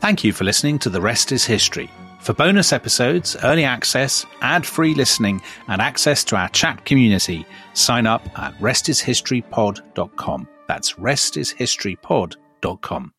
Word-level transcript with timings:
Thank 0.00 0.24
you 0.24 0.32
for 0.32 0.44
listening 0.44 0.78
to 0.78 0.88
The 0.88 1.02
Rest 1.02 1.30
is 1.30 1.44
History. 1.44 1.90
For 2.20 2.32
bonus 2.32 2.72
episodes, 2.72 3.36
early 3.44 3.64
access, 3.64 4.24
ad 4.40 4.64
free 4.64 4.94
listening, 4.94 5.42
and 5.68 5.82
access 5.82 6.24
to 6.24 6.36
our 6.36 6.48
chat 6.48 6.86
community, 6.86 7.44
sign 7.74 8.06
up 8.06 8.26
at 8.38 8.58
restishistorypod.com. 8.60 10.48
That's 10.66 10.94
restishistorypod.com. 10.94 13.12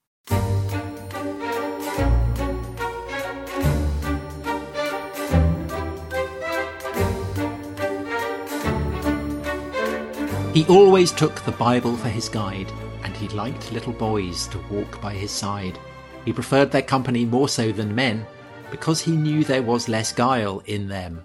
He 10.55 10.66
always 10.66 11.11
took 11.11 11.36
the 11.41 11.52
Bible 11.52 11.95
for 11.95 12.09
his 12.09 12.27
guide, 12.27 12.71
and 13.04 13.16
he 13.16 13.27
liked 13.27 13.71
little 13.71 13.93
boys 13.93 14.48
to 14.48 14.57
walk 14.71 15.00
by 15.00 15.13
his 15.13 15.29
side. 15.29 15.77
He 16.26 16.34
preferred 16.34 16.72
their 16.72 16.82
company 16.82 17.26
more 17.26 17.50
so 17.50 17.72
than 17.72 17.96
men, 17.96 18.26
because 18.70 19.02
he 19.02 19.12
knew 19.12 19.43
there 19.43 19.64
was 19.64 19.89
less 19.89 20.14
guile 20.14 20.62
in 20.66 20.88
them. 20.88 21.24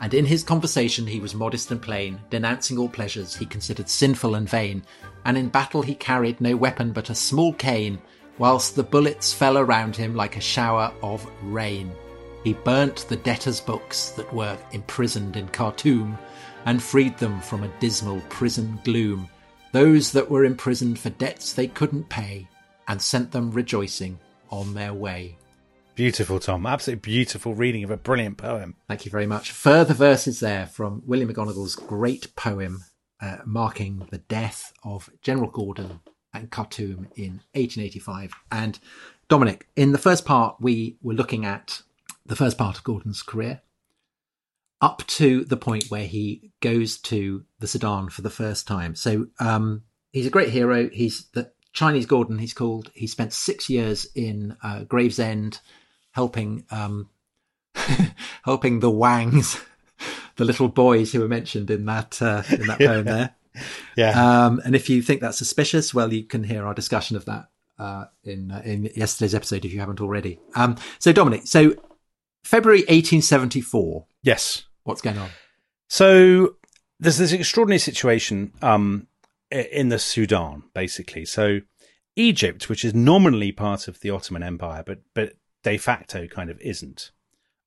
And 0.00 0.12
in 0.12 0.26
his 0.26 0.44
conversation 0.44 1.06
he 1.06 1.20
was 1.20 1.34
modest 1.34 1.70
and 1.70 1.80
plain, 1.80 2.20
denouncing 2.28 2.76
all 2.76 2.88
pleasures 2.88 3.34
he 3.34 3.46
considered 3.46 3.88
sinful 3.88 4.34
and 4.34 4.48
vain, 4.48 4.82
and 5.24 5.38
in 5.38 5.48
battle 5.48 5.80
he 5.80 5.94
carried 5.94 6.40
no 6.40 6.54
weapon 6.56 6.92
but 6.92 7.08
a 7.08 7.14
small 7.14 7.52
cane, 7.54 7.98
whilst 8.38 8.76
the 8.76 8.82
bullets 8.82 9.32
fell 9.32 9.56
around 9.56 9.96
him 9.96 10.14
like 10.14 10.36
a 10.36 10.40
shower 10.40 10.92
of 11.02 11.26
rain. 11.42 11.90
He 12.44 12.52
burnt 12.52 13.06
the 13.08 13.16
debtors' 13.16 13.60
books 13.60 14.10
that 14.10 14.32
were 14.32 14.58
imprisoned 14.72 15.36
in 15.36 15.48
Khartoum, 15.48 16.18
and 16.66 16.82
freed 16.82 17.16
them 17.18 17.40
from 17.40 17.62
a 17.62 17.72
dismal 17.80 18.20
prison 18.28 18.78
gloom, 18.84 19.28
those 19.72 20.12
that 20.12 20.30
were 20.30 20.44
imprisoned 20.44 20.98
for 20.98 21.10
debts 21.10 21.54
they 21.54 21.68
couldn't 21.68 22.08
pay, 22.08 22.46
and 22.88 23.00
sent 23.00 23.32
them 23.32 23.50
rejoicing 23.50 24.18
on 24.50 24.74
their 24.74 24.94
way. 24.94 25.36
Beautiful, 25.94 26.38
Tom. 26.38 26.66
Absolutely 26.66 27.00
beautiful 27.00 27.54
reading 27.54 27.82
of 27.82 27.90
a 27.90 27.96
brilliant 27.96 28.36
poem. 28.36 28.76
Thank 28.86 29.06
you 29.06 29.10
very 29.10 29.26
much. 29.26 29.50
Further 29.50 29.94
verses 29.94 30.40
there 30.40 30.66
from 30.66 31.02
William 31.06 31.32
McGonagall's 31.32 31.74
great 31.74 32.36
poem 32.36 32.84
uh, 33.20 33.38
marking 33.46 34.06
the 34.10 34.18
death 34.18 34.72
of 34.84 35.08
General 35.22 35.50
Gordon 35.50 36.00
and 36.34 36.50
Khartoum 36.50 37.08
in 37.16 37.40
1885. 37.54 38.34
And 38.52 38.78
Dominic, 39.28 39.68
in 39.74 39.92
the 39.92 39.98
first 39.98 40.26
part, 40.26 40.56
we 40.60 40.98
were 41.02 41.14
looking 41.14 41.46
at 41.46 41.80
the 42.26 42.36
first 42.36 42.58
part 42.58 42.76
of 42.76 42.84
Gordon's 42.84 43.22
career 43.22 43.62
up 44.80 45.06
to 45.06 45.44
the 45.44 45.56
point 45.56 45.86
where 45.88 46.06
he 46.06 46.52
goes 46.60 46.98
to 46.98 47.44
the 47.60 47.66
Sudan 47.66 48.10
for 48.10 48.22
the 48.22 48.30
first 48.30 48.66
time. 48.66 48.94
So 48.94 49.28
um, 49.40 49.82
he's 50.12 50.26
a 50.26 50.30
great 50.30 50.50
hero. 50.50 50.88
He's 50.90 51.26
the 51.32 51.50
Chinese 51.76 52.06
Gordon. 52.06 52.38
He's 52.38 52.54
called. 52.54 52.90
He 52.94 53.06
spent 53.06 53.34
six 53.34 53.68
years 53.68 54.06
in 54.14 54.56
uh, 54.62 54.84
Gravesend, 54.84 55.60
helping 56.10 56.64
um, 56.70 57.10
helping 58.44 58.80
the 58.80 58.90
Wangs, 58.90 59.60
the 60.36 60.46
little 60.46 60.68
boys 60.68 61.12
who 61.12 61.20
were 61.20 61.28
mentioned 61.28 61.70
in 61.70 61.84
that 61.84 62.20
uh, 62.20 62.42
in 62.50 62.66
that 62.66 62.78
poem 62.80 63.04
there. 63.04 63.34
Yeah. 63.94 64.46
Um, 64.46 64.60
and 64.64 64.74
if 64.74 64.88
you 64.88 65.02
think 65.02 65.20
that's 65.20 65.38
suspicious, 65.38 65.94
well, 65.94 66.12
you 66.12 66.24
can 66.24 66.44
hear 66.44 66.66
our 66.66 66.74
discussion 66.74 67.14
of 67.14 67.26
that 67.26 67.50
uh, 67.78 68.06
in 68.24 68.50
uh, 68.50 68.62
in 68.64 68.90
yesterday's 68.96 69.34
episode 69.34 69.66
if 69.66 69.72
you 69.72 69.80
haven't 69.80 70.00
already. 70.00 70.40
Um, 70.54 70.76
so 70.98 71.12
Dominic, 71.12 71.46
so 71.46 71.74
February 72.42 72.80
1874. 72.80 74.06
Yes. 74.22 74.64
What's 74.84 75.02
going 75.02 75.18
on? 75.18 75.28
So 75.88 76.56
there's 77.00 77.18
this 77.18 77.32
extraordinary 77.32 77.80
situation 77.80 78.52
um, 78.62 79.08
in 79.50 79.88
the 79.88 79.98
Sudan, 79.98 80.64
basically. 80.74 81.24
So 81.24 81.60
Egypt, 82.16 82.68
which 82.68 82.84
is 82.84 82.94
nominally 82.94 83.52
part 83.52 83.88
of 83.88 84.00
the 84.00 84.10
Ottoman 84.10 84.42
Empire, 84.42 84.82
but 84.84 85.00
but 85.14 85.34
de 85.62 85.78
facto 85.78 86.26
kind 86.26 86.50
of 86.50 86.60
isn't, 86.60 87.10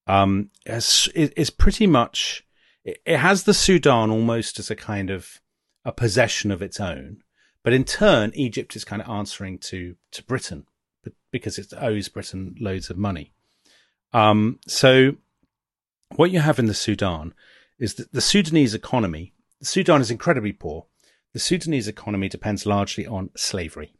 um, 0.07 0.49
is, 0.65 1.09
is 1.13 1.49
pretty 1.49 1.87
much 1.87 2.45
it 2.83 3.17
has 3.17 3.43
the 3.43 3.53
Sudan 3.53 4.09
almost 4.09 4.59
as 4.59 4.71
a 4.71 4.75
kind 4.75 5.09
of 5.09 5.41
a 5.85 5.91
possession 5.91 6.51
of 6.51 6.61
its 6.61 6.79
own, 6.79 7.23
but 7.63 7.73
in 7.73 7.83
turn, 7.83 8.31
Egypt 8.33 8.75
is 8.75 8.83
kind 8.83 9.01
of 9.01 9.09
answering 9.09 9.57
to 9.59 9.95
to 10.11 10.23
Britain 10.23 10.65
because 11.31 11.57
it 11.57 11.71
owes 11.77 12.07
Britain 12.09 12.55
loads 12.59 12.89
of 12.89 12.97
money. 12.97 13.33
Um, 14.13 14.59
so 14.67 15.17
what 16.15 16.31
you 16.31 16.39
have 16.39 16.59
in 16.59 16.65
the 16.65 16.73
Sudan 16.73 17.33
is 17.77 17.95
that 17.95 18.11
the 18.11 18.21
Sudanese 18.21 18.73
economy, 18.73 19.33
the 19.59 19.65
Sudan 19.65 20.01
is 20.01 20.11
incredibly 20.11 20.51
poor. 20.51 20.85
The 21.33 21.39
Sudanese 21.39 21.87
economy 21.87 22.29
depends 22.29 22.65
largely 22.65 23.05
on 23.05 23.29
slavery. 23.35 23.93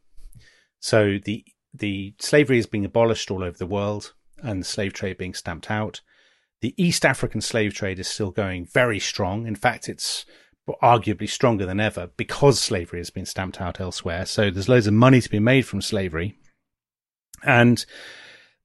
So 0.78 1.18
the 1.22 1.44
the 1.72 2.14
slavery 2.18 2.58
is 2.58 2.66
being 2.66 2.84
abolished 2.84 3.30
all 3.30 3.44
over 3.44 3.56
the 3.56 3.66
world 3.66 4.14
and 4.42 4.60
the 4.60 4.66
slave 4.66 4.92
trade 4.92 5.18
being 5.18 5.34
stamped 5.34 5.70
out. 5.70 6.00
The 6.60 6.74
East 6.76 7.04
African 7.04 7.40
slave 7.40 7.74
trade 7.74 7.98
is 7.98 8.08
still 8.08 8.32
going 8.32 8.66
very 8.66 8.98
strong. 8.98 9.46
In 9.46 9.54
fact, 9.54 9.88
it's 9.88 10.26
arguably 10.82 11.28
stronger 11.28 11.66
than 11.66 11.80
ever 11.80 12.10
because 12.16 12.60
slavery 12.60 13.00
has 13.00 13.10
been 13.10 13.26
stamped 13.26 13.60
out 13.60 13.80
elsewhere. 13.80 14.26
So 14.26 14.50
there's 14.50 14.68
loads 14.68 14.86
of 14.86 14.94
money 14.94 15.20
to 15.20 15.30
be 15.30 15.38
made 15.38 15.62
from 15.62 15.80
slavery. 15.80 16.36
And 17.42 17.84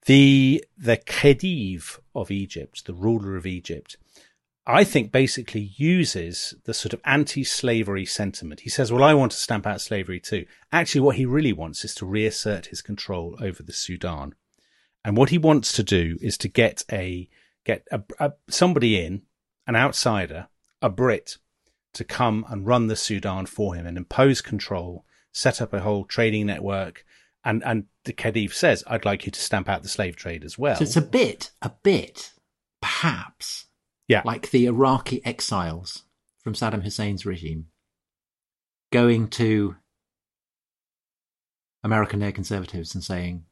the 0.06 0.64
the 0.78 0.98
Khedive 0.98 2.00
of 2.14 2.32
Egypt, 2.32 2.86
the 2.86 2.94
ruler 2.94 3.36
of 3.36 3.46
Egypt, 3.46 3.98
I 4.68 4.84
think 4.84 5.12
basically 5.12 5.74
uses 5.78 6.56
the 6.66 6.74
sort 6.74 6.94
of 6.94 7.02
anti-slavery 7.06 8.06
sentiment. 8.06 8.62
He 8.62 8.70
says, 8.70 8.92
"Well, 8.92 9.04
I 9.04 9.14
want 9.14 9.32
to 9.34 9.38
stamp 9.38 9.68
out 9.68 9.80
slavery 9.80 10.20
too." 10.20 10.46
Actually, 10.72 11.02
what 11.02 11.18
he 11.18 11.26
really 11.26 11.54
wants 11.54 11.86
is 11.86 11.94
to 11.96 12.06
reassert 12.06 12.68
his 12.68 12.82
control 12.82 13.38
over 13.40 13.62
the 13.62 13.74
Sudan, 13.74 14.34
and 15.04 15.16
what 15.16 15.30
he 15.30 15.38
wants 15.38 15.72
to 15.74 15.84
do 15.84 16.18
is 16.20 16.38
to 16.40 16.48
get 16.48 16.84
a 16.92 17.30
get 17.64 17.88
a, 17.92 18.02
a, 18.20 18.34
somebody 18.50 19.00
in, 19.04 19.22
an 19.68 19.76
outsider, 19.76 20.48
a 20.82 20.90
Brit, 20.90 21.38
to 21.94 22.04
come 22.04 22.44
and 22.50 22.66
run 22.66 22.88
the 22.88 22.96
Sudan 22.96 23.46
for 23.46 23.76
him 23.76 23.86
and 23.86 23.98
impose 23.98 24.42
control, 24.42 25.06
set 25.32 25.62
up 25.62 25.74
a 25.74 25.82
whole 25.82 26.06
trading 26.06 26.48
network, 26.48 27.06
and 27.44 27.64
and 27.64 27.86
the 28.06 28.14
Khedive 28.14 28.54
says, 28.54 28.84
"I'd 28.88 29.06
like 29.06 29.28
you 29.28 29.32
to 29.32 29.40
stamp 29.40 29.70
out 29.70 29.84
the 29.84 29.90
slave 29.90 30.16
trade 30.16 30.44
as 30.44 30.58
well." 30.58 30.78
So 30.78 30.84
it's 30.84 30.98
a 30.98 31.02
bit, 31.02 31.52
a 31.62 31.70
bit, 31.84 32.34
perhaps, 32.82 33.65
yeah, 34.08 34.22
like 34.26 34.52
the 34.52 34.66
Iraqi 34.66 35.26
exiles 35.26 36.04
from 36.44 36.54
Saddam 36.54 36.84
Hussein's 36.84 37.26
regime 37.26 37.68
going 38.92 39.28
to 39.28 39.76
American 41.84 42.20
neoconservatives 42.20 42.94
and 42.94 43.04
saying, 43.04 43.46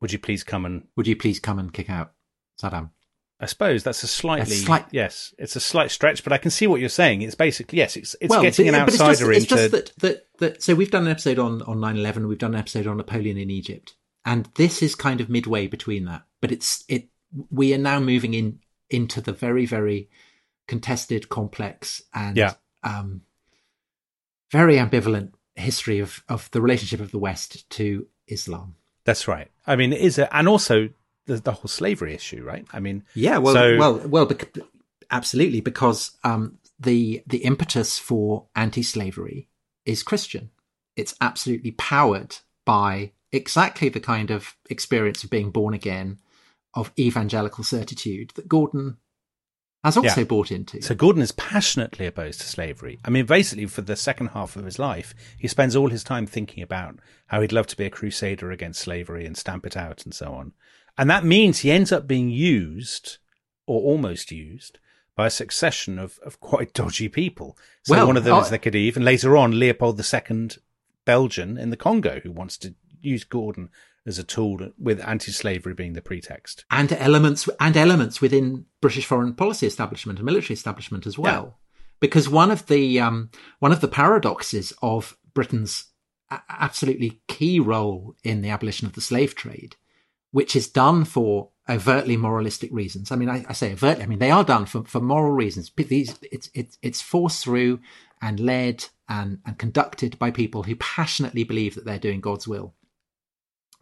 "Would 0.00 0.12
you 0.12 0.18
please 0.18 0.44
come 0.44 0.64
and 0.64 0.86
would 0.96 1.06
you 1.06 1.16
please 1.16 1.40
come 1.40 1.58
and 1.58 1.72
kick 1.72 1.90
out 1.90 2.12
Saddam?" 2.60 2.90
I 3.38 3.46
suppose 3.46 3.82
that's 3.82 4.02
a 4.02 4.06
slightly 4.06 4.54
a 4.54 4.58
slight, 4.58 4.86
yes, 4.92 5.34
it's 5.38 5.56
a 5.56 5.60
slight 5.60 5.90
stretch, 5.90 6.24
but 6.24 6.32
I 6.32 6.38
can 6.38 6.50
see 6.50 6.66
what 6.66 6.80
you're 6.80 6.88
saying. 6.88 7.20
It's 7.20 7.34
basically 7.34 7.78
yes, 7.78 7.96
it's 7.96 8.16
it's 8.20 8.30
well, 8.30 8.40
getting 8.40 8.68
an 8.68 8.74
outsider 8.74 9.30
it's 9.30 9.44
just, 9.44 9.64
into. 9.64 9.76
It's 9.76 9.90
just 9.90 10.00
that, 10.00 10.00
that, 10.00 10.26
that, 10.38 10.62
so 10.62 10.74
we've 10.74 10.90
done 10.90 11.04
an 11.04 11.10
episode 11.10 11.38
on 11.38 11.60
on 11.62 11.78
9/11, 11.78 12.28
we've 12.28 12.38
done 12.38 12.54
an 12.54 12.60
episode 12.60 12.86
on 12.86 12.96
Napoleon 12.96 13.36
in 13.36 13.50
Egypt, 13.50 13.94
and 14.24 14.48
this 14.54 14.82
is 14.82 14.94
kind 14.94 15.20
of 15.20 15.28
midway 15.28 15.66
between 15.66 16.06
that. 16.06 16.22
But 16.40 16.50
it's 16.50 16.84
it 16.88 17.08
we 17.50 17.74
are 17.74 17.78
now 17.78 18.00
moving 18.00 18.32
in 18.32 18.60
into 18.90 19.20
the 19.20 19.32
very 19.32 19.66
very 19.66 20.08
contested, 20.66 21.28
complex, 21.28 22.02
and 22.12 22.36
yeah. 22.36 22.54
um, 22.82 23.22
very 24.50 24.76
ambivalent 24.76 25.32
history 25.54 26.00
of 26.00 26.22
of 26.28 26.50
the 26.50 26.60
relationship 26.60 27.00
of 27.00 27.10
the 27.10 27.18
West 27.18 27.68
to 27.70 28.06
Islam. 28.26 28.74
That's 29.04 29.28
right. 29.28 29.50
I 29.66 29.76
mean, 29.76 29.92
is 29.92 30.18
it, 30.18 30.28
and 30.32 30.48
also 30.48 30.88
the, 31.26 31.36
the 31.36 31.52
whole 31.52 31.68
slavery 31.68 32.14
issue, 32.14 32.42
right? 32.42 32.66
I 32.72 32.80
mean, 32.80 33.04
yeah, 33.14 33.38
well, 33.38 33.54
so... 33.54 33.78
well, 33.78 33.98
well, 34.08 34.26
bec- 34.26 34.58
absolutely, 35.10 35.60
because 35.60 36.16
um, 36.24 36.58
the 36.78 37.22
the 37.26 37.38
impetus 37.38 37.98
for 37.98 38.46
anti-slavery 38.54 39.48
is 39.84 40.02
Christian. 40.02 40.50
It's 40.96 41.14
absolutely 41.20 41.72
powered 41.72 42.36
by 42.64 43.12
exactly 43.30 43.88
the 43.88 44.00
kind 44.00 44.30
of 44.30 44.56
experience 44.68 45.22
of 45.22 45.30
being 45.30 45.50
born 45.50 45.74
again, 45.74 46.18
of 46.76 46.92
evangelical 46.98 47.64
certitude 47.64 48.32
that 48.36 48.48
Gordon 48.48 48.98
has 49.82 49.96
also 49.96 50.20
yeah. 50.20 50.26
bought 50.26 50.50
into. 50.50 50.82
So 50.82 50.94
Gordon 50.94 51.22
is 51.22 51.32
passionately 51.32 52.06
opposed 52.06 52.40
to 52.40 52.46
slavery. 52.46 52.98
I 53.04 53.10
mean, 53.10 53.24
basically, 53.24 53.66
for 53.66 53.82
the 53.82 53.96
second 53.96 54.28
half 54.28 54.56
of 54.56 54.64
his 54.64 54.78
life, 54.78 55.14
he 55.38 55.48
spends 55.48 55.76
all 55.76 55.90
his 55.90 56.04
time 56.04 56.26
thinking 56.26 56.62
about 56.62 56.98
how 57.26 57.40
he'd 57.40 57.52
love 57.52 57.66
to 57.68 57.76
be 57.76 57.86
a 57.86 57.90
crusader 57.90 58.50
against 58.50 58.80
slavery 58.80 59.24
and 59.26 59.36
stamp 59.36 59.64
it 59.64 59.76
out 59.76 60.04
and 60.04 60.12
so 60.12 60.32
on. 60.32 60.52
And 60.98 61.08
that 61.10 61.24
means 61.24 61.60
he 61.60 61.70
ends 61.70 61.92
up 61.92 62.06
being 62.06 62.30
used, 62.30 63.18
or 63.66 63.80
almost 63.82 64.32
used, 64.32 64.78
by 65.14 65.26
a 65.26 65.30
succession 65.30 65.98
of, 65.98 66.18
of 66.24 66.40
quite 66.40 66.74
dodgy 66.74 67.08
people. 67.08 67.56
So 67.84 67.94
well, 67.94 68.06
one 68.06 68.16
of 68.16 68.24
them 68.24 68.38
is 68.38 68.50
the 68.50 68.58
Khedive, 68.58 68.96
and 68.96 69.04
later 69.04 69.36
on, 69.36 69.58
Leopold 69.58 70.00
II, 70.00 70.48
Belgian 71.04 71.56
in 71.56 71.70
the 71.70 71.76
Congo, 71.76 72.20
who 72.20 72.32
wants 72.32 72.58
to 72.58 72.74
use 73.00 73.24
Gordon 73.24 73.70
as 74.06 74.18
a 74.18 74.24
tool 74.24 74.58
with 74.78 75.06
anti-slavery 75.06 75.74
being 75.74 75.94
the 75.94 76.02
pretext. 76.02 76.64
And 76.70 76.92
elements, 76.92 77.48
and 77.60 77.76
elements 77.76 78.20
within 78.20 78.66
British 78.80 79.04
foreign 79.06 79.34
policy 79.34 79.66
establishment 79.66 80.18
and 80.18 80.26
military 80.26 80.54
establishment 80.54 81.06
as 81.06 81.18
well. 81.18 81.44
Yeah. 81.44 81.78
Because 81.98 82.28
one 82.28 82.50
of 82.50 82.66
the, 82.66 83.00
um, 83.00 83.30
one 83.58 83.72
of 83.72 83.80
the 83.80 83.88
paradoxes 83.88 84.72
of 84.82 85.16
Britain's 85.34 85.86
absolutely 86.48 87.20
key 87.28 87.60
role 87.60 88.14
in 88.22 88.42
the 88.42 88.50
abolition 88.50 88.86
of 88.86 88.94
the 88.94 89.00
slave 89.00 89.34
trade 89.34 89.76
which 90.36 90.54
is 90.54 90.68
done 90.68 91.02
for 91.02 91.48
overtly 91.66 92.14
moralistic 92.14 92.70
reasons. 92.70 93.10
I 93.10 93.16
mean, 93.16 93.30
I, 93.30 93.42
I, 93.48 93.54
say 93.54 93.72
overtly. 93.72 94.04
I 94.04 94.06
mean, 94.06 94.18
they 94.18 94.30
are 94.30 94.44
done 94.44 94.66
for, 94.66 94.84
for 94.84 95.00
moral 95.00 95.32
reasons. 95.32 95.72
These, 95.74 96.18
it's, 96.30 96.50
it's, 96.52 96.76
it's 96.82 97.00
forced 97.00 97.42
through 97.42 97.80
and 98.20 98.38
led 98.38 98.84
and, 99.08 99.38
and 99.46 99.58
conducted 99.58 100.18
by 100.18 100.30
people 100.30 100.64
who 100.64 100.76
passionately 100.76 101.42
believe 101.42 101.74
that 101.74 101.86
they're 101.86 101.98
doing 101.98 102.20
God's 102.20 102.46
will. 102.46 102.74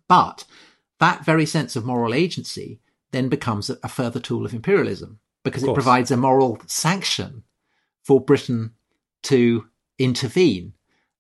But 0.09 0.45
that 1.01 1.25
very 1.25 1.47
sense 1.47 1.77
of 1.77 1.85
moral 1.85 2.15
agency 2.15 2.81
then 3.11 3.29
becomes 3.29 3.71
a, 3.71 3.89
further 3.89 4.21
tool 4.21 4.45
of 4.45 4.55
imperialism 4.55 5.21
because 5.45 5.63
of 5.63 5.71
it 5.71 5.75
provides 5.75 6.11
a 6.11 6.17
moral 6.17 6.59
sanction 6.67 7.45
for 8.03 8.21
Britain 8.21 8.73
to 9.25 9.67
intervene. 9.99 10.75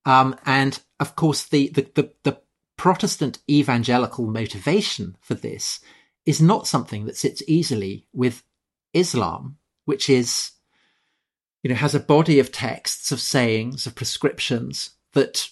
Um, 0.04 0.36
and 0.44 0.80
of 1.00 1.16
course, 1.16 1.44
the, 1.44 1.68
the, 1.68 1.86
the, 1.94 2.12
the 2.24 2.40
Protestant 2.76 3.38
evangelical 3.48 4.26
motivation 4.26 5.16
for 5.20 5.34
this 5.34 5.80
is 6.26 6.40
not 6.40 6.66
something 6.66 7.06
that 7.06 7.16
sits 7.16 7.42
easily 7.46 8.06
with 8.12 8.42
Islam, 8.92 9.58
which 9.84 10.10
is, 10.10 10.52
you 11.62 11.70
know, 11.70 11.76
has 11.76 11.94
a 11.94 12.00
body 12.00 12.38
of 12.38 12.50
texts, 12.50 13.12
of 13.12 13.20
sayings, 13.20 13.86
of 13.86 13.94
prescriptions 13.94 14.90
that, 15.12 15.48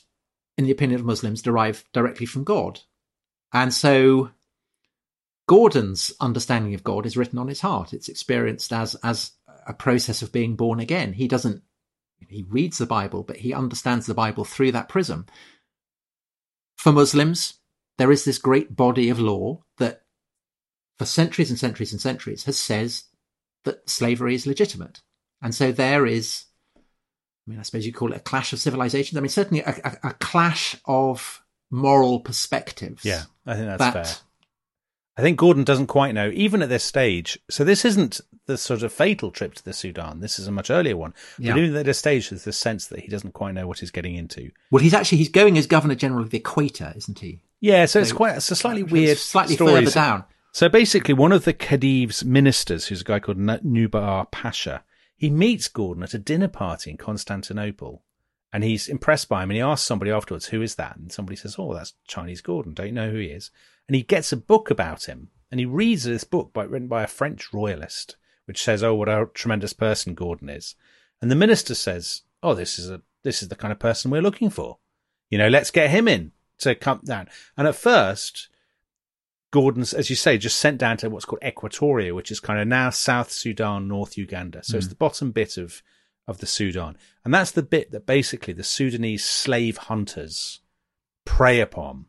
in 0.58 0.64
the 0.64 0.70
opinion 0.70 1.00
of 1.00 1.06
Muslims, 1.06 1.42
derive 1.42 1.84
directly 1.92 2.26
from 2.26 2.44
God. 2.44 2.80
And 3.52 3.72
so 3.72 4.30
Gordon's 5.46 6.12
understanding 6.20 6.74
of 6.74 6.84
God 6.84 7.06
is 7.06 7.16
written 7.16 7.38
on 7.38 7.48
his 7.48 7.60
heart. 7.60 7.92
It's 7.92 8.08
experienced 8.08 8.72
as, 8.72 8.94
as 9.02 9.32
a 9.66 9.74
process 9.74 10.22
of 10.22 10.32
being 10.32 10.56
born 10.56 10.80
again. 10.80 11.12
He 11.12 11.28
doesn't, 11.28 11.62
he 12.28 12.44
reads 12.48 12.78
the 12.78 12.86
Bible, 12.86 13.22
but 13.22 13.36
he 13.36 13.52
understands 13.52 14.06
the 14.06 14.14
Bible 14.14 14.44
through 14.44 14.72
that 14.72 14.88
prism. 14.88 15.26
For 16.78 16.92
Muslims, 16.92 17.54
there 17.98 18.10
is 18.10 18.24
this 18.24 18.38
great 18.38 18.74
body 18.74 19.10
of 19.10 19.20
law 19.20 19.62
that 19.78 20.02
for 20.98 21.04
centuries 21.04 21.50
and 21.50 21.58
centuries 21.58 21.92
and 21.92 22.00
centuries 22.00 22.44
has 22.44 22.58
says 22.58 23.04
that 23.64 23.88
slavery 23.88 24.34
is 24.34 24.46
legitimate. 24.46 25.02
And 25.42 25.54
so 25.54 25.72
there 25.72 26.06
is, 26.06 26.44
I 26.76 27.50
mean, 27.50 27.58
I 27.58 27.62
suppose 27.62 27.84
you 27.84 27.92
call 27.92 28.12
it 28.12 28.16
a 28.16 28.20
clash 28.20 28.52
of 28.52 28.60
civilizations. 28.60 29.18
I 29.18 29.20
mean, 29.20 29.28
certainly 29.28 29.62
a, 29.62 29.74
a, 29.84 30.08
a 30.08 30.12
clash 30.14 30.76
of 30.86 31.42
moral 31.70 32.20
perspectives. 32.20 33.04
Yeah, 33.04 33.24
I 33.46 33.54
think 33.54 33.66
that's 33.66 33.78
that, 33.78 33.92
fair. 33.92 34.16
I 35.16 35.20
think 35.20 35.38
Gordon 35.38 35.64
doesn't 35.64 35.88
quite 35.88 36.14
know, 36.14 36.30
even 36.32 36.62
at 36.62 36.70
this 36.70 36.84
stage. 36.84 37.38
So 37.50 37.64
this 37.64 37.84
isn't 37.84 38.20
the 38.46 38.56
sort 38.56 38.82
of 38.82 38.92
fatal 38.92 39.30
trip 39.30 39.54
to 39.54 39.64
the 39.64 39.74
Sudan. 39.74 40.20
This 40.20 40.38
is 40.38 40.46
a 40.46 40.50
much 40.50 40.70
earlier 40.70 40.96
one. 40.96 41.12
Yeah. 41.38 41.52
But 41.52 41.60
even 41.60 41.76
at 41.76 41.84
this 41.84 41.98
stage, 41.98 42.30
there's 42.30 42.44
this 42.44 42.56
sense 42.56 42.86
that 42.86 43.00
he 43.00 43.08
doesn't 43.08 43.34
quite 43.34 43.52
know 43.52 43.66
what 43.66 43.80
he's 43.80 43.90
getting 43.90 44.14
into. 44.14 44.50
Well, 44.70 44.82
he's 44.82 44.94
actually 44.94 45.18
he's 45.18 45.28
going 45.28 45.58
as 45.58 45.66
Governor 45.66 45.96
General 45.96 46.22
of 46.22 46.30
the 46.30 46.38
Equator, 46.38 46.94
isn't 46.96 47.18
he? 47.18 47.42
Yeah, 47.60 47.84
so, 47.84 47.98
so 47.98 48.00
it's 48.00 48.12
quite 48.12 48.36
it's 48.36 48.50
a 48.50 48.56
slightly 48.56 48.82
weird, 48.82 49.18
slightly 49.18 49.54
story. 49.54 49.72
further 49.72 49.90
down. 49.90 50.24
So 50.52 50.68
basically, 50.68 51.14
one 51.14 51.32
of 51.32 51.44
the 51.44 51.54
Khedive's 51.54 52.24
ministers, 52.24 52.86
who's 52.86 53.02
a 53.02 53.04
guy 53.04 53.20
called 53.20 53.38
Nubar 53.38 54.30
Pasha, 54.30 54.82
he 55.16 55.30
meets 55.30 55.68
Gordon 55.68 56.02
at 56.02 56.14
a 56.14 56.18
dinner 56.18 56.48
party 56.48 56.90
in 56.90 56.96
Constantinople. 56.96 58.02
And 58.52 58.62
he's 58.62 58.88
impressed 58.88 59.28
by 59.28 59.42
him 59.42 59.50
and 59.50 59.56
he 59.56 59.62
asks 59.62 59.86
somebody 59.86 60.10
afterwards, 60.10 60.46
who 60.46 60.60
is 60.60 60.74
that? 60.74 60.96
And 60.96 61.10
somebody 61.10 61.36
says, 61.36 61.56
oh, 61.58 61.72
that's 61.72 61.94
Chinese 62.06 62.42
Gordon. 62.42 62.74
Don't 62.74 62.86
you 62.86 62.92
know 62.92 63.10
who 63.10 63.18
he 63.18 63.28
is? 63.28 63.50
And 63.88 63.94
he 63.94 64.02
gets 64.02 64.32
a 64.32 64.36
book 64.36 64.70
about 64.70 65.04
him 65.04 65.30
and 65.52 65.60
he 65.60 65.66
reads 65.66 66.04
this 66.04 66.24
book 66.24 66.52
by, 66.52 66.64
written 66.64 66.88
by 66.88 67.02
a 67.02 67.06
French 67.06 67.52
royalist, 67.52 68.16
which 68.46 68.62
says, 68.62 68.82
"Oh, 68.82 68.94
what 68.94 69.08
a 69.08 69.28
tremendous 69.34 69.74
person 69.74 70.14
Gordon 70.14 70.48
is." 70.48 70.74
And 71.20 71.30
the 71.30 71.36
minister 71.36 71.74
says, 71.74 72.22
"Oh, 72.42 72.54
this 72.54 72.78
is 72.78 72.90
a 72.90 73.02
this 73.22 73.42
is 73.42 73.48
the 73.48 73.54
kind 73.54 73.70
of 73.70 73.78
person 73.78 74.10
we're 74.10 74.22
looking 74.22 74.48
for. 74.48 74.78
You 75.28 75.38
know, 75.38 75.48
let's 75.48 75.70
get 75.70 75.90
him 75.90 76.08
in 76.08 76.32
to 76.58 76.74
come 76.74 77.02
down." 77.04 77.28
And 77.56 77.68
at 77.68 77.76
first, 77.76 78.48
Gordon's, 79.50 79.92
as 79.92 80.08
you 80.08 80.16
say, 80.16 80.38
just 80.38 80.58
sent 80.58 80.78
down 80.78 80.96
to 80.98 81.10
what's 81.10 81.26
called 81.26 81.42
Equatoria, 81.42 82.14
which 82.14 82.30
is 82.30 82.40
kind 82.40 82.58
of 82.58 82.66
now 82.66 82.88
South 82.88 83.30
Sudan, 83.30 83.86
North 83.86 84.16
Uganda. 84.16 84.64
So 84.64 84.74
mm. 84.74 84.78
it's 84.78 84.88
the 84.88 84.94
bottom 84.94 85.32
bit 85.32 85.58
of 85.58 85.82
of 86.26 86.38
the 86.38 86.46
Sudan, 86.46 86.96
and 87.24 87.32
that's 87.34 87.50
the 87.50 87.62
bit 87.62 87.90
that 87.90 88.06
basically 88.06 88.54
the 88.54 88.62
Sudanese 88.62 89.24
slave 89.24 89.76
hunters 89.76 90.60
prey 91.24 91.60
upon 91.60 92.06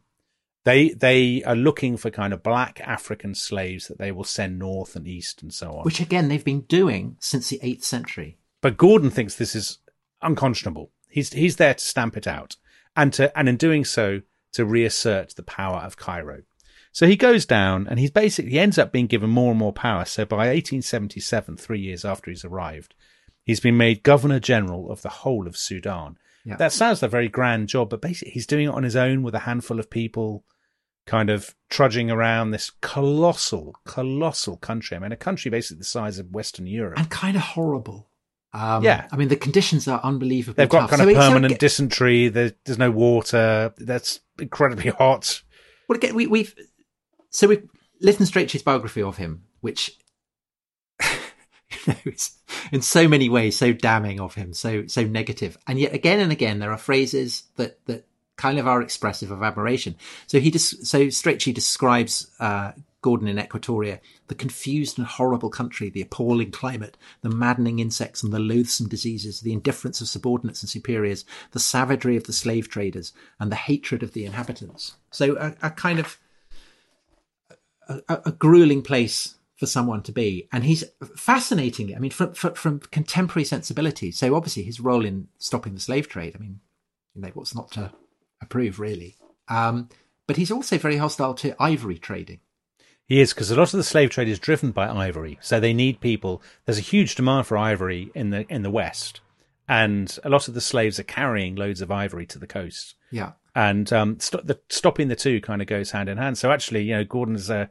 they 0.63 0.89
they 0.89 1.44
are 1.44 1.56
looking 1.56 1.98
for 1.98 2.10
kind 2.10 2.33
of 2.33 2.44
black 2.44 2.80
African 2.81 3.36
slaves 3.36 3.88
that 3.88 3.98
they 3.98 4.12
will 4.12 4.24
send 4.24 4.60
north 4.60 4.95
and 4.95 5.07
east 5.07 5.42
and 5.42 5.54
so 5.54 5.71
on. 5.71 5.83
Which 5.83 6.00
again 6.00 6.30
they've 6.30 6.44
been 6.44 6.62
doing 6.62 7.18
since 7.19 7.50
the 7.50 7.60
eighth 7.62 7.83
century. 7.83 8.38
But 8.62 8.77
Gordon 8.77 9.10
thinks 9.10 9.36
this 9.36 9.56
is 9.56 9.80
unconscionable. 10.21 10.92
He's 11.10 11.33
he's 11.33 11.57
there 11.57 11.74
to 11.74 11.83
stamp 11.83 12.15
it 12.15 12.27
out, 12.27 12.56
and 12.95 13.12
to 13.13 13.38
and 13.38 13.50
in 13.50 13.57
doing 13.57 13.83
so 13.83 14.21
to 14.54 14.65
reassert 14.65 15.36
the 15.36 15.44
power 15.44 15.80
of 15.80 15.98
Cairo. 15.98 16.44
So 16.94 17.07
he 17.07 17.15
goes 17.15 17.45
down 17.45 17.88
and 17.88 18.00
he's 18.00 18.12
basically 18.12 18.51
he 18.51 18.60
ends 18.60 18.77
up 18.77 18.92
being 18.92 19.07
given 19.07 19.30
more 19.30 19.50
and 19.50 19.60
more 19.60 19.74
power. 19.74 20.06
So 20.06 20.25
by 20.25 20.38
1877, 20.38 21.57
three 21.57 21.81
years 21.81 22.06
after 22.06 22.31
he's 22.31 22.45
arrived, 22.45 22.94
he's 23.44 23.60
been 23.60 23.78
made 23.78 24.04
governor 24.04 24.40
general 24.40 24.92
of 24.92 25.01
the 25.01 25.10
whole 25.10 25.48
of 25.48 25.57
Sudan. 25.57 26.18
Yeah. 26.45 26.57
That 26.57 26.74
sounds 26.74 27.01
like 27.01 27.10
a 27.10 27.12
very 27.12 27.30
grand 27.30 27.69
job, 27.69 27.90
but 27.90 28.01
basically 28.01 28.31
he's 28.31 28.48
doing 28.48 28.68
it 28.68 28.74
on 28.74 28.84
his 28.84 28.95
own 28.95 29.24
with 29.24 29.36
a 29.36 29.40
handful 29.40 29.80
of 29.80 29.90
people 29.90 30.44
kind 31.06 31.30
of 31.30 31.56
trudging 31.69 32.10
around 32.12 32.51
this 32.51 32.69
colossal, 32.81 33.75
colossal 33.86 34.57
country. 34.57 34.98
I 34.98 35.00
mean, 35.00 35.12
a 35.12 35.18
country 35.18 35.51
basically 35.51 35.80
the 35.80 35.86
size 35.86 36.19
of 36.19 36.31
Western 36.31 36.68
Europe. 36.68 36.98
And 36.98 37.10
kind 37.10 37.36
of 37.36 37.44
horrible. 37.44 38.10
Um, 38.54 38.84
yeah. 38.84 39.07
I 39.12 39.16
mean, 39.16 39.30
the 39.30 39.36
conditions 39.36 39.88
are 39.88 40.00
unbelievable. 40.04 40.56
They've 40.56 40.69
got 40.69 40.89
tough. 40.89 40.98
kind 40.98 41.10
of 41.10 41.16
so 41.16 41.22
permanent 41.22 41.60
dysentery. 41.60 42.28
There's, 42.30 42.54
there's 42.66 42.78
no 42.78 42.92
water. 42.92 43.74
That's 43.78 44.19
incredibly 44.39 44.92
hot. 44.92 45.42
Well, 45.88 45.98
again, 45.98 46.16
we, 46.16 46.28
we've, 46.28 46.54
so 47.30 47.48
we've, 47.48 47.68
Lytton 48.01 48.28
his 48.50 48.62
biography 48.62 49.01
of 49.01 49.18
him, 49.18 49.46
which, 49.62 49.98
know, 51.88 51.96
is 52.06 52.31
in 52.72 52.81
so 52.81 53.08
many 53.08 53.30
ways 53.30 53.58
so 53.58 53.74
damning 53.74 54.20
of 54.20 54.36
him, 54.36 54.54
so, 54.54 54.86
so 54.88 55.04
negative. 55.04 55.58
And 55.68 55.80
yet 55.80 55.94
again 55.94 56.20
and 56.20 56.31
again, 56.31 56.60
there 56.60 56.72
are 56.72 56.78
phrases 56.78 57.44
that, 57.56 57.84
that 57.86 58.06
kind 58.36 58.60
of 58.60 58.68
are 58.68 58.81
expressive 58.81 59.31
of 59.31 59.44
admiration. 59.44 59.96
So 60.28 60.40
he 60.40 60.50
des- 60.50 60.60
so 60.60 61.08
Strachey 61.08 61.54
describes 61.54 62.31
uh, 62.40 62.74
Gordon 63.02 63.28
in 63.28 63.38
Equatoria, 63.38 64.00
the 64.28 64.36
confused 64.36 64.98
and 64.98 65.06
horrible 65.06 65.50
country, 65.50 65.90
the 65.90 66.02
appalling 66.02 66.52
climate, 66.52 66.98
the 67.22 67.30
maddening 67.30 67.80
insects 67.80 68.24
and 68.24 68.34
the 68.34 68.40
loathsome 68.40 68.88
diseases, 68.88 69.42
the 69.42 69.54
indifference 69.54 70.02
of 70.02 70.08
subordinates 70.08 70.64
and 70.64 70.70
superiors, 70.70 71.25
the 71.52 71.60
savagery 71.60 72.18
of 72.18 72.24
the 72.24 72.34
slave 72.34 72.70
traders, 72.70 73.14
and 73.40 73.52
the 73.52 73.58
hatred 73.58 74.02
of 74.02 74.14
the 74.14 74.25
inhabitants. 74.25 74.96
So 75.12 75.36
a, 75.38 75.68
a 75.68 75.70
kind 75.70 76.00
of 76.00 76.18
a, 77.88 78.22
a, 78.25 78.31
grueling 78.31 78.81
place 78.81 79.36
for 79.63 79.68
someone 79.68 80.03
to 80.03 80.12
be. 80.12 80.50
And 80.51 80.65
he's 80.65 80.84
fascinating. 81.15 81.96
I 81.96 82.00
mean, 82.00 82.12
from, 82.12 82.34
from, 82.34 82.53
from 82.53 82.79
contemporary 82.79 83.46
sensibility. 83.46 84.12
So 84.12 84.36
obviously 84.36 84.63
his 84.63 84.82
role 84.82 85.05
in 85.05 85.29
stopping 85.38 85.74
the 85.74 85.79
slave 85.79 86.10
trade. 86.10 86.36
I 86.36 86.39
mean, 86.39 86.60
you 87.15 87.22
know, 87.22 87.29
what's 87.34 87.55
not 87.55 87.72
to 87.72 87.93
approve, 88.41 88.77
really. 88.77 89.15
Um, 89.48 89.88
but 90.27 90.36
he's 90.36 90.51
also 90.51 90.77
very 90.77 90.98
hostile 90.98 91.34
to 91.36 91.55
ivory 91.63 91.98
trading. 91.98 92.41
He 93.05 93.22
is 93.22 93.34
because 93.34 93.51
a 93.51 93.55
lot 93.55 93.74
of 93.74 93.77
the 93.77 93.86
slave 93.86 94.10
trade 94.10 94.27
is 94.27 94.38
driven 94.38 94.72
by 94.72 94.89
ivory, 94.89 95.39
so 95.41 95.62
they 95.62 95.74
need 95.74 96.01
people. 96.01 96.41
There's 96.65 96.77
a 96.77 96.82
huge 96.82 97.15
demand 97.15 97.48
for 97.48 97.58
ivory 97.58 98.12
in 98.13 98.32
the 98.32 98.46
in 98.48 98.63
the 98.63 98.70
West, 98.70 99.20
and 99.67 100.17
a 100.24 100.29
lot 100.29 100.48
of 100.48 100.53
the 100.53 100.62
slaves 100.62 101.00
are 101.00 101.03
carrying 101.03 101.55
loads 101.55 101.82
of 101.82 101.91
ivory 101.91 102.25
to 102.27 102.39
the 102.39 102.48
coast. 102.48 102.96
Yeah, 103.12 103.34
and 103.53 103.91
um, 103.91 104.20
st- 104.22 104.48
the, 104.48 104.60
stopping 104.70 105.10
the 105.10 105.17
two 105.17 105.41
kind 105.41 105.62
of 105.62 105.67
goes 105.67 105.91
hand 105.91 106.08
in 106.08 106.17
hand. 106.17 106.38
So 106.38 106.50
actually, 106.50 106.84
you 106.84 106.96
know, 106.96 107.03
Gordon's 107.03 107.50
a 107.50 107.70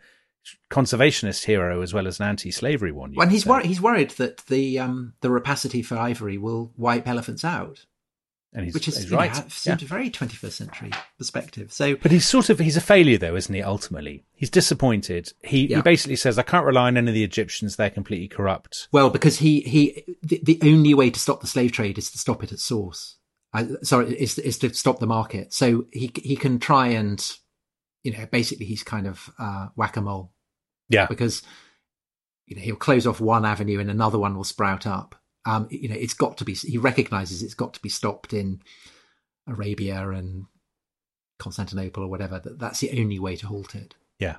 conservationist 0.70 1.44
hero 1.44 1.82
as 1.82 1.92
well 1.92 2.06
as 2.06 2.18
an 2.18 2.26
anti-slavery 2.26 2.92
one. 2.92 3.14
And 3.18 3.30
he's 3.30 3.46
worried. 3.46 3.66
He's 3.66 3.80
worried 3.80 4.11
that 4.12 4.38
the 4.46 4.78
um, 4.78 5.14
the 5.20 5.30
rapacity 5.30 5.82
for 5.82 5.96
ivory 5.96 6.38
will 6.38 6.72
wipe 6.76 7.06
elephants 7.06 7.44
out. 7.44 7.84
And 8.54 8.66
he's, 8.66 8.75
which 8.75 8.87
is 8.87 9.11
right. 9.11 9.32
Know, 9.32 9.44
yeah. 9.64 9.75
a 9.75 9.76
very 9.87 10.11
21st 10.11 10.52
century 10.52 10.90
perspective. 11.16 11.72
So, 11.72 11.96
but 11.96 12.11
he's 12.11 12.26
sort 12.26 12.50
of 12.50 12.58
he's 12.58 12.76
a 12.76 12.82
failure 12.82 13.16
though, 13.16 13.34
isn't 13.34 13.54
he? 13.54 13.62
Ultimately, 13.62 14.25
he's 14.34 14.50
disappointed. 14.50 15.32
He 15.42 15.68
yeah. 15.68 15.76
he 15.76 15.82
basically 15.82 16.16
says, 16.16 16.38
"I 16.38 16.42
can't 16.42 16.66
rely 16.66 16.88
on 16.88 16.99
any 16.99 17.08
of 17.08 17.14
the 17.14 17.25
Egyptians; 17.25 17.76
they're 17.76 17.88
completely 17.88 18.28
corrupt." 18.28 18.88
Well, 18.92 19.08
because 19.08 19.38
he 19.38 19.62
he 19.62 20.04
the, 20.22 20.40
the 20.42 20.58
only 20.64 20.92
way 20.92 21.08
to 21.08 21.18
stop 21.18 21.40
the 21.40 21.46
slave 21.46 21.72
trade 21.72 21.96
is 21.96 22.11
to 22.11 22.18
stop 22.18 22.44
it 22.44 22.52
at 22.52 22.58
source. 22.58 23.16
I, 23.54 23.68
sorry, 23.82 24.14
is 24.20 24.38
is 24.38 24.58
to 24.58 24.75
stop 24.75 24.99
the 24.99 25.06
market. 25.06 25.54
So 25.54 25.87
he 25.90 26.11
he 26.22 26.37
can 26.37 26.58
try 26.58 26.88
and 26.88 27.26
you 28.02 28.12
know 28.12 28.26
basically 28.26 28.66
he's 28.66 28.82
kind 28.82 29.06
of 29.06 29.30
uh, 29.38 29.68
whack 29.76 29.97
a 29.97 30.00
mole. 30.00 30.32
Yeah, 30.88 31.06
because 31.06 31.42
you 32.47 32.56
know 32.56 32.62
he'll 32.62 32.76
close 32.76 33.06
off 33.06 33.21
one 33.21 33.44
avenue 33.44 33.80
and 33.80 33.90
another 33.90 34.18
one 34.18 34.37
will 34.37 34.44
sprout 34.44 34.87
up 34.87 35.14
um, 35.44 35.66
you 35.71 35.88
know, 35.88 35.97
it's 35.97 36.14
got 36.14 36.37
to 36.38 36.44
be. 36.44 36.54
He 36.54 36.78
recognizes 36.78 37.42
it's 37.42 37.54
got 37.54 37.75
to 37.75 37.82
be 37.82 37.88
stopped 37.88 38.32
in 38.32 38.62
Arabia 39.49 40.09
and 40.11 40.47
Constantinople 41.38 42.04
or 42.04 42.09
whatever. 42.09 42.38
That 42.38 42.59
that's 42.59 42.80
the 42.80 42.99
only 43.00 43.18
way 43.18 43.37
to 43.37 43.47
halt 43.47 43.75
it. 43.75 43.94
Yeah, 44.18 44.37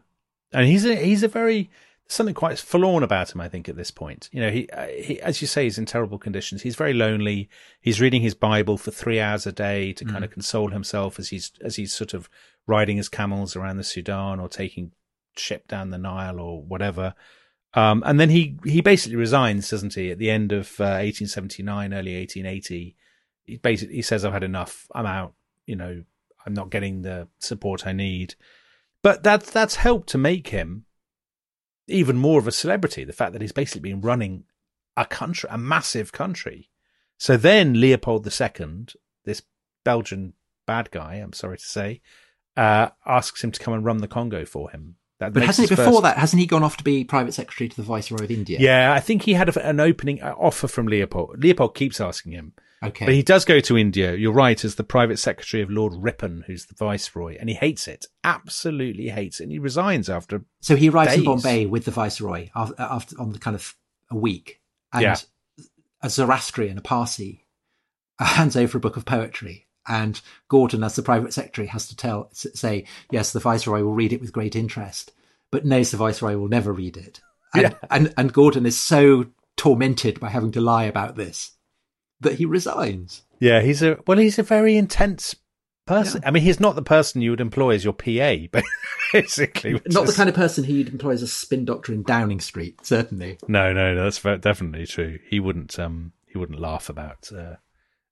and 0.53 0.67
he's 0.67 0.86
a 0.86 0.96
he's 0.96 1.24
a 1.24 1.27
very 1.27 1.70
something 2.07 2.36
quite 2.36 2.60
forlorn 2.60 3.03
about 3.03 3.33
him. 3.33 3.41
I 3.41 3.50
think 3.50 3.67
at 3.69 3.75
this 3.75 3.91
point, 3.91 4.29
you 4.31 4.41
know, 4.41 4.51
he, 4.51 4.69
uh, 4.69 4.88
he 4.88 5.22
as 5.22 5.41
you 5.41 5.48
say, 5.48 5.63
he's 5.63 5.77
in 5.77 5.86
terrible 5.86 6.17
conditions. 6.17 6.62
He's 6.62 6.75
very 6.75 6.93
lonely. 6.93 7.50
He's 7.81 8.01
reading 8.01 8.22
his 8.22 8.36
Bible 8.36 8.77
for 8.77 8.91
three 8.91 9.19
hours 9.19 9.48
a 9.48 9.51
day 9.51 9.93
to 9.93 10.05
mm. 10.05 10.12
kind 10.12 10.24
of 10.24 10.31
console 10.31 10.69
himself 10.69 11.19
as 11.19 11.29
he's 11.29 11.51
as 11.62 11.75
he's 11.75 11.93
sort 11.93 12.13
of 12.13 12.29
riding 12.67 12.98
his 12.98 13.10
camels 13.10 13.55
around 13.55 13.77
the 13.77 13.83
Sudan 13.83 14.39
or 14.39 14.48
taking 14.48 14.91
ship 15.36 15.67
down 15.67 15.89
the 15.89 15.98
Nile 15.98 16.39
or 16.39 16.62
whatever. 16.62 17.13
Um, 17.74 18.03
and 18.05 18.19
then 18.19 18.29
he, 18.29 18.57
he 18.63 18.81
basically 18.81 19.15
resigns, 19.15 19.69
doesn't 19.69 19.95
he, 19.95 20.12
at 20.12 20.19
the 20.19 20.29
end 20.29 20.51
of 20.51 20.79
uh, 20.79 21.01
1879, 21.01 21.93
early 21.93 22.15
1880. 22.17 22.95
He 23.45 23.57
basically 23.57 23.95
he 23.95 24.01
says, 24.01 24.24
I've 24.24 24.33
had 24.33 24.43
enough. 24.43 24.88
I'm 24.93 25.05
out. 25.05 25.33
You 25.65 25.75
know, 25.75 26.03
I'm 26.45 26.53
not 26.53 26.69
getting 26.69 27.01
the 27.01 27.27
support 27.39 27.88
I 27.88 27.93
need. 27.93 28.36
But 29.01 29.24
that's, 29.24 29.50
that's 29.50 29.75
helped 29.75 30.10
to 30.10 30.17
make 30.17 30.50
him 30.50 30.86
even 31.88 32.18
more 32.18 32.40
of 32.40 32.48
a 32.48 32.52
celebrity. 32.52 33.04
The 33.04 33.13
fact 33.13 33.34
that 33.34 33.42
he's 33.42 33.52
basically 33.52 33.82
been 33.82 34.02
running 34.02 34.46
a 34.96 35.06
country, 35.06 35.50
a 35.52 35.58
massive 35.58 36.12
country. 36.12 36.70
So 37.18 37.38
then 37.38 37.80
Leopold 37.80 38.28
II, 38.28 38.86
this 39.25 39.42
Belgian 39.84 40.34
bad 40.66 40.92
guy, 40.92 41.16
I'm 41.16 41.34
sorry 41.34 41.58
to 41.58 41.66
say, 41.66 42.02
uh, 42.56 42.90
asks 43.06 43.44
him 43.44 43.52
to 43.52 43.60
come 43.60 43.74
and 43.74 43.86
run 43.86 43.98
the 43.98 44.08
Congo 44.08 44.46
for 44.46 44.70
him. 44.72 44.96
That 45.20 45.34
but 45.34 45.44
hasn't 45.44 45.70
he 45.70 45.75
before 45.75 45.94
first... 45.94 46.04
that? 46.04 46.18
Hasn't 46.18 46.40
he 46.40 46.46
gone 46.46 46.63
off 46.63 46.78
to 46.78 46.84
be 46.84 47.04
private 47.04 47.34
secretary 47.34 47.70
to 47.70 47.75
the 47.75 47.84
Viceroy 47.84 48.24
of 48.24 48.32
India? 48.32 48.58
Yeah, 48.60 48.94
I 48.94 49.00
think 49.00 49.24
he 49.24 49.34
had 49.34 49.50
a, 49.50 49.68
an 49.68 49.80
opening 49.80 50.22
uh, 50.22 50.34
offer 50.38 50.68
from 50.68 50.88
Leopold. 50.88 51.42
Leopold 51.42 51.75
keeps 51.75 52.02
asking 52.02 52.34
him. 52.34 52.54
Okay, 52.84 53.06
but 53.06 53.13
he 53.13 53.24
does 53.24 53.46
go 53.46 53.60
to 53.62 53.78
India. 53.78 54.16
You're 54.16 54.34
right, 54.34 54.63
as 54.63 54.75
the 54.75 54.84
private 54.84 55.18
secretary 55.18 55.63
of 55.63 55.70
Lord 55.70 55.94
Ripon, 55.96 56.44
who's 56.48 56.66
the 56.66 56.75
viceroy, 56.75 57.38
and 57.40 57.48
he 57.50 57.56
hates 57.56 57.88
it. 57.88 58.06
Absolutely 58.24 59.10
hates 59.10 59.40
it, 59.40 59.44
and 59.44 59.52
he 59.52 59.60
resigns 59.60 60.10
after. 60.10 60.44
So 60.62 60.75
he 60.75 60.90
arrives 60.90 61.12
days. 61.12 61.20
in 61.20 61.25
Bombay 61.25 61.66
with 61.66 61.86
the 61.86 61.92
viceroy 61.92 62.50
after, 62.56 62.75
uh, 62.82 62.96
after 62.96 63.20
on 63.20 63.32
the 63.32 63.40
kind 63.40 63.56
of 63.56 63.75
a 64.12 64.16
week, 64.16 64.60
and 64.92 65.04
yeah. 65.04 65.16
a 66.02 66.10
Zoroastrian, 66.10 66.78
a 66.78 66.82
Parsi, 66.82 67.46
uh, 68.20 68.25
hands 68.25 68.58
over 68.58 68.78
a 68.78 68.82
book 68.82 68.98
of 68.98 69.06
poetry 69.06 69.68
and 69.88 70.22
Gordon, 70.48 70.84
as 70.84 70.96
the 70.96 71.02
private 71.02 71.34
secretary, 71.34 71.68
has 71.68 71.88
to 71.88 71.96
tell 71.96 72.30
say, 72.32 72.86
yes, 73.12 73.32
the 73.34 73.40
viceroy 73.40 73.84
will 73.84 73.94
read 73.94 74.13
it 74.13 74.22
with 74.22 74.32
great 74.32 74.56
interest, 74.56 75.12
but 75.52 75.66
knows 75.66 75.92
the 75.92 75.98
viceroy 75.98 76.38
will 76.38 76.48
never 76.48 76.72
read 76.72 76.98
it. 76.98 77.22
And, 77.54 77.63
yeah. 77.63 77.74
and, 77.92 78.13
and 78.18 78.34
Gordon 78.34 78.66
is 78.66 78.80
so 78.80 79.28
tormented 79.58 80.20
by 80.20 80.30
having 80.30 80.52
to 80.54 80.62
lie 80.62 80.86
about 80.86 81.16
this 81.16 81.52
that 82.24 82.36
he 82.36 82.46
resigns. 82.46 83.24
Yeah, 83.39 83.62
he's 83.62 83.82
a 83.84 84.00
well, 84.08 84.18
he's 84.18 84.39
a 84.39 84.44
very 84.44 84.77
intense 84.77 85.36
person. 85.86 86.22
Yeah. 86.22 86.27
I 86.27 86.32
mean, 86.32 86.44
he's 86.44 86.60
not 86.60 86.75
the 86.75 86.82
person 86.82 87.22
you 87.22 87.32
would 87.32 87.42
employ 87.42 87.75
as 87.75 87.84
your 87.84 87.94
PA, 87.94 88.48
but 88.51 88.63
basically, 89.13 89.74
not 89.88 90.03
is... 90.03 90.12
the 90.12 90.15
kind 90.15 90.30
of 90.30 90.36
person 90.36 90.63
who 90.63 90.74
you'd 90.74 90.89
employ 90.89 91.12
as 91.12 91.22
a 91.22 91.27
spin 91.27 91.65
doctor 91.65 91.94
in 91.94 92.03
Downing 92.03 92.39
Street. 92.39 92.86
Certainly, 92.86 93.38
no, 93.48 93.74
no, 93.74 93.94
no 93.94 94.03
that's 94.10 94.22
definitely 94.42 94.86
true. 94.86 95.20
He 95.30 95.39
wouldn't, 95.39 95.77
um, 95.80 96.13
he 96.27 96.38
wouldn't 96.38 96.60
laugh 96.60 96.89
about 96.89 97.30
uh, 97.32 97.56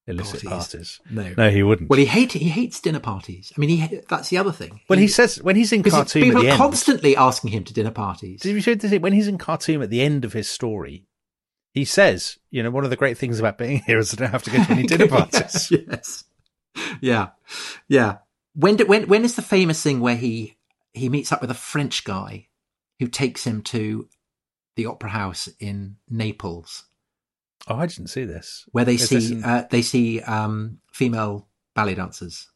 illicit 0.07 0.43
parties. 0.43 0.99
No, 1.09 1.33
no, 1.37 1.49
he 1.49 1.63
wouldn't. 1.63 1.89
Well, 1.89 1.99
he 1.99 2.05
hate 2.05 2.33
he 2.33 2.49
hates 2.49 2.79
dinner 2.79 2.99
parties. 2.99 3.51
I 3.55 3.59
mean, 3.59 3.69
he 3.69 4.01
that's 4.09 4.29
the 4.29 4.37
other 4.37 4.51
thing. 4.51 4.81
Well, 4.89 4.97
he, 4.99 5.05
he 5.05 5.09
says 5.09 5.41
when 5.41 5.55
he's 5.55 5.71
in 5.71 5.83
Khartoum, 5.83 6.23
people 6.23 6.47
are 6.47 6.57
constantly 6.57 7.15
asking 7.15 7.51
him 7.51 7.63
to 7.65 7.73
dinner 7.73 7.91
parties. 7.91 8.41
Did 8.41 8.65
you 8.65 8.75
this? 8.75 8.99
When 8.99 9.13
he's 9.13 9.27
in 9.27 9.37
Khartoum 9.37 9.81
at 9.81 9.89
the 9.89 10.01
end 10.01 10.25
of 10.25 10.33
his 10.33 10.49
story, 10.49 11.05
he 11.73 11.85
says, 11.85 12.37
"You 12.49 12.63
know, 12.63 12.71
one 12.71 12.83
of 12.83 12.89
the 12.89 12.97
great 12.97 13.17
things 13.17 13.39
about 13.39 13.57
being 13.57 13.79
here 13.79 13.99
is 13.99 14.13
I 14.13 14.17
don't 14.17 14.31
have 14.31 14.43
to 14.43 14.51
go 14.51 14.63
to 14.63 14.71
any 14.71 14.83
dinner 14.87 15.07
parties." 15.07 15.71
yes, 15.87 16.23
yeah, 16.99 17.29
yeah. 17.87 18.17
When 18.53 18.75
do, 18.75 18.85
when 18.85 19.07
when 19.07 19.23
is 19.23 19.35
the 19.35 19.41
famous 19.41 19.81
thing 19.81 19.99
where 19.99 20.15
he 20.15 20.57
he 20.93 21.09
meets 21.09 21.31
up 21.31 21.41
with 21.41 21.51
a 21.51 21.55
French 21.55 22.03
guy 22.03 22.47
who 22.99 23.07
takes 23.07 23.45
him 23.45 23.61
to 23.63 24.07
the 24.75 24.85
opera 24.85 25.09
house 25.09 25.47
in 25.59 25.97
Naples? 26.09 26.85
Oh, 27.67 27.75
I 27.75 27.85
didn't 27.85 28.07
see 28.07 28.25
this. 28.25 28.65
Where 28.71 28.85
they 28.85 28.95
Is 28.95 29.09
see 29.09 29.33
in... 29.33 29.43
uh, 29.43 29.67
they 29.69 29.81
see 29.81 30.21
um, 30.21 30.79
female 30.91 31.47
ballet 31.75 31.95
dancers, 31.95 32.49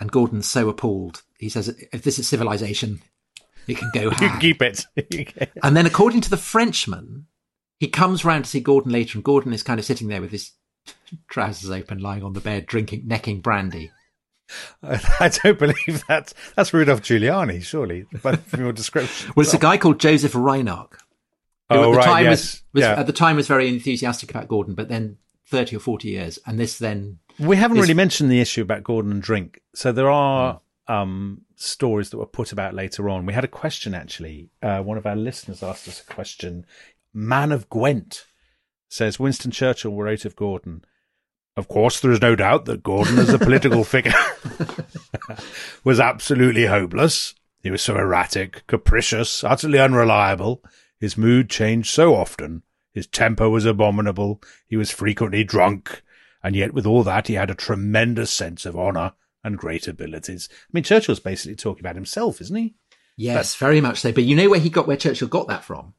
and 0.00 0.10
Gordon's 0.10 0.48
so 0.48 0.68
appalled. 0.68 1.22
He 1.38 1.48
says, 1.48 1.68
"If 1.92 2.02
this 2.02 2.18
is 2.18 2.28
civilization, 2.28 3.02
it 3.66 3.76
can 3.76 3.90
go." 3.92 4.10
you 4.20 4.30
keep 4.40 4.62
it. 4.62 4.86
and 5.62 5.76
then, 5.76 5.86
according 5.86 6.22
to 6.22 6.30
the 6.30 6.36
Frenchman, 6.36 7.26
he 7.78 7.88
comes 7.88 8.24
round 8.24 8.44
to 8.44 8.50
see 8.50 8.60
Gordon 8.60 8.92
later, 8.92 9.18
and 9.18 9.24
Gordon 9.24 9.52
is 9.52 9.62
kind 9.62 9.78
of 9.78 9.86
sitting 9.86 10.08
there 10.08 10.20
with 10.20 10.30
his 10.30 10.52
trousers 11.28 11.70
open, 11.70 11.98
lying 11.98 12.22
on 12.22 12.32
the 12.32 12.40
bed, 12.40 12.66
drinking, 12.66 13.02
necking 13.06 13.40
brandy. 13.40 13.90
I 14.82 15.30
don't 15.42 15.58
believe 15.58 16.04
that. 16.08 16.32
That's 16.54 16.72
Rudolph 16.72 17.02
Giuliani, 17.02 17.62
surely, 17.62 18.06
but 18.22 18.40
from 18.46 18.60
your 18.60 18.72
description. 18.72 19.32
well, 19.34 19.44
it's 19.44 19.54
a 19.54 19.58
guy 19.58 19.76
called 19.76 20.00
Joseph 20.00 20.34
Reinach, 20.34 20.92
who 21.68 21.76
oh, 21.76 21.82
at 21.82 21.90
the 21.92 21.96
right, 21.98 22.04
time 22.04 22.24
yes. 22.24 22.30
was, 22.30 22.62
was 22.72 22.82
yeah. 22.82 23.00
at 23.00 23.06
the 23.06 23.12
time 23.12 23.36
was 23.36 23.48
very 23.48 23.68
enthusiastic 23.68 24.30
about 24.30 24.48
Gordon, 24.48 24.74
but 24.74 24.88
then 24.88 25.18
thirty 25.46 25.74
or 25.76 25.80
forty 25.80 26.10
years, 26.10 26.38
and 26.46 26.58
this 26.60 26.78
then 26.78 27.18
we 27.38 27.56
haven't 27.56 27.78
really 27.78 27.94
mentioned 27.94 28.30
the 28.30 28.40
issue 28.40 28.62
about 28.62 28.84
Gordon 28.84 29.10
and 29.10 29.22
drink. 29.22 29.60
So 29.74 29.92
there 29.92 30.10
are 30.10 30.60
um, 30.88 31.42
stories 31.56 32.10
that 32.10 32.18
were 32.18 32.26
put 32.26 32.52
about 32.52 32.74
later 32.74 33.08
on. 33.08 33.26
We 33.26 33.32
had 33.32 33.44
a 33.44 33.48
question 33.48 33.94
actually. 33.94 34.50
Uh, 34.62 34.80
one 34.82 34.98
of 34.98 35.06
our 35.06 35.16
listeners 35.16 35.62
asked 35.62 35.88
us 35.88 36.00
a 36.00 36.12
question. 36.12 36.66
Man 37.16 37.50
of 37.50 37.70
Gwent 37.70 38.26
says 38.90 39.18
Winston 39.18 39.50
Churchill 39.50 39.96
wrote 39.96 40.26
of 40.26 40.36
Gordon. 40.36 40.84
Of 41.56 41.66
course, 41.66 41.98
there 41.98 42.10
is 42.10 42.20
no 42.20 42.36
doubt 42.36 42.66
that 42.66 42.82
Gordon, 42.82 43.18
as 43.18 43.30
a 43.30 43.38
political 43.38 43.84
figure, 43.84 44.12
was 45.84 45.98
absolutely 45.98 46.66
hopeless. 46.66 47.34
He 47.62 47.70
was 47.70 47.80
so 47.80 47.96
erratic, 47.96 48.66
capricious, 48.66 49.42
utterly 49.42 49.78
unreliable. 49.78 50.62
His 51.00 51.16
mood 51.16 51.48
changed 51.48 51.88
so 51.88 52.14
often. 52.14 52.62
His 52.92 53.06
temper 53.06 53.48
was 53.48 53.64
abominable. 53.64 54.42
He 54.66 54.76
was 54.76 54.90
frequently 54.90 55.42
drunk. 55.42 56.02
And 56.42 56.54
yet, 56.54 56.74
with 56.74 56.84
all 56.84 57.02
that, 57.04 57.28
he 57.28 57.34
had 57.34 57.50
a 57.50 57.54
tremendous 57.54 58.30
sense 58.30 58.66
of 58.66 58.76
honour 58.76 59.14
and 59.42 59.56
great 59.56 59.88
abilities. 59.88 60.50
I 60.52 60.68
mean, 60.74 60.84
Churchill's 60.84 61.20
basically 61.20 61.56
talking 61.56 61.80
about 61.80 61.94
himself, 61.94 62.42
isn't 62.42 62.56
he? 62.56 62.74
Yes, 63.16 63.54
very 63.54 63.80
much 63.80 64.00
so. 64.00 64.12
But 64.12 64.24
you 64.24 64.36
know 64.36 64.50
where 64.50 64.60
he 64.60 64.68
got 64.68 64.86
where 64.86 64.98
Churchill 64.98 65.28
got 65.28 65.48
that 65.48 65.64
from? 65.64 65.94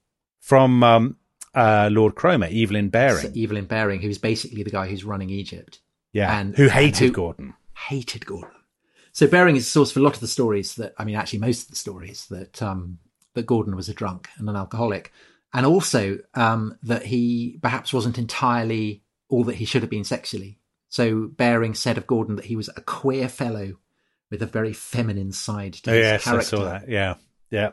From 0.48 0.82
um, 0.82 1.18
uh, 1.54 1.90
Lord 1.92 2.16
Cromer, 2.16 2.48
Evelyn 2.50 2.88
Baring. 2.88 3.18
So 3.18 3.32
Evelyn 3.36 3.66
Baring, 3.66 4.00
who's 4.00 4.18
basically 4.18 4.64
the 4.64 4.72
guy 4.72 4.88
who's 4.88 5.04
running 5.04 5.30
Egypt. 5.30 5.80
Yeah, 6.14 6.40
and 6.40 6.56
who 6.56 6.70
hated 6.70 7.02
and 7.02 7.10
who 7.10 7.12
Gordon. 7.12 7.54
Hated 7.76 8.26
Gordon. 8.26 8.52
So 9.12 9.28
Baring 9.28 9.58
is 9.58 9.66
the 9.66 9.72
source 9.72 9.92
for 9.92 10.00
a 10.00 10.04
lot 10.04 10.14
of 10.14 10.22
the 10.22 10.28
stories 10.28 10.76
that, 10.76 10.94
I 10.98 11.04
mean, 11.04 11.18
actually 11.18 11.40
most 11.40 11.64
of 11.64 11.72
the 11.72 11.76
stories 11.76 12.28
that 12.28 12.62
um, 12.62 13.00
that 13.34 13.46
Gordon 13.46 13.76
was 13.76 13.90
a 13.90 13.94
drunk 13.94 14.30
and 14.38 14.48
an 14.48 14.56
alcoholic, 14.56 15.12
and 15.54 15.66
also 15.66 16.20
um, 16.34 16.78
that 16.82 17.06
he 17.08 17.60
perhaps 17.62 17.92
wasn't 17.92 18.18
entirely 18.18 19.04
all 19.28 19.44
that 19.44 19.56
he 19.56 19.66
should 19.66 19.82
have 19.82 19.92
been 19.92 20.06
sexually. 20.06 20.60
So 20.88 21.28
Baring 21.28 21.74
said 21.74 21.98
of 21.98 22.08
Gordon 22.08 22.38
that 22.38 22.46
he 22.46 22.56
was 22.56 22.70
a 22.70 22.82
queer 22.82 23.28
fellow 23.28 23.80
with 24.32 24.42
a 24.42 24.46
very 24.46 24.72
feminine 24.72 25.34
side 25.34 25.74
to 25.74 25.92
oh, 25.92 25.94
his 25.94 26.04
yes, 26.04 26.24
character. 26.24 26.40
I 26.40 26.44
saw 26.44 26.64
that. 26.64 26.88
Yeah, 26.88 27.16
yeah. 27.52 27.72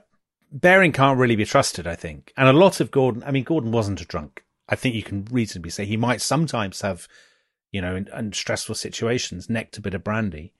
Baring 0.57 0.93
can't 0.93 1.19
really 1.19 1.35
be 1.35 1.45
trusted, 1.45 1.85
I 1.85 1.97
think, 1.97 2.33
and 2.37 2.49
a 2.49 2.53
lot 2.53 2.79
of 2.79 2.93
Gordon. 2.93 3.25
I 3.27 3.33
mean, 3.33 3.43
Gordon 3.43 3.73
wasn't 3.73 4.01
a 4.01 4.05
drunk. 4.05 4.45
I 4.69 4.77
think 4.77 4.95
you 4.95 5.03
can 5.03 5.27
reasonably 5.31 5.73
say 5.73 5.85
he 5.85 5.97
might 5.97 6.21
sometimes 6.21 6.81
have, 6.83 7.09
you 7.73 7.83
know, 7.83 7.97
in, 7.97 8.09
in 8.17 8.33
stressful 8.33 8.77
situations, 8.77 9.51
necked 9.51 9.77
a 9.77 9.81
bit 9.81 9.95
of 9.95 10.05
brandy. 10.05 10.53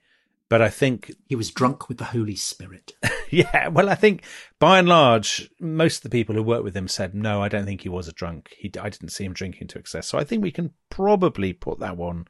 But 0.49 0.61
I 0.61 0.69
think 0.69 1.11
he 1.27 1.35
was 1.35 1.49
drunk 1.49 1.87
with 1.87 1.97
the 1.97 2.03
Holy 2.05 2.35
Spirit. 2.35 2.93
yeah, 3.31 3.69
well, 3.69 3.89
I 3.89 3.95
think 3.95 4.23
by 4.59 4.79
and 4.79 4.87
large, 4.87 5.49
most 5.59 5.97
of 5.97 6.03
the 6.03 6.09
people 6.09 6.35
who 6.35 6.43
worked 6.43 6.65
with 6.65 6.77
him 6.77 6.87
said, 6.87 7.15
no, 7.15 7.41
I 7.41 7.47
don't 7.47 7.65
think 7.65 7.81
he 7.81 7.89
was 7.89 8.07
a 8.07 8.13
drunk. 8.13 8.53
He, 8.57 8.71
I 8.79 8.89
didn't 8.89 9.09
see 9.09 9.23
him 9.23 9.33
drinking 9.33 9.69
to 9.69 9.79
excess. 9.79 10.07
So 10.07 10.19
I 10.19 10.23
think 10.23 10.43
we 10.43 10.51
can 10.51 10.71
probably 10.89 11.53
put 11.53 11.79
that 11.79 11.97
one 11.97 12.27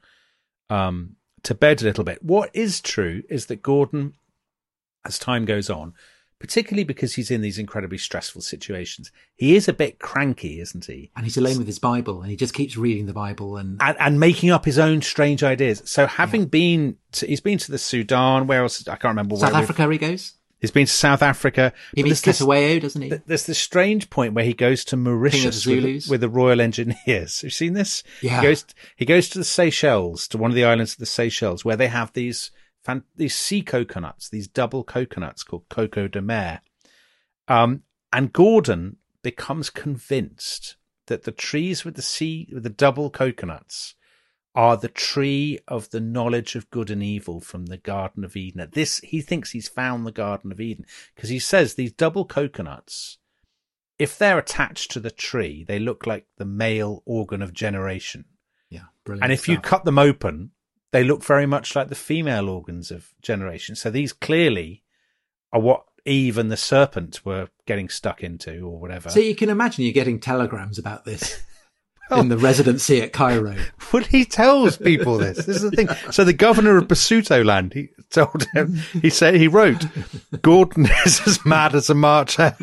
um, 0.70 1.16
to 1.42 1.54
bed 1.54 1.82
a 1.82 1.84
little 1.84 2.04
bit. 2.04 2.22
What 2.22 2.50
is 2.54 2.80
true 2.80 3.22
is 3.28 3.46
that 3.46 3.62
Gordon, 3.62 4.14
as 5.04 5.18
time 5.18 5.44
goes 5.44 5.68
on, 5.68 5.92
particularly 6.38 6.84
because 6.84 7.14
he's 7.14 7.30
in 7.30 7.40
these 7.40 7.58
incredibly 7.58 7.98
stressful 7.98 8.42
situations. 8.42 9.10
He 9.36 9.56
is 9.56 9.68
a 9.68 9.72
bit 9.72 9.98
cranky, 9.98 10.60
isn't 10.60 10.84
he? 10.84 11.10
And 11.16 11.24
he's 11.24 11.36
alone 11.36 11.58
with 11.58 11.66
his 11.66 11.78
Bible 11.78 12.20
and 12.20 12.30
he 12.30 12.36
just 12.36 12.54
keeps 12.54 12.76
reading 12.76 13.06
the 13.06 13.12
Bible 13.12 13.56
and 13.56 13.80
and, 13.82 13.96
and 13.98 14.20
making 14.20 14.50
up 14.50 14.64
his 14.64 14.78
own 14.78 15.02
strange 15.02 15.42
ideas. 15.42 15.82
So 15.86 16.06
having 16.06 16.42
yeah. 16.42 16.48
been 16.48 16.96
to, 17.12 17.26
he's 17.26 17.40
been 17.40 17.58
to 17.58 17.70
the 17.70 17.78
Sudan, 17.78 18.46
where 18.46 18.62
else 18.62 18.86
I 18.86 18.96
can't 18.96 19.12
remember 19.12 19.36
South 19.36 19.54
Africa 19.54 19.90
he 19.90 19.98
goes. 19.98 20.34
He's 20.58 20.70
been 20.70 20.86
to 20.86 20.92
South 20.92 21.22
Africa. 21.22 21.72
He 21.94 22.02
meets 22.02 22.22
Cetshwayo, 22.22 22.80
doesn't 22.80 23.02
he? 23.02 23.08
There's 23.26 23.44
this 23.44 23.58
strange 23.58 24.08
point 24.08 24.32
where 24.32 24.44
he 24.44 24.54
goes 24.54 24.86
to 24.86 24.96
Mauritius 24.96 25.66
with, 25.66 26.08
with, 26.08 26.22
the 26.22 26.30
Royal 26.30 26.62
Engineers. 26.62 26.96
Have 27.40 27.44
you 27.44 27.50
seen 27.50 27.74
this? 27.74 28.02
Yeah. 28.22 28.40
He 28.40 28.46
goes, 28.46 28.64
he 28.96 29.04
goes 29.04 29.28
to 29.30 29.38
the 29.38 29.44
Seychelles, 29.44 30.26
to 30.28 30.38
one 30.38 30.50
of 30.50 30.54
the 30.54 30.64
islands 30.64 30.92
of 30.92 30.98
the 30.98 31.06
Seychelles, 31.06 31.64
where 31.64 31.76
they 31.76 31.88
have 31.88 32.12
these 32.14 32.50
fan- 32.86 33.04
these 33.16 33.34
sea 33.34 33.62
coconuts, 33.62 34.28
these 34.28 34.48
double 34.48 34.84
coconuts 34.84 35.42
called 35.42 35.68
coco 35.68 36.08
de 36.08 36.22
mer. 36.22 36.60
Um, 37.48 37.82
and 38.12 38.32
Gordon 38.32 38.96
becomes 39.22 39.70
convinced 39.70 40.76
that 41.06 41.24
the 41.24 41.32
trees 41.32 41.84
with 41.84 41.96
the 41.96 42.02
sea, 42.02 42.48
with 42.52 42.62
the 42.62 42.70
double 42.70 43.10
coconuts, 43.10 43.94
are 44.54 44.76
the 44.76 44.88
tree 44.88 45.58
of 45.68 45.90
the 45.90 46.00
knowledge 46.00 46.54
of 46.54 46.70
good 46.70 46.90
and 46.90 47.02
evil 47.02 47.40
from 47.40 47.66
the 47.66 47.76
Garden 47.76 48.24
of 48.24 48.36
Eden. 48.36 48.66
This, 48.72 48.98
he 49.00 49.20
thinks 49.20 49.50
he's 49.50 49.68
found 49.68 50.06
the 50.06 50.12
Garden 50.12 50.50
of 50.50 50.60
Eden 50.60 50.86
because 51.14 51.28
he 51.28 51.38
says 51.38 51.74
these 51.74 51.92
double 51.92 52.24
coconuts, 52.24 53.18
if 53.98 54.16
they're 54.16 54.38
attached 54.38 54.90
to 54.92 55.00
the 55.00 55.10
tree, 55.10 55.62
they 55.62 55.78
look 55.78 56.06
like 56.06 56.26
the 56.38 56.46
male 56.46 57.02
organ 57.04 57.42
of 57.42 57.52
generation. 57.52 58.24
Yeah, 58.70 58.84
brilliant. 59.04 59.24
And 59.24 59.32
if 59.32 59.40
stuff. 59.40 59.48
you 59.48 59.58
cut 59.58 59.84
them 59.84 59.98
open, 59.98 60.52
they 60.96 61.04
look 61.04 61.22
very 61.22 61.44
much 61.44 61.76
like 61.76 61.88
the 61.88 61.94
female 61.94 62.48
organs 62.48 62.90
of 62.90 63.12
generation. 63.20 63.76
So 63.76 63.90
these 63.90 64.14
clearly 64.14 64.82
are 65.52 65.60
what 65.60 65.84
Eve 66.06 66.38
and 66.38 66.50
the 66.50 66.56
serpent 66.56 67.20
were 67.22 67.48
getting 67.66 67.90
stuck 67.90 68.22
into, 68.24 68.60
or 68.66 68.78
whatever. 68.80 69.10
So 69.10 69.20
you 69.20 69.34
can 69.34 69.50
imagine 69.50 69.84
you're 69.84 69.92
getting 69.92 70.20
telegrams 70.20 70.78
about 70.78 71.04
this 71.04 71.44
in 72.10 72.28
the 72.30 72.38
residency 72.38 73.02
at 73.02 73.12
Cairo. 73.12 73.56
Well, 73.92 74.02
he 74.04 74.24
tells 74.24 74.76
people 74.78 75.18
this. 75.18 75.36
This 75.46 75.62
is 75.62 75.62
the 75.62 75.70
thing. 75.70 75.88
So 76.10 76.24
the 76.24 76.32
governor 76.32 76.76
of 76.76 76.88
Basuto 76.88 77.44
land, 77.44 77.72
he 77.74 77.90
told 78.10 78.44
him, 78.54 78.74
he 79.00 79.10
said, 79.10 79.34
he 79.34 79.46
wrote, 79.48 79.86
Gordon 80.42 80.88
is 81.06 81.20
as 81.26 81.44
mad 81.44 81.74
as 81.76 81.88
a 81.90 81.94
March 81.94 82.34
hare. 82.36 82.56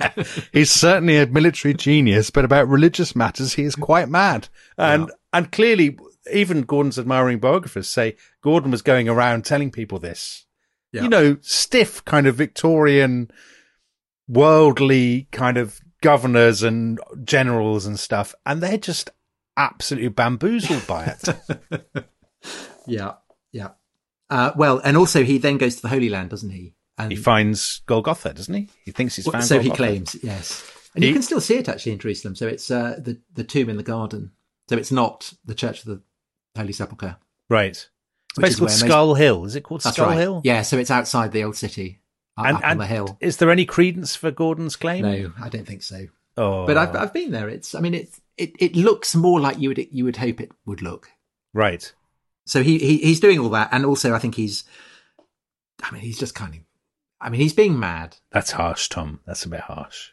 He's 0.52 0.72
certainly 0.72 1.18
a 1.18 1.28
military 1.28 1.74
genius, 1.75 2.30
but 2.32 2.44
about 2.44 2.68
religious 2.68 3.16
matters, 3.16 3.54
he 3.54 3.63
is 3.63 3.75
quite 3.75 4.10
mad. 4.10 4.50
And, 4.78 5.04
Yeah. 5.08 5.13
and 5.32 5.52
clearly, 5.54 5.98
even 6.32 6.62
Gordon's 6.63 7.00
admiring 7.00 7.39
biographers 7.39 7.88
say 7.88 8.15
Gordon 8.42 8.72
was 8.72 8.82
going 8.82 9.10
around 9.10 9.44
telling 9.46 9.72
people 9.72 10.00
this. 10.00 10.46
Yeah. 10.92 11.03
You 11.03 11.10
know, 11.10 11.38
stiff 11.42 12.06
kind 12.06 12.27
of 12.27 12.36
Victorian, 12.36 13.32
worldly 14.27 15.27
kind 15.32 15.58
of 15.58 15.80
governors 16.01 16.63
and 16.63 17.00
generals 17.24 17.86
and 17.86 18.00
stuff. 18.00 18.36
And 18.46 18.62
they're 18.62 18.77
just 18.77 19.10
absolutely 19.58 20.10
bamboozled 20.10 20.86
by 20.88 21.06
it. 21.06 22.06
Yeah, 22.86 23.13
yeah. 23.53 23.70
Uh, 24.30 24.51
well, 24.58 24.82
and 24.84 24.98
also 24.98 25.24
he 25.24 25.38
then 25.38 25.58
goes 25.58 25.77
to 25.77 25.82
the 25.84 25.88
Holy 25.88 26.10
Land, 26.10 26.32
doesn't 26.32 26.50
he? 26.50 26.75
And 26.98 27.12
He 27.12 27.15
finds 27.15 27.82
Golgotha, 27.86 28.34
doesn't 28.34 28.53
he? 28.53 28.70
He 28.84 28.92
thinks 28.92 29.15
he's 29.15 29.25
Well, 29.25 29.32
found 29.32 29.46
so 29.46 29.60
he 29.62 29.70
Golgotha. 29.70 29.77
claims, 29.77 30.15
yes. 30.22 30.70
And 30.94 31.01
He- 31.03 31.08
you 31.08 31.13
can 31.13 31.24
still 31.24 31.39
see 31.39 31.56
it 31.56 31.70
actually 31.70 31.94
in 31.94 32.00
Jerusalem. 32.00 32.36
So 32.36 32.46
it's 32.48 32.70
uh, 32.70 33.00
the 33.01 33.22
the 33.34 33.46
tomb 33.46 33.70
in 33.70 33.77
the 33.77 33.84
garden. 33.84 34.32
So 34.68 34.75
it's 34.75 34.92
not 34.92 35.34
the 35.46 35.56
Church 35.56 35.80
of 35.80 35.86
the 35.86 36.01
Holy 36.55 36.74
Sepulchre. 36.74 37.17
Right. 37.50 37.72
It's 38.39 38.55
called 38.55 38.60
where 38.60 38.69
most- 38.69 38.79
Skull 38.79 39.13
Hill. 39.15 39.45
Is 39.45 39.55
it 39.55 39.62
called 39.62 39.81
That's 39.81 39.95
Skull 39.95 40.07
right. 40.07 40.17
Hill? 40.19 40.41
Yeah. 40.43 40.62
So 40.63 40.77
it's 40.77 40.91
outside 40.91 41.31
the 41.31 41.43
old 41.43 41.55
city, 41.55 42.01
up, 42.38 42.45
And, 42.48 42.63
on 42.63 42.77
the 42.77 42.86
hill. 42.88 43.17
is 43.19 43.38
there 43.38 43.51
any 43.51 43.65
credence 43.65 44.15
for 44.15 44.31
Gordon's 44.31 44.75
claim? 44.75 45.03
No, 45.03 45.31
I 45.41 45.50
don't 45.50 45.67
think 45.67 45.83
so. 45.83 46.07
Oh, 46.36 46.65
But 46.65 46.77
I've 46.77 46.95
I've 46.95 47.13
been 47.13 47.29
there. 47.31 47.48
It's 47.48 47.75
I 47.75 47.79
mean 47.79 47.93
it 47.93 48.10
it 48.38 48.53
it 48.60 48.75
looks 48.75 49.13
more 49.15 49.39
like 49.39 49.60
you 49.60 49.69
would 49.69 49.88
you 49.91 50.03
would 50.05 50.17
hope 50.17 50.41
it 50.41 50.51
would 50.65 50.81
look. 50.81 51.10
right. 51.53 51.91
So 52.45 52.62
he, 52.62 52.77
he 52.79 52.98
he's 52.98 53.19
doing 53.22 53.39
all 53.39 53.50
that, 53.51 53.69
and 53.72 53.86
also 53.86 54.13
I 54.13 54.19
think 54.19 54.36
he's. 54.36 54.65
I 55.81 55.91
mean, 55.91 56.01
he's 56.01 56.17
just 56.19 56.36
kind 56.36 56.53
of. 56.55 56.60
I 57.22 57.29
mean, 57.29 57.39
he's 57.39 57.53
being 57.53 57.79
mad. 57.79 58.17
That's 58.31 58.51
harsh, 58.51 58.89
Tom. 58.89 59.22
That's 59.25 59.45
a 59.45 59.50
bit 59.50 59.62
harsh. 59.62 60.10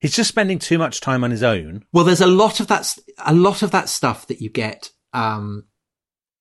He's 0.00 0.14
just 0.16 0.28
spending 0.30 0.58
too 0.58 0.78
much 0.78 1.00
time 1.02 1.24
on 1.24 1.30
his 1.30 1.42
own. 1.42 1.84
Well, 1.92 2.04
there's 2.04 2.22
a 2.22 2.26
lot 2.26 2.58
of 2.60 2.68
that, 2.68 2.96
a 3.18 3.34
lot 3.34 3.62
of 3.62 3.70
that 3.72 3.90
stuff 3.90 4.26
that 4.28 4.40
you 4.40 4.48
get, 4.48 4.92
um, 5.16 5.64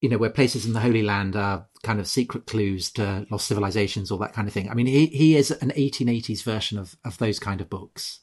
you 0.01 0.09
know, 0.09 0.17
where 0.17 0.29
places 0.29 0.65
in 0.65 0.73
the 0.73 0.81
Holy 0.81 1.01
Land 1.01 1.35
are 1.35 1.65
kind 1.81 1.99
of 1.99 2.07
secret 2.07 2.45
clues 2.45 2.91
to 2.91 3.25
lost 3.31 3.47
civilizations, 3.47 4.11
all 4.11 4.17
that 4.19 4.33
kind 4.33 4.47
of 4.47 4.53
thing. 4.53 4.69
I 4.69 4.73
mean, 4.73 4.85
he, 4.85 5.07
he 5.07 5.35
is 5.35 5.49
an 5.49 5.71
1880s 5.71 6.43
version 6.43 6.77
of, 6.77 6.95
of 7.05 7.17
those 7.17 7.39
kind 7.39 7.61
of 7.61 7.69
books. 7.69 8.19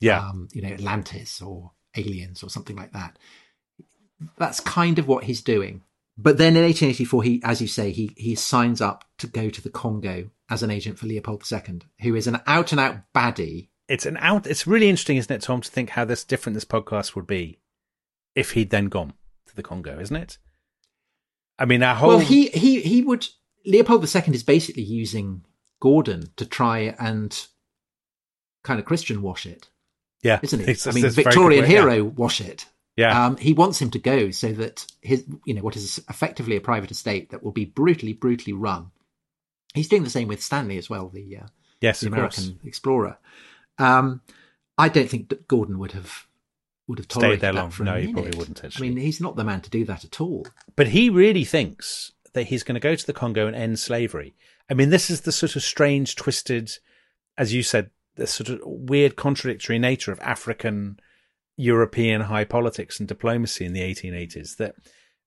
Yeah. 0.00 0.20
Um, 0.20 0.48
you 0.52 0.62
know, 0.62 0.70
Atlantis 0.70 1.42
or 1.42 1.72
Aliens 1.96 2.42
or 2.42 2.48
something 2.48 2.76
like 2.76 2.92
that. 2.92 3.18
That's 4.38 4.60
kind 4.60 4.98
of 4.98 5.06
what 5.06 5.24
he's 5.24 5.42
doing. 5.42 5.82
But 6.16 6.38
then 6.38 6.56
in 6.56 6.64
1884, 6.64 7.22
he, 7.22 7.40
as 7.44 7.60
you 7.60 7.68
say, 7.68 7.90
he, 7.90 8.12
he 8.16 8.34
signs 8.34 8.80
up 8.80 9.04
to 9.18 9.26
go 9.26 9.50
to 9.50 9.62
the 9.62 9.70
Congo 9.70 10.30
as 10.48 10.62
an 10.62 10.70
agent 10.70 10.98
for 10.98 11.06
Leopold 11.06 11.44
II, 11.50 11.80
who 12.00 12.14
is 12.14 12.26
an 12.26 12.40
out 12.46 12.72
and 12.72 12.80
out 12.80 12.96
baddie. 13.14 13.68
it's 13.88 14.06
an 14.06 14.16
out. 14.18 14.46
It's 14.46 14.66
really 14.66 14.88
interesting, 14.88 15.18
isn't 15.18 15.34
it, 15.34 15.42
Tom, 15.42 15.60
to 15.60 15.70
think 15.70 15.90
how 15.90 16.04
this 16.04 16.24
different 16.24 16.54
this 16.54 16.64
podcast 16.64 17.14
would 17.14 17.26
be 17.26 17.60
if 18.34 18.52
he'd 18.52 18.70
then 18.70 18.86
gone 18.86 19.12
to 19.50 19.56
the 19.56 19.62
Congo, 19.62 19.98
isn't 20.00 20.16
it? 20.16 20.38
I 21.58 21.64
mean, 21.66 21.82
our 21.82 21.94
whole 21.94 22.08
Well, 22.08 22.18
he 22.18 22.48
he 22.48 22.80
he 22.80 23.02
would. 23.02 23.26
Leopold 23.66 24.02
II 24.02 24.22
is 24.34 24.42
basically 24.42 24.82
using 24.82 25.44
Gordon 25.80 26.30
to 26.36 26.46
try 26.46 26.94
and 26.98 27.46
kind 28.64 28.80
of 28.80 28.86
Christian 28.86 29.20
wash 29.20 29.44
it, 29.44 29.68
yeah, 30.22 30.40
isn't 30.42 30.60
he? 30.60 30.64
it's- 30.64 30.86
I 30.86 30.92
mean, 30.92 31.04
a 31.04 31.10
Victorian 31.10 31.64
way- 31.64 31.70
yeah. 31.74 31.80
hero 31.82 32.04
wash 32.04 32.40
it. 32.40 32.66
Yeah, 32.96 33.26
Um, 33.26 33.36
he 33.36 33.52
wants 33.52 33.80
him 33.80 33.90
to 33.92 33.98
go 33.98 34.30
so 34.30 34.52
that 34.52 34.86
his, 35.00 35.24
you 35.46 35.54
know, 35.54 35.62
what 35.62 35.76
is 35.76 35.98
effectively 36.10 36.56
a 36.56 36.60
private 36.60 36.90
estate 36.90 37.30
that 37.30 37.42
will 37.42 37.52
be 37.52 37.64
brutally, 37.64 38.12
brutally 38.12 38.52
run. 38.52 38.90
He's 39.74 39.88
doing 39.88 40.02
the 40.04 40.10
same 40.10 40.28
with 40.28 40.42
Stanley 40.42 40.76
as 40.76 40.90
well, 40.90 41.08
the 41.08 41.36
uh, 41.38 41.46
yes, 41.80 42.00
the 42.00 42.08
of 42.08 42.14
course. 42.14 42.38
American 42.38 42.66
explorer. 42.66 43.18
Um, 43.78 44.22
I 44.76 44.88
don't 44.88 45.08
think 45.08 45.28
that 45.28 45.46
Gordon 45.48 45.78
would 45.78 45.92
have 45.92 46.26
would 46.90 46.98
have 46.98 47.06
Stayed 47.06 47.20
tolerated 47.20 47.40
there 47.40 47.52
that 47.54 47.60
long. 47.60 47.70
for 47.70 47.84
No, 47.84 47.96
he 47.96 48.12
probably 48.12 48.36
wouldn't, 48.36 48.62
I 48.62 48.80
mean, 48.80 48.96
he's 48.96 49.20
not 49.20 49.36
the 49.36 49.44
man 49.44 49.62
to 49.62 49.70
do 49.70 49.84
that 49.86 50.04
at 50.04 50.20
all. 50.20 50.46
But 50.76 50.88
he 50.88 51.08
really 51.08 51.44
thinks 51.44 52.12
that 52.34 52.48
he's 52.48 52.62
going 52.62 52.74
to 52.74 52.80
go 52.80 52.94
to 52.94 53.06
the 53.06 53.12
Congo 53.12 53.46
and 53.46 53.56
end 53.56 53.78
slavery. 53.78 54.34
I 54.68 54.74
mean, 54.74 54.90
this 54.90 55.08
is 55.08 55.22
the 55.22 55.32
sort 55.32 55.56
of 55.56 55.62
strange, 55.62 56.16
twisted, 56.16 56.70
as 57.38 57.54
you 57.54 57.62
said, 57.62 57.90
the 58.16 58.26
sort 58.26 58.50
of 58.50 58.60
weird, 58.64 59.16
contradictory 59.16 59.78
nature 59.78 60.12
of 60.12 60.20
African 60.20 61.00
European 61.56 62.22
high 62.22 62.44
politics 62.44 62.98
and 62.98 63.08
diplomacy 63.08 63.64
in 63.64 63.72
the 63.72 63.80
1880s. 63.80 64.56
That 64.56 64.74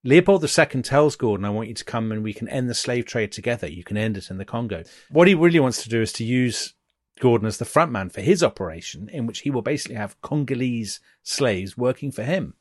Leopold 0.02 0.44
II 0.44 0.82
tells 0.82 1.16
Gordon, 1.16 1.46
I 1.46 1.50
want 1.50 1.68
you 1.68 1.74
to 1.74 1.84
come 1.84 2.12
and 2.12 2.22
we 2.22 2.34
can 2.34 2.48
end 2.48 2.68
the 2.68 2.74
slave 2.74 3.06
trade 3.06 3.32
together. 3.32 3.66
You 3.66 3.84
can 3.84 3.96
end 3.96 4.16
it 4.16 4.30
in 4.30 4.38
the 4.38 4.44
Congo. 4.44 4.84
What 5.10 5.28
he 5.28 5.34
really 5.34 5.60
wants 5.60 5.82
to 5.82 5.88
do 5.88 6.02
is 6.02 6.12
to 6.14 6.24
use 6.24 6.74
Gordon 7.20 7.46
as 7.46 7.58
the 7.58 7.64
front 7.64 7.92
man 7.92 8.10
for 8.10 8.20
his 8.20 8.42
operation, 8.42 9.08
in 9.08 9.26
which 9.26 9.40
he 9.40 9.50
will 9.50 9.62
basically 9.62 9.94
have 9.96 10.20
Congolese 10.20 11.00
slaves 11.22 11.76
working 11.76 12.10
for 12.10 12.22
him. 12.24 12.54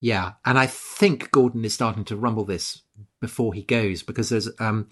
Yeah, 0.00 0.32
and 0.44 0.58
I 0.58 0.66
think 0.66 1.30
Gordon 1.30 1.64
is 1.64 1.72
starting 1.74 2.04
to 2.06 2.16
rumble 2.16 2.44
this 2.44 2.82
before 3.20 3.54
he 3.54 3.62
goes 3.62 4.02
because 4.02 4.28
there's 4.28 4.48
um 4.58 4.88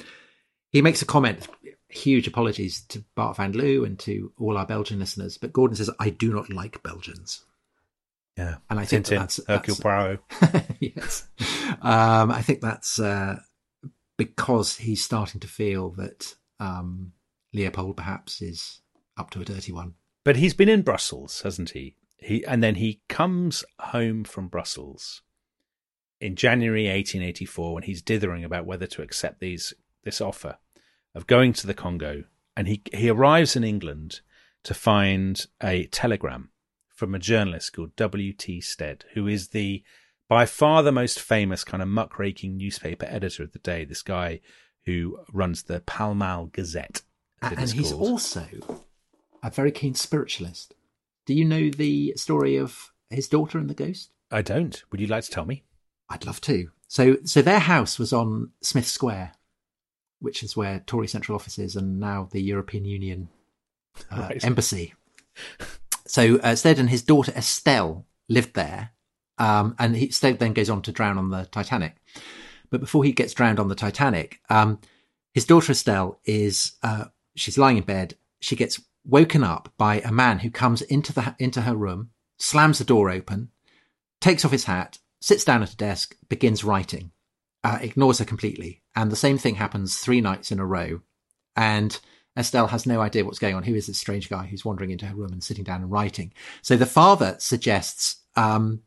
he 0.71 0.81
makes 0.83 1.03
a 1.03 1.07
comment. 1.07 1.47
Huge 1.89 2.27
apologies 2.27 2.81
to 2.89 3.05
Bart 3.15 3.37
van 3.37 3.53
Loo 3.53 3.85
and 3.85 3.99
to 3.99 4.33
all 4.39 4.57
our 4.57 4.65
Belgian 4.65 4.99
listeners, 4.99 5.37
but 5.37 5.53
Gordon 5.53 5.77
says 5.77 5.91
I 6.01 6.09
do 6.09 6.33
not 6.33 6.49
like 6.49 6.83
Belgians, 6.83 7.45
Yeah. 8.39 8.57
and 8.71 8.81
I 8.81 8.87
think 8.87 9.05
Tintin, 9.05 9.19
that's, 9.19 9.41
Hercule 9.47 9.77
Poirot. 9.77 10.21
yes. 10.81 11.29
Um, 11.83 12.31
I 12.31 12.41
think 12.41 12.63
that's 12.63 12.99
uh, 12.99 13.41
because 14.17 14.77
he's 14.79 15.05
starting 15.05 15.41
to 15.41 15.49
feel 15.49 15.91
that 15.99 16.35
um, 16.59 17.13
Leopold 17.53 17.99
perhaps 17.99 18.41
is 18.41 18.81
up 19.17 19.31
to 19.31 19.41
a 19.41 19.45
dirty 19.45 19.73
one. 19.73 19.95
But 20.25 20.37
he's 20.37 20.55
been 20.55 20.69
in 20.69 20.83
Brussels, 20.83 21.43
hasn't 21.43 21.71
he? 21.71 21.97
He 22.17 22.45
and 22.47 22.63
then 22.63 22.77
he 22.77 23.01
comes 23.09 23.65
home 23.81 24.25
from 24.25 24.49
Brussels 24.49 25.23
in 26.21 26.37
January 26.37 26.85
1884 26.85 27.75
when 27.75 27.83
he's 27.83 28.01
dithering 28.03 28.45
about 28.45 28.65
whether 28.67 28.87
to 28.87 29.03
accept 29.03 29.41
these 29.41 29.75
this 30.05 30.21
offer 30.21 30.59
of 31.15 31.27
going 31.27 31.53
to 31.53 31.67
the 31.67 31.75
Congo, 31.75 32.25
and 32.57 32.69
he 32.69 32.83
he 32.93 33.09
arrives 33.11 33.57
in 33.57 33.65
England 33.65 34.21
to 34.63 34.75
find 34.75 35.47
a 35.61 35.87
telegram 35.87 36.51
from 36.89 37.15
a 37.15 37.19
journalist 37.19 37.73
called 37.73 37.97
W. 37.97 38.33
T. 38.33 38.61
Stead, 38.61 39.05
who 39.15 39.27
is 39.27 39.49
the 39.49 39.83
by 40.29 40.47
far 40.47 40.83
the 40.83 40.93
most 40.93 41.21
famous 41.21 41.65
kind 41.65 41.83
of 41.83 41.89
muckraking 41.89 42.57
newspaper 42.57 43.07
editor 43.09 43.43
of 43.43 43.53
the 43.53 43.59
day. 43.59 43.85
This 43.85 44.03
guy 44.03 44.41
who 44.87 45.19
runs 45.33 45.65
the 45.65 45.81
Pall 45.81 46.15
Mall 46.15 46.47
Gazette, 46.47 47.03
And 47.43 47.59
he's 47.59 47.91
called. 47.91 48.03
also 48.03 48.47
a 49.43 49.51
very 49.51 49.73
keen 49.73 49.95
spiritualist. 49.95 50.75
Do 51.27 51.35
you 51.35 51.45
know 51.45 51.71
the 51.71 52.15
story 52.17 52.57
of 52.57 52.93
his 53.11 53.29
daughter 53.29 53.59
and 53.59 53.69
the 53.71 53.75
ghost? 53.75 54.11
I 54.31 54.43
don't. 54.43 54.83
Would 54.91 55.01
you 55.01 55.07
like 55.07 55.25
to 55.25 55.31
tell 55.31 55.45
me? 55.45 55.65
I'd 56.09 56.27
love 56.27 56.41
to. 56.43 56.71
So, 56.89 57.17
so 57.25 57.43
their 57.43 57.59
house 57.59 57.99
was 57.99 58.13
on 58.13 58.51
Smith 58.61 58.87
Square, 58.87 59.33
which 60.21 60.43
is 60.43 60.57
where 60.57 60.81
Tory 60.81 61.09
Central 61.09 61.37
Office 61.37 61.59
is, 61.59 61.77
and 61.77 61.99
now 62.01 62.29
the 62.31 62.43
European 62.43 62.85
Union 62.85 63.29
uh, 64.11 64.29
Right. 64.31 64.45
embassy. 64.45 64.95
So 66.07 66.37
uh, 66.39 66.55
Stead 66.55 66.79
and 66.79 66.91
his 66.91 67.03
daughter 67.03 67.33
Estelle 67.37 68.05
lived 68.29 68.55
there, 68.55 68.91
um, 69.39 69.75
and 69.79 69.97
he, 69.97 70.11
Stead 70.11 70.39
then 70.39 70.53
goes 70.53 70.69
on 70.71 70.83
to 70.83 70.93
drown 70.93 71.19
on 71.19 71.31
the 71.31 71.47
Titanic. 71.47 71.97
But 72.71 72.81
before 72.81 73.05
he 73.05 73.13
gets 73.13 73.35
drowned 73.35 73.59
on 73.59 73.69
the 73.69 73.75
Titanic, 73.75 74.41
um, 74.51 74.79
his 75.35 75.45
daughter 75.45 75.73
Estelle 75.73 76.19
is 76.25 76.73
uh, 76.83 77.07
she's 77.37 77.59
lying 77.59 77.79
in 77.79 77.85
bed. 77.85 78.17
She 78.41 78.57
gets 78.57 78.81
woken 79.05 79.43
up 79.43 79.73
by 79.77 80.01
a 80.01 80.13
man 80.13 80.41
who 80.41 80.51
comes 80.51 80.83
into 80.83 81.13
the 81.13 81.35
into 81.39 81.63
her 81.63 81.75
room, 81.75 82.11
slams 82.39 82.79
the 82.79 82.85
door 82.85 83.11
open, 83.11 83.51
takes 84.21 84.45
off 84.45 84.53
his 84.53 84.65
hat, 84.65 84.99
sits 85.21 85.45
down 85.45 85.63
at 85.63 85.73
a 85.73 85.77
desk, 85.77 86.17
begins 86.29 86.65
writing, 86.65 87.11
uh, 87.65 87.79
ignores 87.81 88.19
her 88.19 88.25
completely. 88.25 88.83
And 88.95 89.11
the 89.11 89.17
same 89.17 89.39
thing 89.39 89.57
happens 89.57 89.99
three 89.99 90.21
nights 90.21 90.53
in 90.53 90.59
a 90.59 90.67
row. 90.67 91.01
And 91.57 91.99
Estelle 92.37 92.69
has 92.69 92.87
no 92.87 93.01
idea 93.01 93.25
what's 93.25 93.39
going 93.39 93.55
on. 93.55 93.65
Who 93.65 93.75
is 93.75 93.87
this 93.87 93.99
strange 93.99 94.29
guy 94.29 94.47
who's 94.47 94.65
wandering 94.65 94.91
into 94.91 95.07
her 95.07 95.15
room 95.15 95.33
and 95.33 95.43
sitting 95.43 95.65
down 95.65 95.83
and 95.83 95.91
writing? 95.91 96.33
So 96.63 96.77
the 96.77 96.87
father 96.87 97.37
suggests 97.39 98.23
um, 98.37 98.83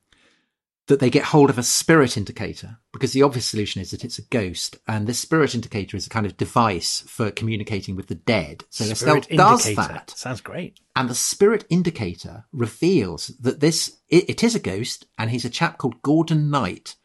that 0.87 0.99
they 0.99 1.09
get 1.09 1.23
hold 1.23 1.49
of 1.49 1.57
a 1.57 1.63
spirit 1.63 2.15
indicator 2.15 2.77
because 2.93 3.11
the 3.13 3.23
obvious 3.23 3.47
solution 3.47 3.81
is 3.81 3.89
that 3.91 4.05
it's 4.05 4.19
a 4.19 4.23
ghost. 4.23 4.77
And 4.87 5.07
this 5.07 5.17
spirit 5.19 5.55
indicator 5.55 5.97
is 5.97 6.05
a 6.05 6.11
kind 6.11 6.25
of 6.27 6.37
device 6.37 7.03
for 7.07 7.31
communicating 7.31 7.95
with 7.95 8.05
the 8.07 8.13
dead. 8.15 8.63
So 8.69 8.83
Estelle 8.83 9.21
Spirit 9.23 9.29
does 9.37 9.65
indicator. 9.67 9.93
that. 9.93 10.11
Sounds 10.11 10.41
great. 10.41 10.79
And 10.95 11.09
the 11.09 11.15
spirit 11.15 11.65
indicator 11.71 12.45
reveals 12.53 13.29
that 13.39 13.61
this 13.61 13.97
it, 14.09 14.29
it 14.29 14.43
is 14.43 14.53
a 14.55 14.59
ghost, 14.59 15.07
and 15.17 15.31
he's 15.31 15.43
a 15.45 15.49
chap 15.49 15.77
called 15.79 16.01
Gordon 16.03 16.49
Knight, 16.51 16.95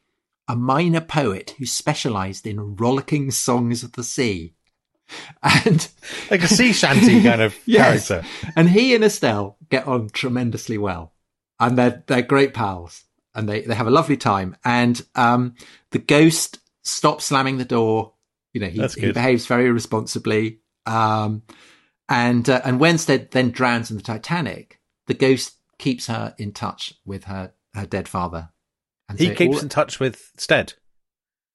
a 0.46 0.54
minor 0.56 1.00
poet 1.00 1.54
who 1.58 1.64
specialised 1.64 2.46
in 2.46 2.76
rollicking 2.76 3.30
songs 3.30 3.82
of 3.82 3.92
the 3.92 4.04
sea. 4.04 4.54
And 5.42 5.88
like 6.30 6.42
a 6.42 6.48
sea 6.48 6.72
shanty 6.72 7.22
kind 7.22 7.40
of 7.40 7.56
Yes. 7.66 8.08
character. 8.08 8.28
and 8.54 8.68
he 8.70 8.94
and 8.94 9.02
Estelle 9.02 9.56
get 9.68 9.88
on 9.88 10.10
tremendously 10.10 10.78
well, 10.78 11.14
and 11.58 11.76
they're 11.76 12.04
they're 12.06 12.22
great 12.22 12.54
pals, 12.54 13.04
and 13.34 13.48
they 13.48 13.62
they 13.62 13.74
have 13.74 13.86
a 13.86 13.90
lovely 13.90 14.16
time. 14.16 14.56
And 14.64 15.00
um, 15.14 15.54
the 15.90 15.98
ghost 15.98 16.58
stops 16.82 17.26
slamming 17.26 17.58
the 17.58 17.64
door. 17.64 18.14
You 18.52 18.60
know, 18.60 18.68
he, 18.68 18.86
he 19.00 19.12
behaves 19.12 19.46
very 19.46 19.70
responsibly. 19.70 20.60
Um, 20.86 21.42
and 22.08 22.48
uh, 22.48 22.60
and 22.64 22.80
when 22.80 22.98
Stead 22.98 23.30
then 23.30 23.50
drowns 23.50 23.90
in 23.90 23.96
the 23.96 24.02
Titanic. 24.02 24.78
The 25.06 25.14
ghost 25.14 25.56
keeps 25.78 26.06
her 26.06 26.34
in 26.38 26.52
touch 26.52 26.94
with 27.04 27.24
her 27.24 27.52
her 27.74 27.86
dead 27.86 28.06
father. 28.06 28.50
And 29.08 29.18
He 29.18 29.26
so 29.28 29.34
keeps 29.34 29.56
all- 29.56 29.62
in 29.62 29.68
touch 29.68 29.98
with 29.98 30.30
Stead, 30.36 30.74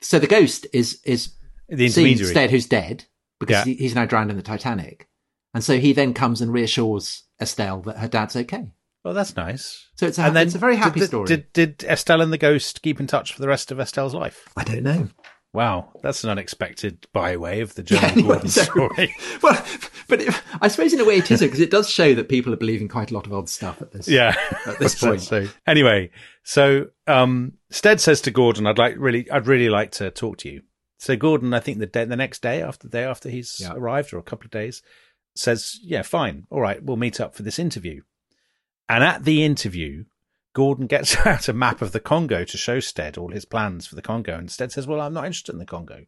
so 0.01 0.19
the 0.19 0.27
ghost 0.27 0.67
is 0.73 0.99
is 1.05 1.33
the 1.69 1.87
seeing. 1.87 2.17
Stead, 2.17 2.51
who's 2.51 2.65
dead 2.67 3.05
because 3.39 3.53
Yeah. 3.59 3.63
he, 3.65 3.73
he's 3.75 3.95
now 3.95 4.05
drowned 4.05 4.29
in 4.31 4.35
the 4.37 4.43
Titanic, 4.43 5.07
and 5.53 5.63
so 5.63 5.77
he 5.77 5.93
then 5.93 6.13
comes 6.13 6.41
and 6.41 6.51
reassures 6.51 7.23
Estelle 7.41 7.81
that 7.83 7.97
her 7.99 8.07
dad's 8.09 8.35
okay. 8.35 8.71
Well, 9.05 9.13
that's 9.13 9.35
nice. 9.35 9.87
So 9.97 10.07
it's 10.07 10.17
a, 10.17 10.23
and 10.23 10.35
then 10.35 10.47
it's 10.47 10.55
a 10.55 10.59
very 10.59 10.75
happy 10.75 10.99
did, 11.01 11.07
story. 11.07 11.27
Did, 11.27 11.53
did 11.53 11.83
Estelle 11.83 12.21
and 12.21 12.33
the 12.33 12.39
ghost 12.39 12.81
keep 12.81 12.99
in 12.99 13.05
touch 13.05 13.33
for 13.33 13.41
the 13.41 13.47
rest 13.47 13.71
of 13.71 13.79
Estelle's 13.79 14.15
life? 14.15 14.49
I 14.57 14.63
don't 14.63 14.81
know. 14.81 15.09
Wow, 15.53 15.91
that's 16.01 16.23
an 16.23 16.31
unexpected 16.31 17.05
byway 17.13 17.61
of 17.61 17.75
the 17.75 17.83
Yeah, 17.89 18.03
anyway, 18.07 18.27
Gordon 18.33 18.49
so- 18.49 18.63
story. 18.63 19.15
Well, 19.43 19.63
but 20.07 20.21
it, 20.21 20.41
I 20.59 20.67
suppose 20.69 20.91
in 20.91 20.99
a 20.99 21.05
way 21.05 21.17
it 21.17 21.29
is 21.29 21.39
because 21.39 21.59
it 21.59 21.69
does 21.69 21.87
show 21.89 22.15
that 22.15 22.29
people 22.29 22.51
are 22.51 22.57
believing 22.57 22.87
quite 22.87 23.11
a 23.11 23.13
lot 23.13 23.27
of 23.27 23.33
odd 23.33 23.47
stuff 23.47 23.79
at 23.81 23.91
this. 23.91 24.07
Yeah. 24.07 24.35
At 24.65 24.79
this 24.79 24.95
point. 24.99 25.21
So 25.21 25.45
anyway, 25.67 26.09
so 26.43 26.87
um, 27.05 27.53
Stead 27.69 28.01
says 28.01 28.21
to 28.21 28.31
Gordon, 28.31 28.65
"I'd 28.67 28.77
like 28.79 28.95
really, 28.97 29.29
I'd 29.29 29.45
really 29.47 29.69
like 29.69 29.91
to 29.93 30.09
talk 30.11 30.37
to 30.39 30.49
you." 30.49 30.61
So 30.97 31.15
Gordon, 31.15 31.53
I 31.53 31.59
think 31.59 31.77
the 31.77 31.85
day, 31.85 32.05
the 32.05 32.15
next 32.15 32.41
day 32.41 32.61
after 32.63 32.87
the 32.87 32.91
day 32.97 33.03
after 33.03 33.29
he's 33.29 33.57
Yeah. 33.59 33.73
arrived, 33.73 34.13
or 34.13 34.17
a 34.17 34.23
couple 34.23 34.45
of 34.45 34.51
days, 34.51 34.81
says, 35.35 35.79
"Yeah, 35.83 36.01
fine, 36.01 36.47
all 36.49 36.61
right, 36.61 36.81
we'll 36.83 36.97
meet 36.97 37.19
up 37.21 37.35
for 37.35 37.43
this 37.43 37.59
interview." 37.59 38.01
And 38.87 39.03
at 39.03 39.23
the 39.23 39.43
interview, 39.43 40.05
Gordon 40.53 40.87
gets 40.87 41.15
out 41.25 41.47
a 41.47 41.53
map 41.53 41.81
of 41.81 41.91
the 41.91 41.99
Congo 41.99 42.43
to 42.43 42.57
show 42.57 42.79
Stead 42.79 43.17
all 43.17 43.31
his 43.31 43.45
plans 43.45 43.87
for 43.87 43.95
the 43.95 44.01
Congo, 44.01 44.37
and 44.37 44.51
Stead 44.51 44.71
says, 44.71 44.87
"Well, 44.87 45.01
I'm 45.01 45.13
not 45.13 45.25
interested 45.25 45.53
in 45.53 45.59
the 45.59 45.65
Congo. 45.65 46.05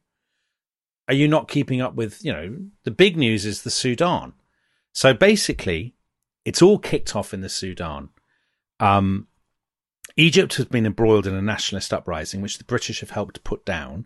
Are 1.08 1.14
you 1.14 1.28
not 1.28 1.48
keeping 1.48 1.80
up 1.80 1.96
with, 1.96 2.24
you 2.24 2.34
know, 2.34 2.58
the 2.84 2.92
big 2.92 3.16
news 3.16 3.46
is 3.46 3.64
the 3.64 3.72
Sudan?" 3.72 4.34
So 4.94 5.14
basically, 5.14 5.96
it's 6.44 6.62
all 6.62 6.80
kicked 6.80 7.16
off 7.16 7.34
in 7.34 7.42
the 7.42 7.50
Sudan. 7.50 8.10
Um, 8.80 9.28
Egypt 10.16 10.56
has 10.56 10.66
been 10.66 10.86
embroiled 10.86 11.28
in 11.28 11.36
a 11.36 11.42
nationalist 11.42 11.94
uprising, 11.94 12.42
which 12.42 12.58
the 12.58 12.64
British 12.64 13.02
have 13.02 13.12
helped 13.12 13.44
put 13.44 13.66
down. 13.66 14.06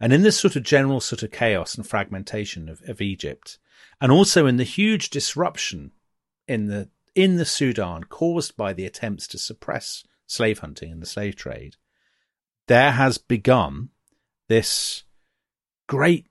And 0.00 0.12
in 0.12 0.22
this 0.22 0.40
sort 0.40 0.56
of 0.56 0.62
general 0.62 1.00
sort 1.00 1.22
of 1.22 1.30
chaos 1.30 1.74
and 1.74 1.86
fragmentation 1.86 2.68
of, 2.68 2.82
of 2.88 3.00
Egypt, 3.00 3.58
and 4.00 4.10
also 4.10 4.46
in 4.46 4.56
the 4.56 4.64
huge 4.64 5.10
disruption 5.10 5.92
in 6.48 6.66
the 6.66 6.88
in 7.14 7.36
the 7.36 7.44
Sudan 7.44 8.04
caused 8.04 8.56
by 8.56 8.72
the 8.72 8.86
attempts 8.86 9.26
to 9.28 9.38
suppress 9.38 10.04
slave 10.26 10.60
hunting 10.60 10.90
and 10.92 11.02
the 11.02 11.06
slave 11.06 11.36
trade, 11.36 11.76
there 12.68 12.92
has 12.92 13.18
begun 13.18 13.90
this 14.48 15.04
great 15.88 16.26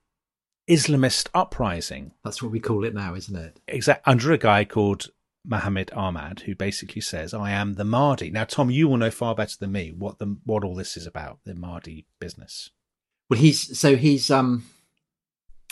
Islamist 0.70 1.28
uprising 1.34 2.13
That's 2.24 2.41
what 2.41 2.52
we 2.52 2.60
call 2.60 2.86
it 2.86 2.94
now, 2.94 3.15
isn't 3.15 3.36
it? 3.36 3.60
exact 3.67 4.08
under 4.08 4.32
a 4.32 4.38
guy 4.38 4.63
called 4.63 5.08
Mohammed 5.44 5.91
Ahmad, 5.94 6.41
who 6.41 6.56
basically 6.56 7.02
says, 7.02 7.34
"I 7.34 7.52
am 7.52 7.74
the 7.74 7.84
Mahdi." 7.84 8.30
Now, 8.30 8.44
Tom, 8.44 8.70
you 8.70 8.88
will 8.88 8.98
know 8.98 9.12
far 9.12 9.34
better 9.34 9.58
than 9.60 9.72
me 9.72 9.91
what 9.91 10.20
the 10.20 10.38
what 10.46 10.63
all 10.63 10.76
this 10.76 10.96
is 10.96 11.08
about, 11.08 11.39
the 11.46 11.56
Mahdi 11.56 12.06
business. 12.20 12.70
Well, 13.30 13.39
he's 13.39 13.78
so 13.78 13.96
he's 13.96 14.30
um, 14.30 14.65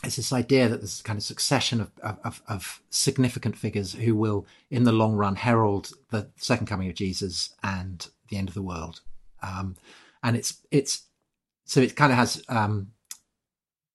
it's 0.03 0.15
this 0.15 0.31
idea 0.31 0.69
that 0.69 0.77
there's 0.77 1.01
a 1.01 1.03
kind 1.03 1.17
of 1.17 1.23
succession 1.23 1.81
of, 1.81 1.91
of 2.23 2.41
of 2.47 2.81
significant 2.89 3.57
figures 3.57 3.93
who 3.93 4.15
will, 4.15 4.45
in 4.69 4.83
the 4.85 4.91
long 4.93 5.13
run, 5.15 5.35
herald 5.35 5.91
the 6.09 6.29
second 6.37 6.67
coming 6.67 6.89
of 6.89 6.95
Jesus 6.95 7.53
and 7.63 8.07
the 8.29 8.37
end 8.37 8.47
of 8.47 8.55
the 8.55 8.61
world. 8.61 9.01
Um, 9.41 9.75
and 10.23 10.35
it's 10.37 10.57
it's 10.71 11.03
so 11.65 11.81
it 11.81 11.95
kind 11.95 12.11
of 12.11 12.17
has 12.17 12.43
um, 12.47 12.91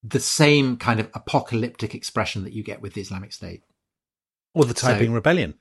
the 0.03 0.19
same 0.19 0.77
kind 0.77 0.99
of 0.99 1.09
apocalyptic 1.13 1.95
expression 1.95 2.43
that 2.43 2.53
you 2.53 2.63
get 2.63 2.81
with 2.81 2.93
the 2.93 3.01
Islamic 3.01 3.33
State. 3.33 3.63
Or 4.53 4.65
the 4.65 4.75
So- 4.75 4.87
Taiping 4.93 5.11
Rebellion. 5.13 5.55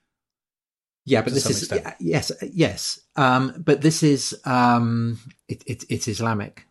Yeah, 1.07 1.21
but 1.21 1.35
this 1.35 1.45
is 1.51 1.71
extent. 1.71 1.97
yes, 2.01 2.33
yes. 2.41 2.99
Um, 3.15 3.63
but 3.63 3.83
this 3.83 4.03
is 4.03 4.35
um, 4.47 5.19
it, 5.49 5.63
it, 5.67 5.85
it's 5.91 6.09
Islamic. 6.09 6.67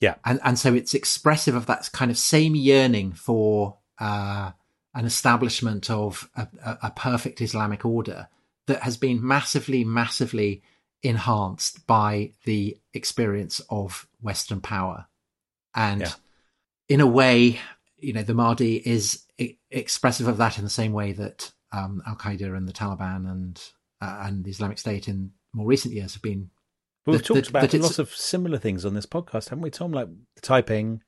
Yeah. 0.00 0.16
and 0.24 0.40
and 0.44 0.58
so 0.58 0.74
it's 0.74 0.94
expressive 0.94 1.54
of 1.54 1.66
that 1.66 1.90
kind 1.92 2.10
of 2.10 2.18
same 2.18 2.54
yearning 2.54 3.12
for 3.12 3.78
uh, 3.98 4.52
an 4.94 5.04
establishment 5.04 5.90
of 5.90 6.28
a, 6.36 6.48
a, 6.82 6.90
perfect 6.90 7.40
Islamic 7.40 7.84
order 7.84 8.28
that 8.66 8.82
has 8.82 8.96
been 8.96 9.26
massively, 9.26 9.84
massively 9.84 10.62
enhanced 11.02 11.86
by 11.86 12.32
the 12.44 12.76
experience 12.92 13.60
of 13.70 14.06
Western 14.20 14.60
power, 14.60 15.06
and 15.74 16.00
Yeah. 16.02 16.12
in 16.88 17.00
a 17.00 17.06
way, 17.06 17.60
you 17.98 18.12
know, 18.12 18.22
the 18.22 18.34
Mahdi 18.34 18.76
is 18.76 19.24
e- 19.38 19.56
expressive 19.70 20.28
of 20.28 20.36
that 20.38 20.58
in 20.58 20.64
the 20.64 20.70
same 20.70 20.92
way 20.92 21.12
that 21.12 21.52
um, 21.72 22.02
Al 22.06 22.16
Qaeda 22.16 22.56
and 22.56 22.68
the 22.68 22.72
Taliban 22.72 23.30
and 23.30 23.62
uh, 24.00 24.24
and 24.26 24.44
the 24.44 24.50
Islamic 24.50 24.78
State 24.78 25.08
in 25.08 25.32
more 25.54 25.66
recent 25.66 25.94
years 25.94 26.14
have 26.14 26.22
been. 26.22 26.50
But 27.06 27.12
we've 27.12 27.20
that- 27.20 27.26
talked 27.26 27.52
that- 27.52 27.72
about 27.72 27.80
lots 27.80 27.98
of 27.98 28.14
similar 28.14 28.58
things 28.58 28.84
on 28.84 28.94
this 28.94 29.06
podcast, 29.06 29.48
haven't 29.48 29.62
we, 29.62 29.70
Tom? 29.70 29.92
Like 29.92 30.08
the 30.34 30.40
Taiping, 30.42 31.02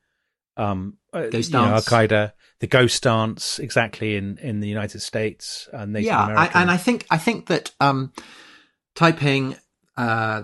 um, 0.57 0.97
uh, 1.13 1.27
Ghost 1.27 1.51
you 1.51 1.59
know, 1.59 1.65
Al. 1.65 1.81
Qaeda, 1.81 2.31
the 2.59 2.67
ghost 2.67 3.03
dance, 3.03 3.59
exactly 3.59 4.15
in 4.15 4.37
in 4.37 4.61
the 4.61 4.67
United 4.67 5.01
States 5.01 5.69
and 5.71 5.93
Native 5.93 6.07
yeah, 6.07 6.25
I, 6.25 6.61
and 6.61 6.71
I 6.71 6.77
think 6.77 7.05
I 7.11 7.17
think 7.17 7.47
that 7.47 7.71
um, 7.79 8.13
Taiping 8.95 9.57
uh, 9.97 10.43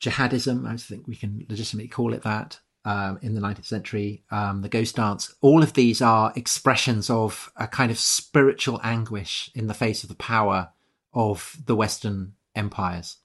jihadism, 0.00 0.66
I 0.66 0.76
think 0.76 1.06
we 1.06 1.16
can 1.16 1.46
legitimately 1.48 1.88
call 1.88 2.14
it 2.14 2.22
that. 2.22 2.60
Um, 2.82 3.18
in 3.20 3.34
the 3.34 3.42
19th 3.42 3.66
century, 3.66 4.24
um, 4.30 4.62
the 4.62 4.68
ghost 4.70 4.96
dance, 4.96 5.34
all 5.42 5.62
of 5.62 5.74
these 5.74 6.00
are 6.00 6.32
expressions 6.34 7.10
of 7.10 7.52
a 7.56 7.68
kind 7.68 7.90
of 7.90 7.98
spiritual 7.98 8.80
anguish 8.82 9.50
in 9.54 9.66
the 9.66 9.74
face 9.74 10.02
of 10.02 10.08
the 10.08 10.14
power 10.14 10.70
of 11.12 11.58
the 11.66 11.76
Western 11.76 12.32
empires. 12.54 13.18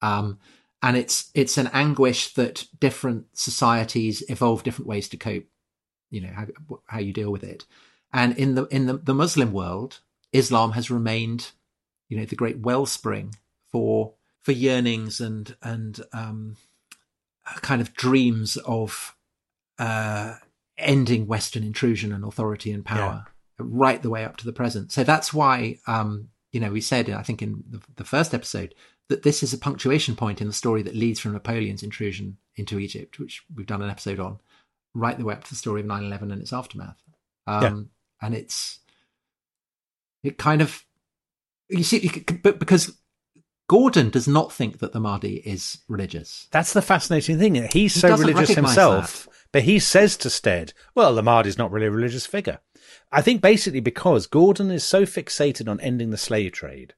Um, 0.00 0.38
and 0.82 0.96
it's 0.96 1.30
it's 1.34 1.58
an 1.58 1.68
anguish 1.72 2.34
that 2.34 2.66
different 2.78 3.26
societies 3.32 4.22
evolve 4.28 4.62
different 4.62 4.88
ways 4.88 5.08
to 5.08 5.16
cope. 5.16 5.44
You 6.10 6.22
know 6.22 6.32
how 6.34 6.46
how 6.86 7.00
you 7.00 7.12
deal 7.12 7.30
with 7.30 7.44
it. 7.44 7.66
And 8.12 8.36
in 8.38 8.54
the 8.54 8.64
in 8.66 8.86
the, 8.86 8.96
the 8.96 9.14
Muslim 9.14 9.52
world, 9.52 10.00
Islam 10.32 10.72
has 10.72 10.90
remained, 10.90 11.50
you 12.08 12.16
know, 12.16 12.24
the 12.24 12.36
great 12.36 12.60
wellspring 12.60 13.34
for 13.70 14.14
for 14.40 14.52
yearnings 14.52 15.20
and 15.20 15.56
and 15.62 16.00
um, 16.12 16.56
kind 17.60 17.80
of 17.80 17.94
dreams 17.94 18.56
of 18.58 19.14
uh, 19.78 20.34
ending 20.76 21.26
Western 21.26 21.64
intrusion 21.64 22.12
and 22.12 22.24
authority 22.24 22.72
and 22.72 22.84
power, 22.84 23.26
right 23.58 24.00
the 24.02 24.10
way 24.10 24.24
up 24.24 24.36
to 24.38 24.44
the 24.44 24.52
present. 24.52 24.92
So 24.92 25.04
that's 25.04 25.34
why, 25.34 25.78
um, 25.86 26.28
you 26.52 26.60
know, 26.60 26.70
we 26.70 26.80
said 26.80 27.10
I 27.10 27.22
think 27.22 27.42
in 27.42 27.64
the, 27.68 27.80
the 27.96 28.04
first 28.04 28.32
episode 28.32 28.74
that 29.08 29.22
this 29.22 29.42
is 29.42 29.52
a 29.52 29.58
punctuation 29.58 30.14
point 30.16 30.40
in 30.40 30.46
the 30.46 30.52
story 30.52 30.82
that 30.82 30.94
leads 30.94 31.18
from 31.20 31.32
Napoleon's 31.32 31.82
intrusion 31.82 32.36
into 32.56 32.78
Egypt, 32.78 33.18
which 33.18 33.42
we've 33.54 33.66
done 33.66 33.82
an 33.82 33.90
episode 33.90 34.20
on, 34.20 34.38
right 34.94 35.16
the 35.16 35.24
way 35.24 35.34
up 35.34 35.44
to 35.44 35.50
the 35.50 35.56
story 35.56 35.80
of 35.80 35.86
9-11 35.86 36.22
and 36.32 36.42
its 36.42 36.52
aftermath. 36.52 37.02
Um, 37.46 37.90
And 38.20 38.34
it's 38.34 38.80
it 40.22 40.36
kind 40.38 40.60
of 40.60 40.84
you 41.68 41.84
see, 41.84 41.98
you 42.00 42.08
c- 42.08 42.24
but 42.42 42.58
because 42.58 42.98
Gordon 43.68 44.10
does 44.10 44.26
not 44.26 44.52
think 44.52 44.78
that 44.78 44.92
the 44.92 45.00
Mahdi 45.00 45.36
is 45.36 45.78
religious. 45.88 46.48
That's 46.50 46.72
the 46.72 46.82
fascinating 46.82 47.38
thing. 47.38 47.54
He's 47.70 47.94
so 47.94 48.16
religious 48.16 48.48
himself, 48.50 49.28
but 49.52 49.62
he 49.62 49.78
says 49.78 50.16
to 50.18 50.30
Stead, 50.30 50.72
well, 50.94 51.14
the 51.14 51.22
Mahdi's 51.22 51.58
not 51.58 51.70
really 51.70 51.86
a 51.86 51.90
religious 51.90 52.24
figure. 52.26 52.60
I 53.12 53.20
think 53.22 53.40
basically 53.42 53.80
because 53.80 54.26
Gordon 54.26 54.70
is 54.70 54.84
so 54.84 55.02
fixated 55.02 55.68
on 55.68 55.80
ending 55.80 56.10
the 56.10 56.16
slave 56.16 56.52
trade, 56.52 56.94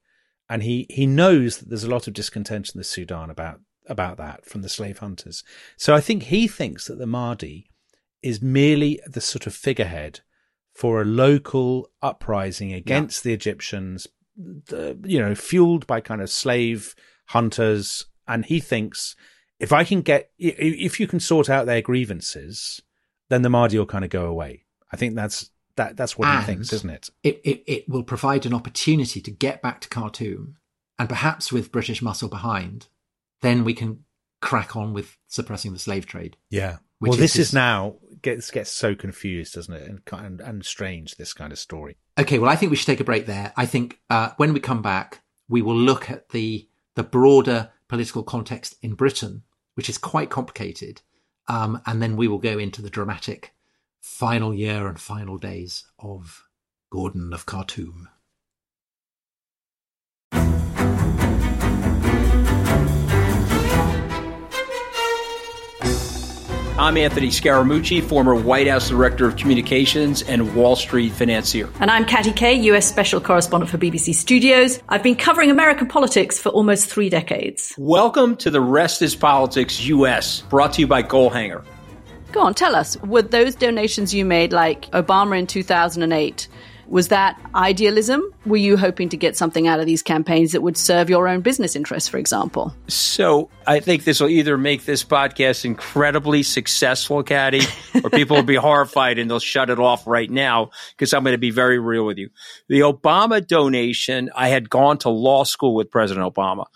and 0.50 0.64
he, 0.64 0.86
he 0.90 1.06
knows 1.06 1.58
that 1.58 1.68
there's 1.68 1.84
a 1.84 1.90
lot 1.90 2.08
of 2.08 2.12
discontent 2.12 2.70
in 2.74 2.78
the 2.78 2.84
Sudan 2.84 3.30
about, 3.30 3.60
about 3.86 4.16
that 4.16 4.44
from 4.44 4.62
the 4.62 4.68
slave 4.68 4.98
hunters. 4.98 5.44
So 5.76 5.94
I 5.94 6.00
think 6.00 6.24
he 6.24 6.48
thinks 6.48 6.88
that 6.88 6.98
the 6.98 7.06
Mahdi 7.06 7.70
is 8.20 8.42
merely 8.42 9.00
the 9.06 9.20
sort 9.20 9.46
of 9.46 9.54
figurehead 9.54 10.20
for 10.74 11.00
a 11.00 11.04
local 11.04 11.88
uprising 12.02 12.72
against 12.72 13.22
the 13.22 13.32
Egyptians, 13.32 14.08
you 14.36 15.20
know, 15.20 15.36
fueled 15.36 15.86
by 15.86 16.00
kind 16.00 16.20
of 16.20 16.28
slave 16.28 16.96
hunters. 17.26 18.06
And 18.26 18.44
he 18.44 18.58
thinks 18.58 19.14
if 19.60 19.72
I 19.72 19.84
can 19.84 20.02
get, 20.02 20.30
if 20.36 20.98
you 20.98 21.06
can 21.06 21.20
sort 21.20 21.48
out 21.48 21.66
their 21.66 21.82
grievances, 21.82 22.82
then 23.28 23.42
the 23.42 23.50
Mahdi 23.50 23.78
will 23.78 23.86
kind 23.86 24.04
of 24.04 24.10
go 24.10 24.26
away. 24.26 24.64
I 24.92 24.96
think 24.96 25.14
that's 25.14 25.49
that. 25.76 25.96
That's 25.96 26.16
what 26.18 26.28
And- 26.28 26.40
he 26.40 26.46
thinks, 26.46 26.72
isn't 26.72 26.90
it? 26.90 27.11
It, 27.22 27.40
it 27.44 27.64
it 27.66 27.88
will 27.88 28.02
provide 28.02 28.46
an 28.46 28.54
opportunity 28.54 29.20
to 29.20 29.30
get 29.30 29.62
back 29.62 29.80
to 29.83 29.88
Khartoum, 29.88 30.56
and 30.98 31.09
perhaps 31.09 31.52
with 31.52 31.72
British 31.72 32.02
muscle 32.02 32.28
behind, 32.28 32.88
then 33.40 33.64
we 33.64 33.74
can 33.74 34.04
crack 34.40 34.74
on 34.76 34.92
with 34.94 35.16
suppressing 35.28 35.72
the 35.72 35.78
slave 35.78 36.06
trade. 36.06 36.37
Yeah, 36.48 36.78
well, 37.00 37.12
this 37.12 37.37
is, 37.37 37.48
is 37.48 37.54
now 37.54 37.96
gets 38.22 38.50
gets 38.50 38.70
so 38.70 38.94
confused, 38.94 39.54
doesn't 39.54 39.74
it, 39.74 39.88
and, 39.88 40.00
and 40.12 40.40
and 40.40 40.64
strange. 40.64 41.16
This 41.16 41.33
kind 41.33 41.52
of 41.52 41.59
story. 41.59 41.96
Okay, 42.18 42.38
well, 42.38 42.50
I 42.50 42.56
think 42.56 42.70
we 42.70 42.76
should 42.76 42.87
take 42.87 43.00
a 43.00 43.04
break 43.04 43.26
there. 43.26 43.52
I 43.56 43.66
think 43.66 43.98
uh, 44.11 44.30
when 44.37 44.52
we 44.52 44.61
come 44.61 44.83
back, 44.83 45.22
we 45.48 45.62
will 45.62 45.76
look 45.76 46.11
at 46.11 46.30
the 46.30 46.68
the 46.94 47.02
broader 47.02 47.70
political 47.88 48.22
context 48.22 48.76
in 48.83 48.94
Britain, 48.94 49.42
which 49.74 49.88
is 49.88 49.98
quite 49.98 50.28
complicated, 50.30 51.00
um, 51.48 51.80
and 51.87 52.02
then 52.02 52.16
we 52.16 52.28
will 52.28 52.38
go 52.38 52.59
into 52.59 52.83
the 52.83 52.90
dramatic 52.90 53.54
final 54.00 54.54
year 54.54 54.86
and 54.88 54.98
final 54.98 55.38
days 55.38 55.84
of 55.98 56.44
Gordon 56.90 57.32
of 57.32 57.46
Khartoum. 57.46 58.08
I'm 66.80 66.96
Anthony 66.96 67.28
Scaramucci, 67.28 68.02
former 68.02 68.34
White 68.34 68.66
House 68.66 68.88
Director 68.88 69.26
of 69.26 69.36
Communications 69.36 70.22
and 70.22 70.56
Wall 70.56 70.76
Street 70.76 71.12
financier. 71.12 71.68
And 71.78 71.90
I'm 71.90 72.06
Katty 72.06 72.32
Kay, 72.32 72.54
US 72.54 72.88
Special 72.88 73.20
Correspondent 73.20 73.70
for 73.70 73.76
BBC 73.76 74.14
Studios. 74.14 74.80
I've 74.88 75.02
been 75.02 75.14
covering 75.14 75.50
American 75.50 75.88
politics 75.88 76.38
for 76.38 76.48
almost 76.48 76.88
three 76.88 77.10
decades. 77.10 77.74
Welcome 77.76 78.34
to 78.36 78.50
The 78.50 78.62
Rest 78.62 79.02
is 79.02 79.14
Politics 79.14 79.78
US, 79.84 80.40
brought 80.40 80.72
to 80.72 80.80
you 80.80 80.86
by 80.86 81.02
Goalhanger. 81.02 81.62
Go 82.32 82.40
on, 82.40 82.54
tell 82.54 82.76
us, 82.76 82.96
were 83.02 83.22
those 83.22 83.54
donations 83.56 84.14
you 84.14 84.24
made, 84.24 84.52
like 84.52 84.90
Obama 84.92 85.38
in 85.38 85.46
2008, 85.46 86.48
was 86.90 87.08
that 87.08 87.40
idealism? 87.54 88.22
Were 88.46 88.56
you 88.56 88.76
hoping 88.76 89.08
to 89.10 89.16
get 89.16 89.36
something 89.36 89.68
out 89.68 89.78
of 89.78 89.86
these 89.86 90.02
campaigns 90.02 90.52
that 90.52 90.60
would 90.60 90.76
serve 90.76 91.08
your 91.08 91.28
own 91.28 91.40
business 91.40 91.76
interests, 91.76 92.08
for 92.08 92.18
example? 92.18 92.74
So 92.88 93.48
I 93.64 93.78
think 93.78 94.02
this 94.02 94.20
will 94.20 94.28
either 94.28 94.58
make 94.58 94.84
this 94.84 95.04
podcast 95.04 95.64
incredibly 95.64 96.42
successful, 96.42 97.22
Katty, 97.22 97.62
or 98.02 98.10
people 98.10 98.36
will 98.36 98.42
be 98.42 98.54
horrified 98.56 99.20
and 99.20 99.30
they'll 99.30 99.38
shut 99.38 99.70
it 99.70 99.78
off 99.78 100.06
right 100.06 100.28
now 100.28 100.70
because 100.90 101.14
I'm 101.14 101.22
going 101.22 101.34
to 101.34 101.38
be 101.38 101.52
very 101.52 101.78
real 101.78 102.04
with 102.04 102.18
you. 102.18 102.30
The 102.68 102.80
Obama 102.80 103.44
donation, 103.46 104.30
I 104.34 104.48
had 104.48 104.68
gone 104.68 104.98
to 104.98 105.10
law 105.10 105.44
school 105.44 105.76
with 105.76 105.92
President 105.92 106.26
Obama. 106.26 106.66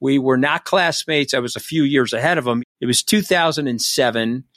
We 0.00 0.18
were 0.18 0.38
not 0.38 0.64
classmates. 0.64 1.32
I 1.32 1.38
was 1.38 1.54
a 1.54 1.60
few 1.60 1.84
years 1.84 2.12
ahead 2.12 2.38
of 2.38 2.46
him. 2.46 2.64
It 2.80 2.86
was 2.86 3.04
2007. 3.04 4.44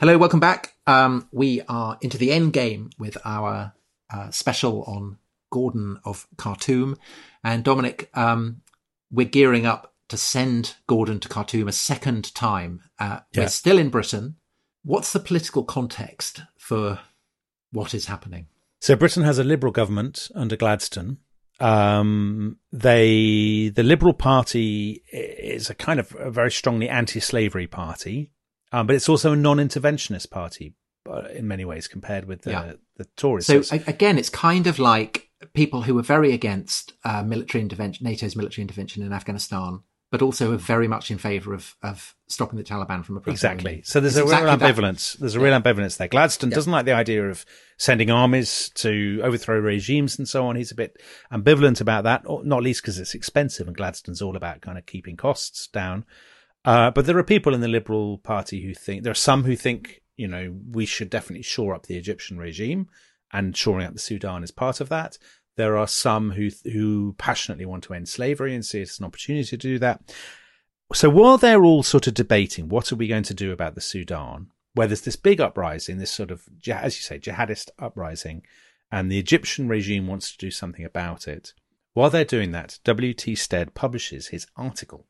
Hello, 0.00 0.16
welcome 0.16 0.38
back. 0.38 0.74
Um, 0.86 1.26
we 1.32 1.60
are 1.62 1.98
into 2.00 2.18
the 2.18 2.30
end 2.30 2.52
game 2.52 2.90
with 3.00 3.18
our 3.24 3.74
uh, 4.14 4.30
special 4.30 4.84
on 4.84 5.18
Gordon 5.50 5.98
of 6.04 6.28
Khartoum. 6.36 6.96
And 7.42 7.64
Dominic, 7.64 8.08
um, 8.14 8.60
we're 9.10 9.26
gearing 9.26 9.66
up 9.66 9.92
to 10.06 10.16
send 10.16 10.76
Gordon 10.86 11.18
to 11.18 11.28
Khartoum 11.28 11.66
a 11.66 11.72
second 11.72 12.32
time. 12.36 12.80
Uh, 13.00 13.20
yeah. 13.32 13.42
We're 13.42 13.48
still 13.48 13.76
in 13.76 13.88
Britain. 13.88 14.36
What's 14.84 15.12
the 15.12 15.18
political 15.18 15.64
context 15.64 16.42
for 16.56 17.00
what 17.72 17.92
is 17.92 18.06
happening? 18.06 18.46
So 18.80 18.94
Britain 18.94 19.24
has 19.24 19.40
a 19.40 19.44
Liberal 19.44 19.72
government 19.72 20.30
under 20.32 20.54
Gladstone. 20.54 21.18
Um, 21.58 22.58
they, 22.70 23.70
the 23.74 23.82
Liberal 23.82 24.14
Party 24.14 25.02
is 25.12 25.70
a 25.70 25.74
kind 25.74 25.98
of 25.98 26.14
a 26.16 26.30
very 26.30 26.52
strongly 26.52 26.88
anti-slavery 26.88 27.66
party. 27.66 28.30
Um, 28.72 28.86
but 28.86 28.96
it's 28.96 29.08
also 29.08 29.32
a 29.32 29.36
non-interventionist 29.36 30.30
party 30.30 30.74
uh, 31.08 31.22
in 31.34 31.48
many 31.48 31.64
ways 31.64 31.88
compared 31.88 32.26
with 32.26 32.42
the, 32.42 32.50
yeah. 32.50 32.72
the 32.96 33.04
Tories. 33.16 33.46
So, 33.46 33.62
again, 33.86 34.18
it's 34.18 34.28
kind 34.28 34.66
of 34.66 34.78
like 34.78 35.30
people 35.54 35.82
who 35.82 35.98
are 35.98 36.02
very 36.02 36.32
against 36.32 36.92
uh, 37.04 37.22
military 37.22 37.62
intervention, 37.62 38.04
NATO's 38.04 38.36
military 38.36 38.62
intervention 38.62 39.02
in 39.02 39.12
Afghanistan, 39.12 39.80
but 40.10 40.22
also 40.22 40.52
are 40.52 40.58
very 40.58 40.88
much 40.88 41.10
in 41.10 41.18
favour 41.18 41.52
of 41.52 41.76
of 41.82 42.14
stopping 42.28 42.56
the 42.56 42.64
Taliban 42.64 43.04
from 43.04 43.18
oppressing. 43.18 43.34
Exactly. 43.34 43.82
So 43.84 44.00
there's 44.00 44.16
it's 44.16 44.22
a 44.22 44.24
exactly 44.24 44.48
real 44.48 44.58
ambivalence. 44.58 45.12
That. 45.12 45.20
There's 45.20 45.34
a 45.34 45.40
real 45.40 45.52
yeah. 45.52 45.60
ambivalence 45.60 45.96
there. 45.98 46.08
Gladstone 46.08 46.50
yeah. 46.50 46.54
doesn't 46.54 46.72
like 46.72 46.86
the 46.86 46.92
idea 46.92 47.28
of 47.28 47.44
sending 47.76 48.10
armies 48.10 48.70
to 48.76 49.20
overthrow 49.22 49.58
regimes 49.58 50.18
and 50.18 50.28
so 50.28 50.46
on. 50.46 50.56
He's 50.56 50.72
a 50.72 50.74
bit 50.74 50.96
ambivalent 51.32 51.80
about 51.80 52.04
that, 52.04 52.24
not 52.26 52.62
least 52.62 52.82
because 52.82 52.98
it's 52.98 53.14
expensive, 53.14 53.66
and 53.66 53.76
Gladstone's 53.76 54.22
all 54.22 54.36
about 54.36 54.62
kind 54.62 54.78
of 54.78 54.86
keeping 54.86 55.16
costs 55.16 55.66
down. 55.68 56.04
Uh, 56.64 56.90
but 56.90 57.06
there 57.06 57.16
are 57.18 57.24
people 57.24 57.54
in 57.54 57.60
the 57.60 57.68
Liberal 57.68 58.18
Party 58.18 58.62
who 58.62 58.74
think 58.74 59.02
there 59.02 59.10
are 59.10 59.14
some 59.14 59.44
who 59.44 59.56
think 59.56 60.02
you 60.16 60.28
know 60.28 60.54
we 60.70 60.84
should 60.86 61.10
definitely 61.10 61.42
shore 61.42 61.74
up 61.74 61.86
the 61.86 61.96
Egyptian 61.96 62.38
regime, 62.38 62.88
and 63.32 63.56
shoring 63.56 63.86
up 63.86 63.92
the 63.92 63.98
Sudan 63.98 64.42
is 64.42 64.50
part 64.50 64.80
of 64.80 64.88
that. 64.88 65.18
There 65.56 65.76
are 65.76 65.88
some 65.88 66.32
who 66.32 66.50
who 66.64 67.14
passionately 67.18 67.66
want 67.66 67.84
to 67.84 67.94
end 67.94 68.08
slavery 68.08 68.54
and 68.54 68.64
see 68.64 68.80
it 68.80 68.90
as 68.90 68.98
an 68.98 69.06
opportunity 69.06 69.48
to 69.48 69.56
do 69.56 69.78
that. 69.78 70.14
So 70.94 71.10
while 71.10 71.36
they're 71.36 71.64
all 71.64 71.82
sort 71.82 72.06
of 72.06 72.14
debating 72.14 72.68
what 72.68 72.90
are 72.90 72.96
we 72.96 73.08
going 73.08 73.24
to 73.24 73.34
do 73.34 73.52
about 73.52 73.74
the 73.74 73.80
Sudan, 73.80 74.48
where 74.74 74.86
there's 74.86 75.02
this 75.02 75.16
big 75.16 75.40
uprising, 75.40 75.98
this 75.98 76.10
sort 76.10 76.30
of 76.30 76.44
as 76.70 76.96
you 76.96 77.02
say 77.02 77.18
jihadist 77.18 77.70
uprising, 77.78 78.42
and 78.90 79.10
the 79.10 79.18
Egyptian 79.18 79.68
regime 79.68 80.06
wants 80.06 80.32
to 80.32 80.38
do 80.38 80.50
something 80.50 80.84
about 80.84 81.28
it. 81.28 81.52
While 81.92 82.10
they're 82.10 82.24
doing 82.24 82.52
that, 82.52 82.78
W.T. 82.84 83.34
Stead 83.34 83.74
publishes 83.74 84.28
his 84.28 84.46
article 84.56 85.06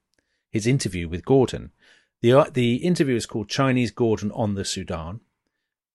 his 0.50 0.66
interview 0.66 1.08
with 1.08 1.24
Gordon. 1.24 1.72
The, 2.20 2.32
uh, 2.32 2.46
the 2.52 2.76
interview 2.76 3.16
is 3.16 3.26
called 3.26 3.48
Chinese 3.48 3.90
Gordon 3.90 4.32
on 4.32 4.54
the 4.54 4.64
Sudan, 4.64 5.20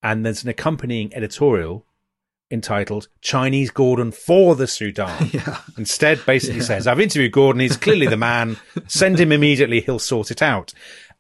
and 0.02 0.26
there's 0.26 0.44
an 0.44 0.50
accompanying 0.50 1.14
editorial 1.14 1.86
entitled 2.52 3.08
Chinese 3.20 3.72
Gordon 3.72 4.12
for 4.12 4.56
the 4.56 4.68
Sudan. 4.68 5.30
Yeah. 5.34 5.60
Instead, 5.78 6.24
basically 6.26 6.60
yeah. 6.60 6.66
says, 6.66 6.88
I've 6.88 7.00
interviewed 7.00 7.32
Gordon. 7.32 7.62
He's 7.62 7.78
clearly 7.78 8.06
the 8.06 8.18
man. 8.18 8.58
Send 8.88 9.20
him 9.20 9.32
immediately. 9.32 9.82
He'll 9.82 9.98
sort 9.98 10.30
it 10.30 10.44
out. 10.44 10.74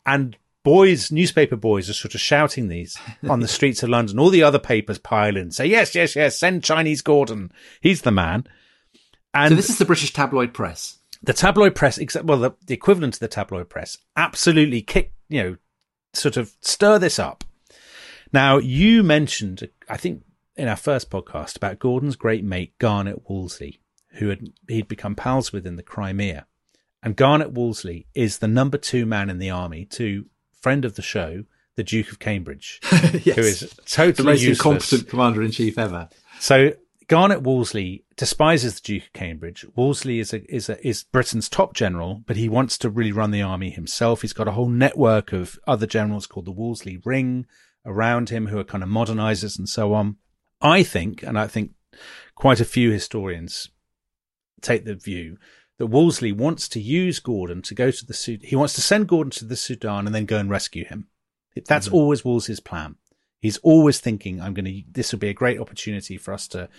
And 0.05 0.37
boys, 0.63 1.11
newspaper 1.11 1.55
boys 1.55 1.89
are 1.89 1.93
sort 1.93 2.13
of 2.13 2.21
shouting 2.21 2.67
these 2.67 2.97
on 3.27 3.39
the 3.39 3.47
streets 3.47 3.81
of 3.81 3.89
London. 3.89 4.19
All 4.19 4.29
the 4.29 4.43
other 4.43 4.59
papers 4.59 4.99
pile 4.99 5.35
in, 5.35 5.51
say, 5.51 5.65
yes, 5.65 5.95
yes, 5.95 6.15
yes, 6.15 6.37
send 6.37 6.63
Chinese 6.63 7.01
Gordon. 7.01 7.51
He's 7.81 8.03
the 8.03 8.11
man. 8.11 8.45
And 9.33 9.51
so 9.51 9.55
this 9.55 9.69
is 9.69 9.79
the 9.79 9.85
British 9.85 10.13
tabloid 10.13 10.53
press 10.53 10.99
the 11.23 11.33
tabloid 11.33 11.73
press, 11.73 11.97
except 11.97 12.25
well, 12.25 12.37
the, 12.37 12.51
the 12.65 12.73
equivalent 12.73 13.15
of 13.15 13.19
the 13.19 13.27
tabloid 13.27 13.69
press, 13.69 13.97
absolutely 14.15 14.81
kick, 14.81 15.13
you 15.29 15.41
know, 15.41 15.57
sort 16.13 16.37
of 16.37 16.53
stir 16.61 16.99
this 16.99 17.17
up. 17.17 17.43
Now, 18.33 18.57
you 18.57 19.03
mentioned, 19.03 19.69
I 19.89 19.97
think, 19.97 20.23
in 20.55 20.67
our 20.67 20.75
first 20.75 21.09
podcast 21.09 21.55
about 21.55 21.79
Gordon's 21.79 22.15
great 22.15 22.43
mate 22.43 22.77
Garnet 22.77 23.29
Wolseley, 23.29 23.79
who 24.15 24.29
had 24.29 24.51
he'd 24.67 24.87
become 24.87 25.15
pals 25.15 25.51
with 25.51 25.65
in 25.65 25.77
the 25.77 25.83
Crimea, 25.83 26.45
and 27.01 27.15
Garnet 27.15 27.51
Wolseley 27.51 28.05
is 28.13 28.39
the 28.39 28.47
number 28.47 28.77
two 28.77 29.05
man 29.05 29.29
in 29.29 29.39
the 29.39 29.49
army 29.49 29.85
to 29.85 30.25
friend 30.61 30.83
of 30.85 30.95
the 30.95 31.01
show, 31.01 31.45
the 31.75 31.83
Duke 31.83 32.11
of 32.11 32.19
Cambridge, 32.19 32.79
yes. 33.23 33.35
who 33.35 33.41
is 33.41 33.75
totally 33.85 34.11
the 34.13 34.23
most 34.23 34.43
incompetent 34.43 35.07
commander 35.07 35.41
in 35.41 35.51
chief 35.51 35.77
ever. 35.77 36.09
So 36.39 36.73
Garnet 37.13 37.43
Wolseley 37.43 38.05
despises 38.17 38.73
the 38.73 38.81
Duke 38.81 39.03
of 39.03 39.13
Cambridge. 39.13 39.67
Wolseley 39.75 40.17
is 40.17 40.33
a, 40.33 40.51
is 40.51 40.67
a, 40.67 40.83
is 40.83 41.03
Britain's 41.03 41.47
top 41.47 41.75
general, 41.75 42.23
but 42.25 42.37
he 42.37 42.49
wants 42.49 42.75
to 42.79 42.89
really 42.89 43.11
run 43.11 43.29
the 43.29 43.43
army 43.43 43.69
himself. 43.69 44.23
He's 44.23 44.33
got 44.33 44.47
a 44.47 44.53
whole 44.53 44.67
network 44.67 45.31
of 45.31 45.59
other 45.67 45.85
generals 45.85 46.25
called 46.25 46.47
the 46.47 46.51
Wolseley 46.51 46.99
Ring 47.05 47.45
around 47.85 48.29
him 48.29 48.47
who 48.47 48.57
are 48.57 48.63
kind 48.63 48.81
of 48.81 48.89
modernizers 48.89 49.59
and 49.59 49.69
so 49.69 49.93
on. 49.93 50.15
I 50.59 50.81
think, 50.81 51.21
and 51.21 51.37
I 51.37 51.45
think 51.45 51.73
quite 52.33 52.59
a 52.59 52.65
few 52.65 52.89
historians 52.89 53.69
take 54.61 54.85
the 54.85 54.95
view 54.95 55.37
that 55.77 55.85
Wolseley 55.85 56.31
wants 56.31 56.67
to 56.69 56.81
use 56.81 57.19
Gordon 57.19 57.61
to 57.61 57.75
go 57.75 57.91
to 57.91 58.05
the 58.07 58.15
Sudan. 58.15 58.49
He 58.49 58.55
wants 58.55 58.73
to 58.73 58.81
send 58.81 59.07
Gordon 59.07 59.29
to 59.33 59.45
the 59.45 59.55
Sudan 59.55 60.07
and 60.07 60.15
then 60.15 60.25
go 60.25 60.39
and 60.39 60.49
rescue 60.49 60.85
him. 60.85 61.09
That's 61.67 61.85
mm-hmm. 61.85 61.95
always 61.95 62.23
Wolseley's 62.23 62.59
plan. 62.59 62.95
He's 63.39 63.57
always 63.57 63.99
thinking, 63.99 64.41
"I'm 64.41 64.53
going 64.53 64.65
to. 64.65 64.81
This 64.89 65.11
will 65.11 65.19
be 65.19 65.27
a 65.27 65.33
great 65.33 65.59
opportunity 65.59 66.17
for 66.17 66.33
us 66.33 66.47
to, 66.47 66.69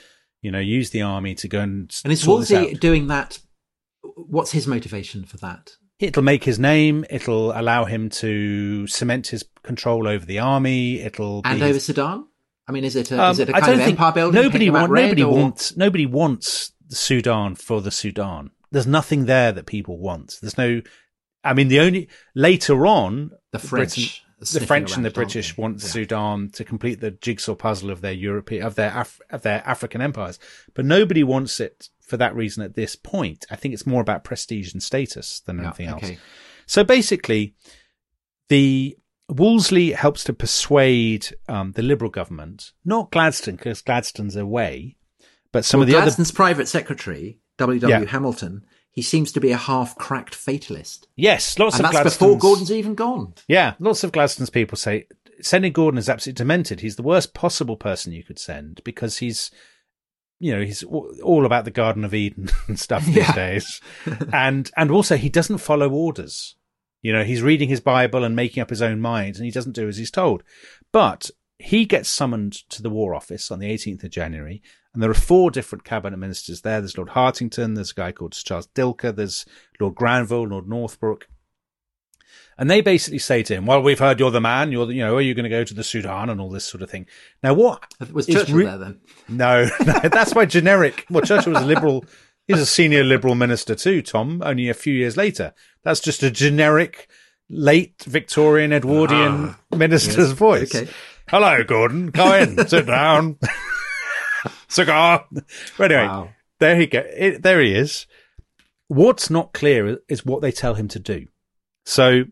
you 0.44 0.52
know, 0.52 0.61
use 0.61 0.90
the 0.90 1.02
army 1.02 1.35
to 1.37 1.48
go 1.48 1.61
and." 1.61 1.92
And 2.04 2.12
is 2.12 2.24
Wolseley 2.26 2.74
doing 2.74 3.09
that? 3.09 3.40
What's 4.02 4.52
his 4.52 4.66
motivation 4.66 5.24
for 5.24 5.38
that? 5.38 5.72
It'll 5.98 6.22
make 6.22 6.44
his 6.44 6.59
name. 6.59 7.04
It'll 7.09 7.59
allow 7.59 7.85
him 7.85 8.11
to 8.11 8.87
cement 8.87 9.28
his 9.28 9.44
control 9.62 10.07
over 10.07 10.26
the 10.26 10.40
army. 10.40 11.00
It'll 11.00 11.40
and 11.44 11.62
over 11.62 11.74
his... 11.74 11.85
Sudan. 11.85 12.26
I 12.68 12.72
mean, 12.72 12.85
is 12.85 12.96
it 12.96 13.11
a, 13.11 13.22
um, 13.22 13.33
is 13.33 13.38
it 13.38 13.48
a 13.48 13.52
kind 13.52 13.80
of 13.80 13.80
empire 13.80 14.12
building? 14.12 14.42
Nobody, 14.42 14.70
want, 14.70 14.92
nobody 14.92 15.22
or... 15.22 15.33
wants 15.33 15.76
nobody 15.76 16.07
wants 16.07 16.72
the 16.88 16.96
Sudan 16.96 17.54
for 17.54 17.80
the 17.80 17.90
Sudan. 17.90 18.50
There's 18.70 18.87
nothing 18.87 19.26
there 19.26 19.52
that 19.52 19.66
people 19.66 19.98
want. 19.98 20.38
There's 20.42 20.59
no. 20.59 20.83
I 21.42 21.54
mean, 21.54 21.68
the 21.68 21.80
only 21.80 22.09
later 22.35 22.87
on 22.87 23.30
the 23.52 23.59
French. 23.59 23.94
Britain, 23.94 24.23
the 24.52 24.66
French 24.66 24.96
and 24.96 25.04
the 25.04 25.11
British 25.11 25.57
want 25.57 25.80
yeah. 25.80 25.88
Sudan 25.88 26.50
to 26.50 26.64
complete 26.64 27.00
the 27.00 27.11
jigsaw 27.11 27.54
puzzle 27.54 27.90
of 27.90 28.00
their 28.00 28.12
European 28.12 28.64
of 28.64 28.74
their 28.74 28.92
Af- 28.96 29.20
of 29.30 29.42
their 29.42 29.62
African 29.66 30.00
empires, 30.00 30.38
but 30.74 30.85
nobody 30.85 31.22
wants 31.22 31.61
it 31.61 31.88
for 32.00 32.16
that 32.16 32.35
reason 32.35 32.62
at 32.62 32.74
this 32.74 32.96
point. 32.96 33.46
I 33.50 33.57
think 33.57 33.74
it's 33.74 33.87
more 33.87 34.00
about 34.00 34.24
prestige 34.24 34.72
and 34.72 34.83
status 34.83 35.40
than 35.40 35.59
yeah, 35.59 35.64
anything 35.64 35.90
okay. 35.90 36.11
else. 36.12 36.18
So 36.66 36.85
basically, 36.85 37.54
the 38.48 38.96
Wolseley 39.28 39.92
helps 39.92 40.24
to 40.24 40.33
persuade 40.33 41.28
um, 41.48 41.72
the 41.72 41.83
Liberal 41.83 42.11
government, 42.11 42.72
not 42.85 43.11
Gladstone, 43.11 43.57
because 43.57 43.83
Gladstone's 43.83 44.37
away, 44.37 44.96
but 45.52 45.64
some 45.64 45.78
well, 45.78 45.83
of 45.85 45.88
the 45.88 45.94
Gladstone's 45.94 46.30
other 46.30 46.37
private 46.37 46.68
secretary, 46.68 47.40
W. 47.59 47.80
W. 47.80 48.00
Yeah. 48.00 48.11
Hamilton, 48.11 48.64
he 48.94 49.02
seems 49.02 49.33
to 49.33 49.40
be 49.40 49.50
a 49.50 49.57
half 49.57 49.96
cracked 49.96 50.37
fatalist. 50.37 51.09
Yes, 51.16 51.59
lots 51.59 51.76
and 51.76 51.87
of 51.87 51.92
that's 51.92 52.16
before 52.16 52.38
Gordon's 52.38 52.70
even 52.70 52.94
gone. 52.94 53.35
Yeah, 53.48 53.74
lots 53.80 54.04
of 54.04 54.12
Gladstone's 54.12 54.50
people 54.50 54.78
say 54.78 55.07
sending 55.40 55.72
Gordon 55.72 55.98
is 55.98 56.09
absolutely 56.09 56.38
demented. 56.38 56.80
He's 56.80 56.94
the 56.94 57.02
worst 57.02 57.35
possible 57.35 57.76
person 57.76 58.12
you 58.12 58.22
could 58.22 58.38
send 58.38 58.80
because 58.85 59.18
he's, 59.18 59.50
you 60.38 60.54
know, 60.54 60.62
he's 60.62 60.85
all 60.85 61.44
about 61.44 61.64
the 61.64 61.72
Garden 61.72 62.04
of 62.04 62.14
Eden 62.14 62.50
and 62.68 62.78
stuff 62.78 63.04
these 63.04 63.16
yeah. 63.16 63.33
days, 63.33 63.80
and 64.33 64.70
and 64.76 64.92
also 64.92 65.16
he 65.16 65.28
doesn't 65.28 65.59
follow 65.59 65.90
orders. 65.90 66.54
You 67.02 67.12
know, 67.12 67.24
he's 67.24 67.42
reading 67.42 67.68
his 67.68 67.80
Bible 67.80 68.22
and 68.22 68.37
making 68.37 68.62
up 68.62 68.70
his 68.70 68.80
own 68.80 69.00
mind, 69.00 69.37
and 69.37 69.44
he 69.44 69.50
doesn't 69.50 69.74
do 69.74 69.88
as 69.88 69.96
he's 69.96 70.12
told. 70.12 70.44
But 70.92 71.30
he 71.59 71.85
gets 71.85 72.09
summoned 72.09 72.52
to 72.70 72.80
the 72.80 72.90
War 72.90 73.12
Office 73.12 73.50
on 73.50 73.59
the 73.59 73.70
18th 73.70 74.04
of 74.04 74.11
January, 74.11 74.62
and 74.94 75.02
there 75.02 75.11
are 75.11 75.14
four 75.14 75.50
different 75.50 75.85
cabinet 75.85 76.16
ministers 76.16 76.62
there. 76.62 76.80
There's 76.80 76.96
Lord 76.96 77.11
Hartington, 77.11 77.74
there's 77.74 77.90
a 77.90 77.94
guy 77.94 78.12
called 78.12 78.33
Charles 78.33 78.68
Dilke, 78.68 79.14
there's 79.14 79.44
Lord 79.80 79.96
Granville, 79.96 80.46
Lord 80.46 80.68
Northbrook. 80.68 81.28
And 82.57 82.70
they 82.70 82.80
basically 82.80 83.18
say 83.18 83.42
to 83.42 83.54
him, 83.54 83.66
well, 83.66 83.83
we've 83.83 83.98
heard 83.98 84.20
you're 84.20 84.30
the 84.30 84.40
man. 84.40 84.70
You're, 84.70 84.87
the, 84.87 84.94
you 84.94 85.04
know, 85.04 85.16
are 85.16 85.20
you 85.20 85.35
going 85.35 85.44
to 85.44 85.50
go 85.50 85.64
to 85.64 85.74
the 85.74 85.83
Sudan 85.83 86.30
and 86.30 86.40
all 86.40 86.50
this 86.50 86.64
sort 86.64 86.83
of 86.83 86.90
thing? 86.90 87.07
Now, 87.42 87.52
what 87.54 87.85
was 88.12 88.26
Churchill 88.26 88.57
re- 88.57 88.64
there 88.64 88.78
then? 88.78 89.00
No, 89.28 89.64
no, 89.85 89.98
that's 90.09 90.37
my 90.37 90.44
generic. 90.44 91.04
Well, 91.11 91.24
Churchill 91.24 91.52
was 91.52 91.62
a 91.62 91.66
liberal. 91.66 92.04
He's 92.46 92.61
a 92.61 92.66
senior 92.66 93.02
liberal 93.02 93.35
minister 93.35 93.74
too, 93.74 94.02
Tom, 94.02 94.40
only 94.44 94.68
a 94.68 94.74
few 94.74 94.94
years 94.94 95.16
later. 95.16 95.52
That's 95.83 96.00
just 96.00 96.22
a 96.22 96.30
generic 96.30 97.09
late 97.48 98.02
Victorian 98.04 98.72
Edwardian 98.72 99.57
ah, 99.72 99.76
minister's 99.76 100.28
yes. 100.28 100.38
voice. 100.38 100.74
Okay. 100.74 100.90
Hello, 101.28 101.64
Gordon. 101.64 102.12
Come 102.12 102.35
in. 102.35 102.68
Sit 102.68 102.87
down. 102.87 103.38
Cigar. 104.74 105.26
But 105.78 105.92
anyway, 105.92 106.08
wow. 106.08 106.30
there 106.58 106.76
he 106.76 106.87
go. 106.87 107.04
It, 107.16 107.42
there 107.42 107.60
he 107.60 107.74
is. 107.74 108.06
What's 108.88 109.30
not 109.30 109.52
clear 109.52 109.98
is 110.08 110.26
what 110.26 110.42
they 110.42 110.52
tell 110.52 110.74
him 110.74 110.88
to 110.88 110.98
do. 110.98 111.26
So 111.84 112.24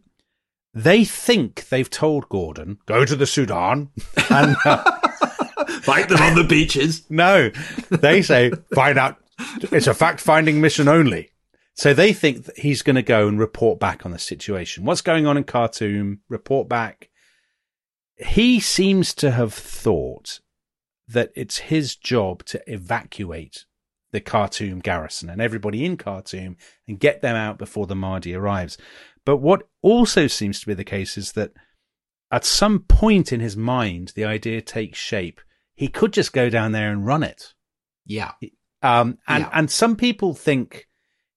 they 0.75 1.05
think 1.05 1.69
they've 1.69 1.89
told 1.89 2.29
Gordon, 2.29 2.79
go 2.87 3.05
to 3.05 3.17
the 3.17 3.27
Sudan 3.27 3.91
and 4.31 4.57
uh, 4.65 4.83
fight 5.83 6.09
them 6.09 6.21
on 6.21 6.35
the 6.35 6.45
beaches. 6.45 7.09
No, 7.11 7.51
they 7.91 8.23
say, 8.23 8.51
find 8.75 8.99
out. 8.99 9.19
It's 9.61 9.87
a 9.87 9.95
fact 9.95 10.21
finding 10.21 10.61
mission 10.61 10.89
only. 10.89 11.31
So 11.75 11.95
they 11.95 12.13
think 12.13 12.45
that 12.45 12.59
he's 12.59 12.83
going 12.83 12.97
to 12.97 13.03
go 13.03 13.29
and 13.29 13.39
report 13.39 13.81
back 13.81 14.05
on 14.05 14.13
the 14.13 14.19
situation. 14.19 14.85
What's 14.85 15.01
going 15.01 15.27
on 15.27 15.37
in 15.37 15.45
Khartoum? 15.45 16.21
Report 16.29 16.69
back. 16.69 17.09
He 18.17 18.61
seems 18.61 19.15
to 19.15 19.31
have 19.31 19.55
thought 19.55 20.41
that 21.13 21.31
it's 21.35 21.59
his 21.59 21.97
job 21.97 22.45
to 22.47 22.63
evacuate 22.73 23.65
the 24.13 24.21
Khartoum 24.21 24.81
garrison 24.81 25.31
and 25.31 25.41
everybody 25.41 25.85
in 25.85 25.97
Khartoum 25.97 26.57
and 26.87 27.01
get 27.01 27.23
them 27.23 27.35
out 27.35 27.59
before 27.59 27.87
the 27.87 27.97
Mahdi 27.97 28.35
arrives. 28.35 28.77
But 29.25 29.39
what 29.39 29.63
also 29.81 30.27
seems 30.27 30.61
to 30.61 30.67
be 30.67 30.75
the 30.75 30.85
case 30.85 31.17
is 31.17 31.33
that 31.33 31.53
at 32.31 32.45
some 32.45 32.81
point 32.81 33.33
in 33.33 33.41
his 33.41 33.57
mind, 33.57 34.13
the 34.15 34.25
idea 34.25 34.61
takes 34.61 34.99
shape. 34.99 35.41
He 35.75 35.89
could 35.89 36.13
just 36.13 36.33
go 36.33 36.51
down 36.51 36.73
there 36.73 36.91
and 36.91 37.07
run 37.07 37.23
it. 37.23 37.55
Yeah. 38.05 38.33
Um, 38.83 39.19
and, 39.29 39.45
yeah. 39.45 39.51
and 39.53 39.71
some 39.71 39.97
people 39.97 40.35
think 40.35 40.89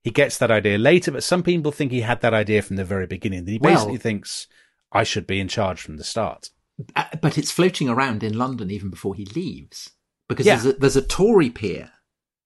he 0.03 0.11
gets 0.11 0.37
that 0.37 0.51
idea 0.51 0.77
later, 0.77 1.11
but 1.11 1.23
some 1.23 1.43
people 1.43 1.71
think 1.71 1.91
he 1.91 2.01
had 2.01 2.21
that 2.21 2.33
idea 2.33 2.61
from 2.61 2.75
the 2.75 2.85
very 2.85 3.07
beginning. 3.07 3.45
That 3.45 3.51
he 3.51 3.59
basically 3.59 3.93
well, 3.93 4.01
thinks 4.01 4.47
I 4.91 5.03
should 5.03 5.27
be 5.27 5.39
in 5.39 5.47
charge 5.47 5.81
from 5.81 5.97
the 5.97 6.03
start. 6.03 6.49
Uh, 6.95 7.05
but 7.21 7.37
it's 7.37 7.51
floating 7.51 7.87
around 7.87 8.23
in 8.23 8.37
London 8.37 8.69
even 8.69 8.89
before 8.89 9.15
he 9.15 9.25
leaves 9.25 9.91
because 10.27 10.45
yeah. 10.45 10.55
there's, 10.55 10.75
a, 10.75 10.79
there's 10.79 10.95
a 10.97 11.01
Tory 11.01 11.49
peer 11.49 11.91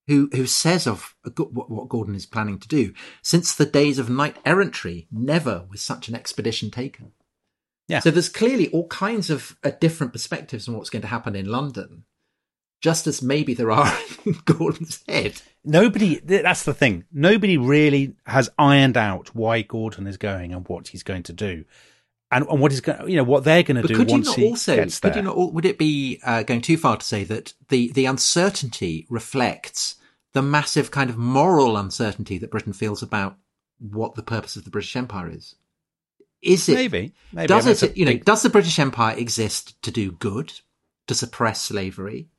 who 0.07 0.27
who 0.33 0.47
says 0.47 0.87
of 0.87 1.15
what 1.37 1.89
Gordon 1.89 2.15
is 2.15 2.25
planning 2.25 2.57
to 2.59 2.67
do. 2.67 2.93
Since 3.21 3.53
the 3.53 3.65
days 3.65 3.99
of 3.99 4.09
knight 4.09 4.37
errantry, 4.43 5.07
never 5.11 5.65
was 5.69 5.81
such 5.81 6.09
an 6.09 6.15
expedition 6.15 6.71
taken. 6.71 7.11
Yeah. 7.87 7.99
So 7.99 8.11
there's 8.11 8.29
clearly 8.29 8.69
all 8.69 8.87
kinds 8.87 9.29
of 9.29 9.57
uh, 9.63 9.71
different 9.79 10.13
perspectives 10.13 10.67
on 10.67 10.75
what's 10.75 10.89
going 10.89 11.03
to 11.03 11.07
happen 11.07 11.35
in 11.35 11.45
London, 11.45 12.05
just 12.81 13.05
as 13.05 13.21
maybe 13.21 13.53
there 13.53 13.71
are 13.71 13.91
in 14.25 14.37
Gordon's 14.45 15.03
head. 15.07 15.41
Nobody, 15.63 16.19
that's 16.19 16.63
the 16.63 16.73
thing. 16.73 17.05
Nobody 17.11 17.57
really 17.57 18.15
has 18.25 18.49
ironed 18.57 18.97
out 18.97 19.35
why 19.35 19.61
Gordon 19.61 20.07
is 20.07 20.17
going 20.17 20.53
and 20.53 20.67
what 20.67 20.87
he's 20.87 21.03
going 21.03 21.23
to 21.23 21.33
do 21.33 21.65
and, 22.31 22.45
and 22.47 22.59
what 22.59 22.71
is 22.71 22.81
going, 22.81 23.09
you 23.09 23.17
know, 23.17 23.23
what 23.23 23.43
they're 23.43 23.63
going 23.63 23.81
to 23.81 23.87
do 23.87 23.95
could 23.95 24.09
once 24.09 24.37
you 24.37 24.43
not 24.43 24.51
also, 24.51 24.75
gets 24.75 24.99
there. 24.99 25.11
Could 25.11 25.17
you 25.17 25.23
not, 25.23 25.53
would 25.53 25.65
it 25.65 25.77
be 25.77 26.19
uh, 26.23 26.43
going 26.43 26.61
too 26.61 26.77
far 26.77 26.97
to 26.97 27.05
say 27.05 27.23
that 27.23 27.53
the 27.69 27.91
the 27.93 28.05
uncertainty 28.05 29.07
reflects 29.09 29.95
the 30.33 30.41
massive 30.41 30.91
kind 30.91 31.09
of 31.09 31.17
moral 31.17 31.75
uncertainty 31.75 32.37
that 32.37 32.51
Britain 32.51 32.73
feels 32.73 33.01
about 33.01 33.37
what 33.79 34.15
the 34.15 34.23
purpose 34.23 34.55
of 34.55 34.63
the 34.63 34.69
British 34.69 34.95
Empire 34.95 35.29
is? 35.29 35.55
Is 36.41 36.69
it 36.69 36.75
maybe? 36.75 37.13
maybe 37.33 37.47
does 37.47 37.83
it? 37.83 37.97
You 37.97 38.05
know, 38.05 38.17
does 38.17 38.43
the 38.43 38.49
British 38.49 38.77
Empire 38.79 39.17
exist 39.17 39.81
to 39.83 39.91
do 39.91 40.11
good, 40.11 40.53
to 41.07 41.15
suppress 41.15 41.61
slavery, 41.61 42.29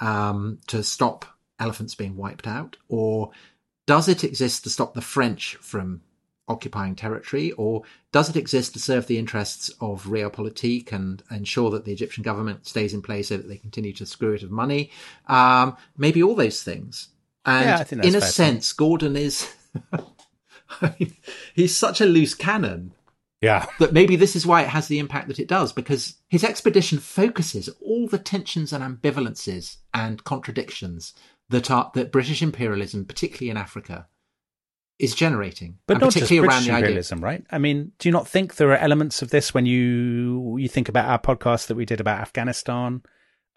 um, 0.00 0.58
to 0.66 0.82
stop 0.82 1.24
elephants 1.60 1.94
being 1.94 2.16
wiped 2.16 2.46
out, 2.46 2.76
or 2.88 3.30
does 3.86 4.08
it 4.08 4.24
exist 4.24 4.64
to 4.64 4.70
stop 4.70 4.94
the 4.94 5.00
French 5.00 5.56
from 5.56 6.02
occupying 6.48 6.94
territory, 6.94 7.52
or 7.52 7.82
does 8.12 8.28
it 8.28 8.36
exist 8.36 8.72
to 8.72 8.78
serve 8.78 9.06
the 9.06 9.18
interests 9.18 9.70
of 9.80 10.04
realpolitik 10.04 10.92
and 10.92 11.22
ensure 11.30 11.70
that 11.70 11.84
the 11.84 11.92
Egyptian 11.92 12.22
government 12.22 12.66
stays 12.66 12.94
in 12.94 13.02
place 13.02 13.28
so 13.28 13.36
that 13.36 13.48
they 13.48 13.56
continue 13.56 13.92
to 13.94 14.06
screw 14.06 14.32
it 14.32 14.42
of 14.42 14.50
money? 14.50 14.90
Um, 15.26 15.76
maybe 15.96 16.22
all 16.22 16.34
those 16.34 16.62
things. 16.62 17.08
And 17.44 17.88
yeah, 17.90 18.02
in 18.02 18.14
a 18.14 18.20
sense, 18.20 18.72
Gordon 18.72 19.16
is. 19.16 19.52
I 20.80 20.94
mean, 20.98 21.16
he's 21.54 21.74
such 21.74 22.00
a 22.00 22.06
loose 22.06 22.34
cannon. 22.34 22.92
Yeah. 23.40 23.66
That 23.78 23.92
maybe 23.92 24.16
this 24.16 24.34
is 24.34 24.46
why 24.46 24.62
it 24.62 24.68
has 24.68 24.88
the 24.88 24.98
impact 24.98 25.28
that 25.28 25.38
it 25.38 25.48
does, 25.48 25.72
because 25.72 26.16
his 26.28 26.44
expedition 26.44 26.98
focuses 26.98 27.68
all 27.80 28.08
the 28.08 28.18
tensions 28.18 28.72
and 28.72 28.82
ambivalences 28.82 29.76
and 29.94 30.24
contradictions 30.24 31.14
that 31.48 31.70
are 31.70 31.90
that 31.94 32.12
British 32.12 32.42
imperialism, 32.42 33.04
particularly 33.04 33.50
in 33.50 33.56
Africa, 33.56 34.06
is 34.98 35.14
generating, 35.14 35.78
but 35.86 35.98
not 35.98 36.12
just 36.12 36.28
British 36.28 36.68
imperialism, 36.68 37.20
right? 37.20 37.44
I 37.50 37.58
mean, 37.58 37.92
do 37.98 38.08
you 38.08 38.12
not 38.12 38.26
think 38.26 38.56
there 38.56 38.70
are 38.72 38.76
elements 38.76 39.22
of 39.22 39.30
this 39.30 39.54
when 39.54 39.64
you 39.66 40.56
you 40.58 40.68
think 40.68 40.88
about 40.88 41.08
our 41.08 41.18
podcast 41.18 41.68
that 41.68 41.76
we 41.76 41.84
did 41.84 42.00
about 42.00 42.20
Afghanistan? 42.20 43.02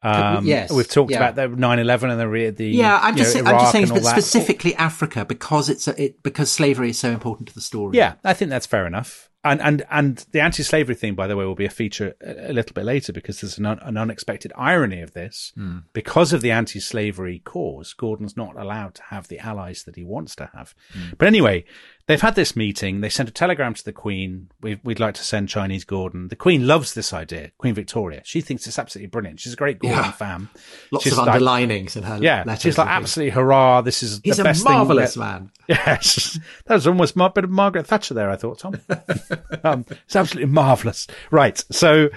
Um, 0.03 0.45
yes, 0.45 0.71
we've 0.71 0.87
talked 0.87 1.11
yeah. 1.11 1.17
about 1.17 1.35
the 1.35 1.47
9/11 1.55 2.11
and 2.11 2.19
the 2.19 2.51
the 2.51 2.69
yeah. 2.69 2.99
I'm 3.01 3.15
just 3.15 3.35
know, 3.35 3.43
I'm 3.43 3.59
just 3.59 3.71
saying 3.71 3.87
that 3.87 4.03
specifically 4.03 4.75
Africa 4.75 5.25
because 5.25 5.69
it's 5.69 5.87
a, 5.87 6.01
it 6.01 6.23
because 6.23 6.51
slavery 6.51 6.91
is 6.91 6.99
so 6.99 7.09
important 7.09 7.47
to 7.49 7.55
the 7.55 7.61
story. 7.61 7.97
Yeah, 7.97 8.15
I 8.23 8.33
think 8.33 8.49
that's 8.49 8.67
fair 8.67 8.85
enough. 8.85 9.30
And 9.43 9.61
and 9.61 9.83
and 9.89 10.25
the 10.31 10.39
anti-slavery 10.39 10.95
thing, 10.95 11.15
by 11.15 11.27
the 11.27 11.35
way, 11.35 11.45
will 11.45 11.55
be 11.55 11.65
a 11.65 11.69
feature 11.69 12.15
a, 12.21 12.51
a 12.51 12.53
little 12.53 12.73
bit 12.73 12.85
later 12.85 13.11
because 13.11 13.41
there's 13.41 13.57
an, 13.57 13.65
un, 13.65 13.79
an 13.79 13.97
unexpected 13.97 14.53
irony 14.55 15.01
of 15.01 15.13
this. 15.13 15.51
Mm. 15.57 15.83
Because 15.93 16.33
of 16.33 16.41
the 16.41 16.51
anti-slavery 16.51 17.39
cause, 17.43 17.93
Gordon's 17.93 18.37
not 18.37 18.55
allowed 18.55 18.95
to 18.95 19.03
have 19.03 19.27
the 19.27 19.39
allies 19.39 19.83
that 19.83 19.95
he 19.95 20.03
wants 20.03 20.35
to 20.35 20.49
have. 20.53 20.75
Mm. 20.93 21.17
But 21.17 21.27
anyway, 21.27 21.65
they've 22.07 22.21
had 22.21 22.35
this 22.35 22.55
meeting. 22.55 23.01
They 23.01 23.09
sent 23.09 23.29
a 23.29 23.31
telegram 23.31 23.73
to 23.73 23.83
the 23.83 23.91
Queen. 23.93 24.49
we 24.61 24.79
would 24.83 24.99
like 24.99 25.15
to 25.15 25.23
send 25.23 25.49
Chinese 25.49 25.83
Gordon. 25.85 26.27
The 26.27 26.35
Queen 26.35 26.67
loves 26.67 26.93
this 26.93 27.13
idea. 27.13 27.51
Queen 27.57 27.73
Victoria. 27.73 28.21
She 28.25 28.41
thinks 28.41 28.67
it's 28.67 28.79
absolutely 28.79 29.07
brilliant. 29.07 29.39
She's 29.39 29.53
a 29.53 29.57
great 29.57 29.79
Gordon 29.79 29.99
Yeah. 30.03 30.11
fan. 30.11 30.49
Lots 30.91 31.03
She's 31.03 31.13
of 31.17 31.19
like- 31.25 31.35
underlinings 31.41 31.95
in 31.95 32.03
her 32.03 32.19
Yeah, 32.21 32.43
letters. 32.45 32.61
she's 32.63 32.77
like 32.77 32.87
absolutely 32.87 33.31
hurrah! 33.31 33.81
This 33.81 34.03
is 34.03 34.19
He's 34.23 34.37
the 34.37 34.49
a 34.49 34.63
marvelous 34.63 35.13
thing. 35.15 35.21
man. 35.23 35.51
Yes, 35.67 36.37
that 36.65 36.73
was 36.75 36.85
almost 36.87 37.15
a 37.15 37.29
bit 37.29 37.43
of 37.45 37.49
Margaret 37.49 37.87
Thatcher 37.87 38.13
there. 38.13 38.29
I 38.29 38.35
thought, 38.35 38.59
Tom. 38.59 38.75
um, 39.63 39.85
it's 40.05 40.15
absolutely 40.15 40.51
marvelous. 40.51 41.07
Right, 41.31 41.63
so 41.71 42.09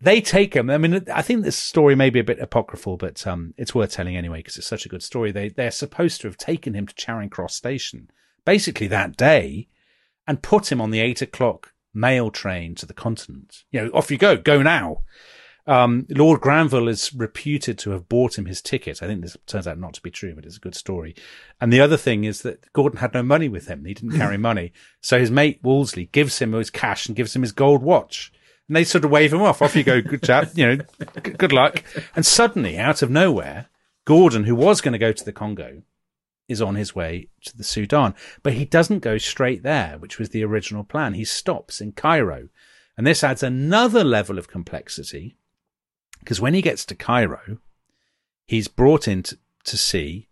they 0.00 0.20
take 0.20 0.54
him. 0.54 0.68
I 0.70 0.78
mean, 0.78 1.04
I 1.12 1.22
think 1.22 1.44
this 1.44 1.56
story 1.56 1.94
may 1.94 2.10
be 2.10 2.18
a 2.20 2.24
bit 2.24 2.38
apocryphal, 2.40 2.96
but 2.96 3.24
um, 3.26 3.54
it's 3.56 3.74
worth 3.74 3.92
telling 3.92 4.16
anyway 4.16 4.38
because 4.38 4.56
it's 4.56 4.66
such 4.66 4.86
a 4.86 4.88
good 4.88 5.02
story. 5.02 5.30
They 5.30 5.48
they're 5.50 5.70
supposed 5.70 6.20
to 6.22 6.28
have 6.28 6.36
taken 6.36 6.74
him 6.74 6.86
to 6.86 6.94
Charing 6.94 7.30
Cross 7.30 7.54
Station 7.54 8.10
basically 8.46 8.86
that 8.86 9.16
day 9.18 9.68
and 10.26 10.42
put 10.42 10.72
him 10.72 10.80
on 10.80 10.90
the 10.90 11.00
eight 11.00 11.20
o'clock 11.20 11.74
mail 11.92 12.30
train 12.30 12.74
to 12.76 12.86
the 12.86 12.94
continent. 12.94 13.64
You 13.70 13.82
know, 13.82 13.90
off 13.90 14.10
you 14.10 14.16
go, 14.16 14.36
go 14.38 14.62
now. 14.62 15.02
Um, 15.68 16.06
Lord 16.10 16.40
Granville 16.40 16.86
is 16.86 17.12
reputed 17.12 17.76
to 17.78 17.90
have 17.90 18.08
bought 18.08 18.38
him 18.38 18.46
his 18.46 18.62
ticket. 18.62 19.02
I 19.02 19.06
think 19.06 19.22
this 19.22 19.36
turns 19.46 19.66
out 19.66 19.78
not 19.78 19.94
to 19.94 20.02
be 20.02 20.12
true, 20.12 20.34
but 20.34 20.44
it's 20.44 20.58
a 20.58 20.60
good 20.60 20.76
story. 20.76 21.14
And 21.60 21.72
the 21.72 21.80
other 21.80 21.96
thing 21.96 22.22
is 22.22 22.42
that 22.42 22.72
Gordon 22.72 23.00
had 23.00 23.14
no 23.14 23.22
money 23.22 23.48
with 23.48 23.66
him. 23.66 23.84
He 23.84 23.94
didn't 23.94 24.16
carry 24.16 24.36
money. 24.36 24.72
So 25.00 25.18
his 25.18 25.30
mate 25.30 25.58
Wolseley 25.62 26.06
gives 26.06 26.38
him 26.38 26.52
his 26.52 26.70
cash 26.70 27.06
and 27.06 27.16
gives 27.16 27.34
him 27.34 27.42
his 27.42 27.52
gold 27.52 27.82
watch. 27.82 28.32
And 28.68 28.76
they 28.76 28.84
sort 28.84 29.04
of 29.04 29.10
wave 29.10 29.32
him 29.32 29.42
off. 29.42 29.60
Off 29.60 29.76
you 29.76 29.82
go. 29.82 30.00
Good 30.00 30.22
chap. 30.22 30.50
You 30.54 30.76
know, 30.76 30.84
good 31.22 31.52
luck. 31.52 31.82
And 32.14 32.24
suddenly, 32.24 32.78
out 32.78 33.02
of 33.02 33.10
nowhere, 33.10 33.66
Gordon, 34.04 34.44
who 34.44 34.54
was 34.54 34.80
going 34.80 34.92
to 34.92 34.98
go 34.98 35.12
to 35.12 35.24
the 35.24 35.32
Congo, 35.32 35.82
is 36.48 36.62
on 36.62 36.74
his 36.74 36.94
way 36.94 37.28
to 37.44 37.56
the 37.56 37.64
Sudan. 37.64 38.14
But 38.42 38.54
he 38.54 38.64
doesn't 38.64 39.00
go 39.00 39.18
straight 39.18 39.62
there, 39.62 39.96
which 39.98 40.18
was 40.18 40.30
the 40.30 40.44
original 40.44 40.84
plan. 40.84 41.14
He 41.14 41.24
stops 41.24 41.80
in 41.80 41.92
Cairo. 41.92 42.48
And 42.96 43.06
this 43.06 43.24
adds 43.24 43.42
another 43.42 44.04
level 44.04 44.38
of 44.38 44.48
complexity 44.48 45.36
because 46.20 46.40
when 46.40 46.54
he 46.54 46.62
gets 46.62 46.84
to 46.86 46.94
Cairo, 46.94 47.58
he's 48.46 48.68
brought 48.68 49.06
in 49.06 49.22
to, 49.24 49.38
to 49.64 49.76
see 49.76 50.28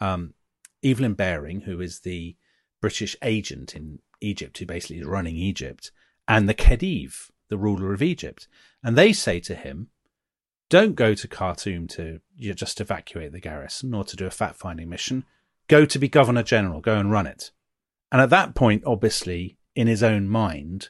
um, 0.00 0.34
Evelyn 0.82 1.14
Baring, 1.14 1.62
who 1.62 1.80
is 1.80 2.00
the 2.00 2.36
British 2.80 3.16
agent 3.22 3.74
in 3.74 3.98
Egypt, 4.20 4.58
who 4.58 4.66
basically 4.66 4.98
is 4.98 5.06
running 5.06 5.36
Egypt, 5.36 5.90
and 6.28 6.48
the 6.48 6.54
Khedive, 6.54 7.30
the 7.48 7.58
ruler 7.58 7.92
of 7.92 8.02
Egypt. 8.02 8.48
And 8.82 8.96
they 8.96 9.12
say 9.12 9.40
to 9.40 9.54
him, 9.54 9.88
don't 10.70 10.94
go 10.94 11.14
to 11.14 11.28
Khartoum 11.28 11.88
to 11.88 12.20
you 12.36 12.48
know, 12.48 12.54
just 12.54 12.80
evacuate 12.80 13.32
the 13.32 13.40
garrison 13.40 13.94
or 13.94 14.04
to 14.04 14.16
do 14.16 14.26
a 14.26 14.30
fact 14.30 14.56
finding 14.56 14.88
mission. 14.88 15.24
Go 15.68 15.84
to 15.86 15.98
be 15.98 16.08
governor 16.08 16.42
general, 16.42 16.80
go 16.80 16.96
and 16.98 17.10
run 17.10 17.26
it. 17.26 17.50
And 18.12 18.20
at 18.20 18.30
that 18.30 18.54
point, 18.54 18.82
obviously, 18.86 19.58
in 19.74 19.86
his 19.86 20.02
own 20.02 20.28
mind, 20.28 20.88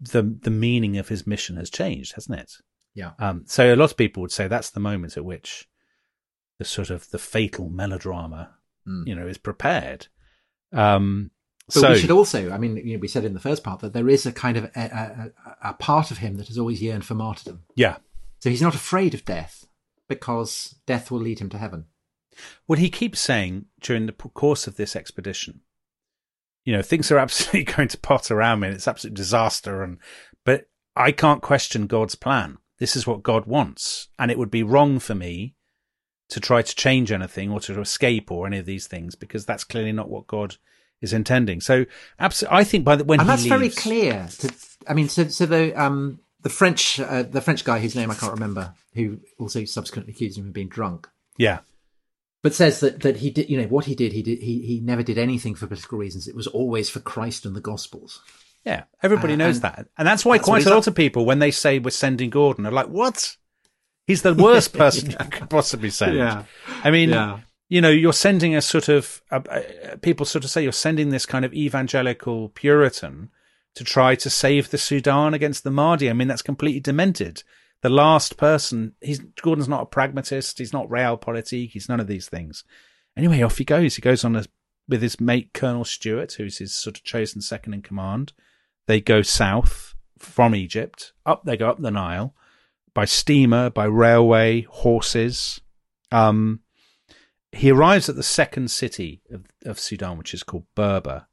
the 0.00 0.22
the 0.22 0.50
meaning 0.50 0.96
of 0.96 1.08
his 1.08 1.26
mission 1.26 1.56
has 1.56 1.70
changed, 1.70 2.14
hasn't 2.14 2.38
it? 2.38 2.52
Yeah. 2.94 3.12
Um, 3.18 3.44
so 3.46 3.72
a 3.72 3.76
lot 3.76 3.90
of 3.90 3.96
people 3.96 4.20
would 4.22 4.32
say 4.32 4.48
that's 4.48 4.70
the 4.70 4.80
moment 4.80 5.16
at 5.16 5.24
which 5.24 5.68
the 6.58 6.64
sort 6.64 6.90
of 6.90 7.10
the 7.10 7.18
fatal 7.18 7.68
melodrama, 7.68 8.54
Mm. 8.86 9.06
you 9.06 9.14
know, 9.14 9.26
is 9.26 9.38
prepared. 9.38 10.06
Um, 10.72 11.30
But 11.66 11.72
so 11.74 11.90
we 11.90 11.98
should 11.98 12.10
also, 12.10 12.50
I 12.50 12.58
mean, 12.58 12.76
you 12.78 12.94
know, 12.94 13.00
we 13.00 13.08
said 13.08 13.24
in 13.24 13.34
the 13.34 13.40
first 13.40 13.62
part 13.62 13.80
that 13.80 13.92
there 13.92 14.08
is 14.08 14.24
a 14.24 14.32
kind 14.32 14.56
of 14.56 14.64
a, 14.64 14.70
a, 14.74 15.32
a- 15.46 15.70
a 15.70 15.74
part 15.74 16.10
of 16.10 16.18
him 16.18 16.36
that 16.36 16.48
has 16.48 16.56
always 16.58 16.80
yearned 16.80 17.04
for 17.04 17.14
martyrdom. 17.14 17.64
yeah, 17.74 17.98
So 18.38 18.48
he's 18.50 18.62
not 18.62 18.74
afraid 18.74 19.12
of 19.14 19.24
death 19.26 19.66
because 20.08 20.76
death 20.86 21.10
will 21.10 21.20
lead 21.20 21.38
him 21.40 21.50
to 21.50 21.58
heaven. 21.58 21.84
Well, 22.66 22.78
he 22.78 22.90
keeps 22.90 23.20
saying 23.20 23.66
during 23.80 24.06
the 24.06 24.12
course 24.12 24.66
of 24.66 24.76
this 24.76 24.94
expedition, 24.96 25.60
you 26.64 26.72
know, 26.72 26.82
things 26.82 27.10
are 27.10 27.18
absolutely 27.18 27.72
going 27.72 27.88
to 27.88 27.98
pot 27.98 28.30
around 28.30 28.60
me 28.60 28.68
and 28.68 28.76
it's 28.76 28.88
absolute 28.88 29.14
disaster. 29.14 29.82
And, 29.82 29.98
but 30.44 30.68
I 30.96 31.12
can't 31.12 31.42
question 31.42 31.86
God's 31.86 32.14
plan. 32.14 32.58
This 32.78 32.94
is 32.94 33.06
what 33.06 33.22
God 33.22 33.46
wants. 33.46 34.08
And 34.18 34.30
it 34.30 34.38
would 34.38 34.50
be 34.50 34.62
wrong 34.62 34.98
for 34.98 35.14
me 35.14 35.54
to 36.28 36.40
try 36.40 36.62
to 36.62 36.76
change 36.76 37.10
anything 37.10 37.50
or 37.50 37.60
to 37.60 37.80
escape 37.80 38.30
or 38.30 38.46
any 38.46 38.58
of 38.58 38.66
these 38.66 38.86
things 38.86 39.14
because 39.14 39.46
that's 39.46 39.64
clearly 39.64 39.92
not 39.92 40.10
what 40.10 40.26
God 40.26 40.56
is 41.00 41.12
intending. 41.12 41.60
So, 41.60 41.86
absolutely, 42.18 42.58
I 42.58 42.64
think 42.64 42.84
by 42.84 42.96
the 42.96 43.04
when 43.04 43.20
and 43.20 43.28
that's 43.28 43.46
very 43.46 43.70
clear. 43.70 44.28
To, 44.40 44.52
I 44.86 44.94
mean, 44.94 45.08
so 45.08 45.28
so 45.28 45.46
the 45.46 45.72
um 45.80 46.20
the 46.42 46.50
French 46.50 47.00
uh, 47.00 47.22
the 47.22 47.40
French 47.40 47.64
guy 47.64 47.78
whose 47.78 47.94
name 47.94 48.10
I 48.10 48.14
can't 48.14 48.32
remember, 48.32 48.74
who 48.94 49.20
also 49.38 49.64
subsequently 49.64 50.12
accused 50.12 50.38
him 50.38 50.48
of 50.48 50.52
being 50.52 50.68
drunk, 50.68 51.08
Yeah. 51.36 51.60
But 52.42 52.54
says 52.54 52.80
that 52.80 53.00
that 53.02 53.16
he 53.18 53.30
did, 53.30 53.48
you 53.50 53.60
know, 53.60 53.66
what 53.68 53.84
he 53.86 53.94
did, 53.94 54.12
he 54.12 54.22
did, 54.22 54.40
he 54.40 54.60
he 54.62 54.80
never 54.80 55.02
did 55.02 55.18
anything 55.18 55.54
for 55.54 55.66
political 55.66 55.98
reasons. 55.98 56.28
It 56.28 56.36
was 56.36 56.46
always 56.46 56.88
for 56.90 57.00
Christ 57.00 57.44
and 57.46 57.54
the 57.56 57.60
Gospels. 57.60 58.20
Yeah, 58.64 58.84
everybody 59.02 59.32
Uh, 59.34 59.36
knows 59.36 59.56
and 59.56 59.62
that, 59.64 59.86
and 59.96 60.06
that's 60.06 60.24
why 60.24 60.36
that's 60.36 60.44
quite 60.46 60.66
a 60.66 60.70
lot 60.70 60.78
up- 60.78 60.86
of 60.88 60.94
people, 60.94 61.24
when 61.24 61.38
they 61.38 61.50
say 61.50 61.78
we're 61.78 61.90
sending 61.90 62.30
Gordon, 62.30 62.66
are 62.66 62.72
like, 62.72 62.88
"What? 62.88 63.36
He's 64.06 64.22
the 64.22 64.34
worst 64.34 64.72
person 64.82 65.10
you 65.10 65.16
could 65.16 65.48
possibly 65.50 65.90
send." 65.90 66.16
Yeah. 66.16 66.44
I 66.82 66.90
mean, 66.90 67.10
Yeah. 67.10 67.40
you 67.68 67.80
know, 67.80 67.90
you're 67.90 68.12
sending 68.12 68.54
a 68.56 68.60
sort 68.62 68.88
of 68.88 69.22
uh, 69.30 69.40
uh, 69.50 69.96
people 70.02 70.26
sort 70.26 70.44
of 70.44 70.50
say 70.50 70.62
you're 70.62 70.72
sending 70.72 71.10
this 71.10 71.26
kind 71.26 71.44
of 71.44 71.52
evangelical 71.54 72.48
Puritan 72.50 73.30
to 73.74 73.84
try 73.84 74.14
to 74.16 74.28
save 74.30 74.70
the 74.70 74.78
Sudan 74.78 75.34
against 75.34 75.62
the 75.64 75.70
Mahdi. 75.70 76.10
I 76.10 76.12
mean, 76.12 76.28
that's 76.28 76.42
completely 76.42 76.80
demented. 76.80 77.42
The 77.82 77.88
last 77.88 78.36
person, 78.36 78.94
he's 79.00 79.20
Gordon's 79.20 79.68
not 79.68 79.82
a 79.82 79.86
pragmatist. 79.86 80.58
He's 80.58 80.72
not 80.72 80.88
realpolitik. 80.88 81.70
He's 81.70 81.88
none 81.88 82.00
of 82.00 82.06
these 82.06 82.28
things. 82.28 82.64
Anyway, 83.16 83.42
off 83.42 83.58
he 83.58 83.64
goes. 83.64 83.96
He 83.96 84.02
goes 84.02 84.24
on 84.24 84.36
a, 84.36 84.44
with 84.88 85.02
his 85.02 85.20
mate 85.20 85.50
Colonel 85.54 85.84
Stewart, 85.84 86.32
who's 86.32 86.58
his 86.58 86.74
sort 86.74 86.96
of 86.96 87.04
chosen 87.04 87.40
second 87.40 87.74
in 87.74 87.82
command. 87.82 88.32
They 88.86 89.00
go 89.00 89.22
south 89.22 89.94
from 90.18 90.54
Egypt. 90.54 91.12
Up 91.24 91.44
they 91.44 91.56
go 91.56 91.70
up 91.70 91.80
the 91.80 91.90
Nile 91.90 92.34
by 92.94 93.04
steamer, 93.04 93.70
by 93.70 93.84
railway, 93.84 94.62
horses. 94.62 95.60
Um, 96.10 96.60
he 97.52 97.70
arrives 97.70 98.08
at 98.08 98.16
the 98.16 98.22
second 98.22 98.70
city 98.70 99.22
of, 99.30 99.46
of 99.64 99.78
Sudan, 99.78 100.18
which 100.18 100.34
is 100.34 100.42
called 100.42 100.66
Berber, 100.74 101.26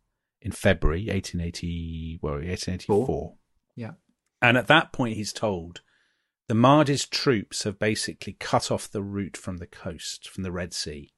in 0.45 0.51
February 0.51 1.07
1880, 1.07 2.19
well, 2.21 2.33
1884. 2.33 3.33
Yeah. 3.75 3.91
And 4.43 4.57
at 4.57 4.67
that 4.67 4.93
point, 4.93 5.15
he's 5.15 5.33
told 5.33 5.81
the 6.47 6.55
Mahdi's 6.55 7.05
troops 7.05 7.63
have 7.63 7.79
basically 7.79 8.33
cut 8.33 8.71
off 8.71 8.89
the 8.89 9.01
route 9.01 9.37
from 9.37 9.57
the 9.57 9.65
coast, 9.65 10.29
from 10.29 10.43
the 10.43 10.51
Red 10.51 10.73
Sea. 10.73 11.11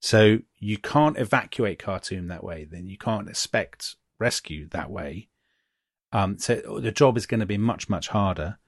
So 0.00 0.40
you 0.58 0.78
can't 0.78 1.18
evacuate 1.18 1.78
Khartoum 1.78 2.28
that 2.28 2.44
way. 2.44 2.66
Then 2.70 2.86
you 2.86 2.98
can't 2.98 3.28
expect 3.28 3.96
rescue 4.18 4.68
that 4.70 4.90
way. 4.90 5.28
Um, 6.12 6.38
so 6.38 6.80
the 6.80 6.92
job 6.92 7.16
is 7.16 7.26
going 7.26 7.40
to 7.40 7.46
be 7.46 7.58
much, 7.58 7.88
much 7.88 8.08
harder. 8.08 8.58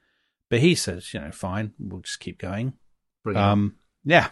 But 0.49 0.61
he 0.61 0.75
says, 0.75 1.13
you 1.13 1.21
know, 1.21 1.33
fine, 1.33 1.73
we'll 1.79 2.01
just 2.01 2.21
keep 2.21 2.39
going. 2.39 2.75
Brilliant. 3.23 3.47
Um, 3.47 3.77
yeah. 4.05 4.31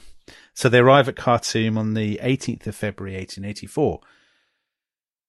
So 0.54 0.68
they 0.68 0.78
arrive 0.78 1.08
at 1.08 1.16
Khartoum 1.16 1.76
on 1.76 1.94
the 1.94 2.18
18th 2.22 2.68
of 2.68 2.76
February, 2.76 3.16
1884. 3.16 4.00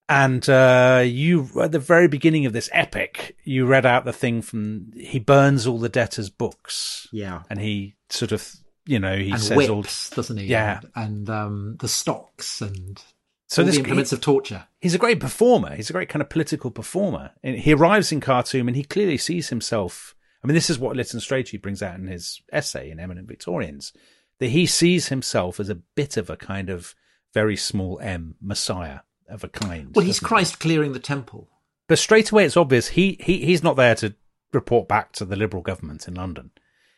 And 0.08 0.48
uh, 0.48 1.04
you, 1.06 1.50
at 1.60 1.72
the 1.72 1.80
very 1.80 2.08
beginning 2.08 2.46
of 2.46 2.54
this 2.54 2.70
epic, 2.72 3.36
you 3.44 3.66
read 3.66 3.86
out 3.86 4.06
the 4.06 4.14
thing 4.14 4.42
from 4.42 4.92
he 4.96 5.20
burns 5.20 5.66
all 5.66 5.80
the 5.80 5.90
debtors' 5.90 6.30
books, 6.30 7.08
yeah. 7.12 7.42
and 7.50 7.60
he 7.60 7.96
sort 8.10 8.32
of, 8.32 8.48
you 8.86 9.00
know, 9.00 9.18
he 9.18 9.32
and 9.32 9.42
says 9.42 9.70
all. 9.70 9.84
doesn't 10.16 10.38
he? 10.38 10.46
Yeah. 10.46 10.82
And, 10.96 11.28
and 11.28 11.30
um, 11.30 11.78
the 11.80 11.88
stocks 11.88 12.62
and 12.62 13.02
So 13.48 13.64
all 13.64 13.66
this 13.66 13.76
the 13.76 13.82
implements 13.82 14.14
of 14.14 14.22
torture. 14.22 14.68
he's 14.80 14.94
a 14.94 15.00
great 15.00 15.20
performer. 15.20 15.76
He's 15.76 15.90
a 15.90 15.94
great 15.94 16.10
kind 16.10 16.22
of 16.22 16.30
political 16.30 16.70
performer. 16.70 17.32
And 17.42 17.58
he 17.58 17.74
arrives 17.74 18.12
in 18.12 18.20
Khartoum 18.20 18.68
and 18.68 18.78
he 18.78 18.84
clearly 18.84 19.18
sees 19.18 19.50
himself. 19.50 20.16
I 20.44 20.48
mean, 20.48 20.54
this 20.54 20.70
is 20.70 20.78
what 20.78 20.96
Lytton 20.96 21.20
Strachey 21.20 21.60
brings 21.60 21.82
out 21.82 21.96
in 21.96 22.06
his 22.06 22.42
essay 22.52 22.92
in 22.92 23.00
Eminent 23.00 23.28
Victorians 23.28 23.92
that 24.40 24.50
he 24.50 24.68
sees 24.68 25.08
himself 25.08 25.60
as 25.60 25.70
a 25.70 25.76
bit 25.76 26.18
of 26.18 26.30
a 26.30 26.38
kind 26.38 26.70
of 26.70 26.94
very 27.34 27.56
small 27.56 28.00
m 28.02 28.36
messiah 28.40 29.00
of 29.28 29.44
a 29.44 29.50
kind. 29.50 29.96
Well, 29.96 30.06
he's 30.06 30.20
doesn't 30.20 30.26
he? 30.26 30.28
Christ 30.28 30.60
clearing 30.60 30.94
the 30.94 31.00
temple. 31.00 31.50
But 31.88 32.00
straight 32.00 32.32
away, 32.32 32.46
it's 32.46 32.58
obvious 32.58 32.90
he, 32.90 33.18
he 33.20 33.46
he's 33.46 33.64
not 33.64 33.76
there 33.76 33.96
to 33.96 34.16
report 34.52 34.88
back 34.88 35.12
to 35.14 35.26
the 35.26 35.36
Liberal 35.36 35.62
government 35.62 36.08
in 36.08 36.16
London. 36.16 36.52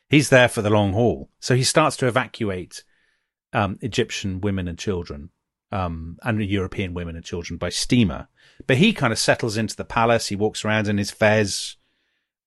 He's 0.09 0.29
there 0.29 0.47
for 0.47 0.61
the 0.61 0.69
long 0.69 0.93
haul. 0.93 1.29
So 1.39 1.55
he 1.55 1.63
starts 1.63 1.97
to 1.97 2.07
evacuate 2.07 2.83
um, 3.51 3.77
Egyptian 3.81 4.39
women 4.39 4.67
and 4.67 4.77
children 4.77 5.31
um, 5.71 6.17
and 6.23 6.41
European 6.41 6.93
women 6.93 7.15
and 7.15 7.25
children 7.25 7.57
by 7.57 7.69
steamer. 7.69 8.29
But 8.65 8.77
he 8.77 8.93
kind 8.93 9.11
of 9.11 9.19
settles 9.19 9.57
into 9.57 9.75
the 9.75 9.85
palace. 9.85 10.27
He 10.27 10.35
walks 10.35 10.63
around 10.63 10.87
in 10.87 10.97
his 10.97 11.11
fez. 11.11 11.75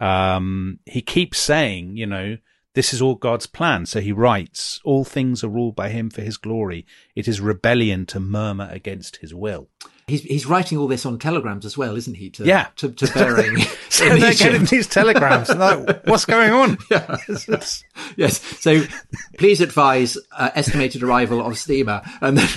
Um, 0.01 0.79
he 0.87 1.03
keeps 1.03 1.39
saying, 1.39 1.97
you 1.97 2.07
know, 2.07 2.39
this 2.75 2.93
is 2.95 3.03
all 3.03 3.15
God's 3.17 3.47
plan. 3.47 3.85
So 3.87 4.01
he 4.01 4.13
writes, 4.13 4.81
all 4.85 5.05
things 5.05 5.43
are 5.43 5.49
ruled 5.49 5.75
by 5.75 5.89
him 5.89 6.09
for 6.11 6.23
his 6.23 6.37
glory. 6.37 6.87
It 7.17 7.27
is 7.27 7.41
rebellion 7.41 8.07
to 8.07 8.21
murmur 8.21 8.69
against 8.71 9.17
his 9.17 9.35
will. 9.35 9.69
He's 10.07 10.23
he's 10.23 10.47
writing 10.47 10.77
all 10.77 10.89
this 10.89 11.07
on 11.07 11.21
telegrams 11.21 11.65
as 11.65 11.79
well, 11.79 11.95
isn't 11.97 12.15
he? 12.17 12.31
To, 12.31 12.45
Yeah. 12.45 12.69
to, 12.77 12.91
to 12.91 13.07
Baring. 13.15 13.59
So 13.91 14.09
they're 14.09 14.35
getting 14.35 14.65
these 14.65 14.87
telegrams. 14.87 15.51
and 15.51 15.61
like, 15.61 16.07
what's 16.07 16.25
going 16.25 16.51
on? 16.53 16.79
It's 17.29 17.47
just- 17.47 17.85
Yes. 18.17 18.41
So 18.61 18.83
please 19.39 19.61
advise 19.61 20.17
uh, 20.37 20.51
estimated 20.55 21.03
arrival 21.03 21.45
of 21.45 21.59
steamer 21.59 22.03
and 22.21 22.39
then 22.39 22.49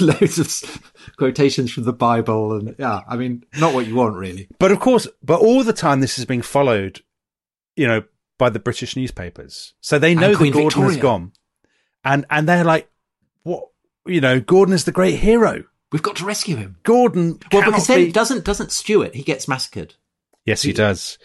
loads 0.00 0.38
of 0.38 0.82
quotations 1.16 1.72
from 1.72 1.84
the 1.84 1.92
Bible. 1.92 2.56
And 2.58 2.74
yeah, 2.78 3.00
I 3.08 3.16
mean, 3.16 3.44
not 3.58 3.74
what 3.74 3.86
you 3.86 3.94
want 3.94 4.16
really. 4.16 4.48
But 4.58 4.72
of 4.72 4.80
course, 4.80 5.06
but 5.22 5.40
all 5.40 5.62
the 5.64 5.72
time 5.72 6.00
this 6.00 6.18
is 6.18 6.24
being 6.24 6.42
followed, 6.42 7.00
you 7.76 7.86
know, 7.86 8.02
by 8.38 8.50
the 8.50 8.58
British 8.58 8.96
newspapers. 8.96 9.74
So 9.80 9.98
they 9.98 10.14
know 10.14 10.34
that 10.34 10.52
Gordon 10.52 10.82
has 10.82 10.96
gone. 10.96 11.32
And 12.04 12.26
and 12.30 12.48
they're 12.48 12.64
like, 12.64 12.90
what 13.42 13.68
you 14.06 14.20
know, 14.20 14.40
Gordon 14.40 14.74
is 14.74 14.84
the 14.84 14.92
great 14.92 15.20
hero. 15.20 15.64
We've 15.92 16.02
got 16.02 16.16
to 16.16 16.24
rescue 16.24 16.56
him. 16.56 16.76
Gordon 16.82 17.38
Well, 17.52 17.64
because 17.64 17.86
then 17.86 18.06
be- 18.06 18.12
doesn't, 18.12 18.44
doesn't 18.44 18.72
Stewart, 18.72 19.14
he 19.14 19.22
gets 19.22 19.46
massacred. 19.46 19.94
Yes, 20.44 20.62
he 20.62 20.72
does. 20.72 21.18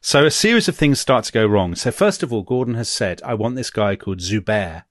So 0.00 0.26
a 0.26 0.30
series 0.30 0.68
of 0.68 0.76
things 0.76 1.00
start 1.00 1.24
to 1.24 1.32
go 1.32 1.46
wrong. 1.46 1.74
So 1.74 1.90
first 1.90 2.22
of 2.22 2.32
all, 2.32 2.42
Gordon 2.42 2.74
has 2.74 2.88
said, 2.88 3.20
I 3.24 3.34
want 3.34 3.56
this 3.56 3.70
guy 3.70 3.96
called 3.96 4.18
Zubair, 4.18 4.84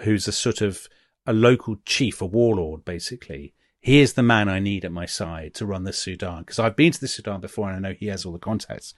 who's 0.00 0.28
a 0.28 0.32
sort 0.32 0.60
of 0.60 0.88
a 1.26 1.32
local 1.32 1.76
chief, 1.84 2.20
a 2.20 2.26
warlord, 2.26 2.84
basically. 2.84 3.54
He 3.80 4.00
is 4.00 4.12
the 4.12 4.22
man 4.22 4.48
I 4.48 4.58
need 4.58 4.84
at 4.84 4.92
my 4.92 5.06
side 5.06 5.54
to 5.54 5.66
run 5.66 5.84
the 5.84 5.92
Sudan. 5.92 6.40
Because 6.40 6.58
I've 6.58 6.76
been 6.76 6.92
to 6.92 7.00
the 7.00 7.08
Sudan 7.08 7.40
before 7.40 7.68
and 7.70 7.76
I 7.76 7.88
know 7.88 7.94
he 7.94 8.06
has 8.06 8.24
all 8.24 8.32
the 8.32 8.38
contacts. 8.38 8.94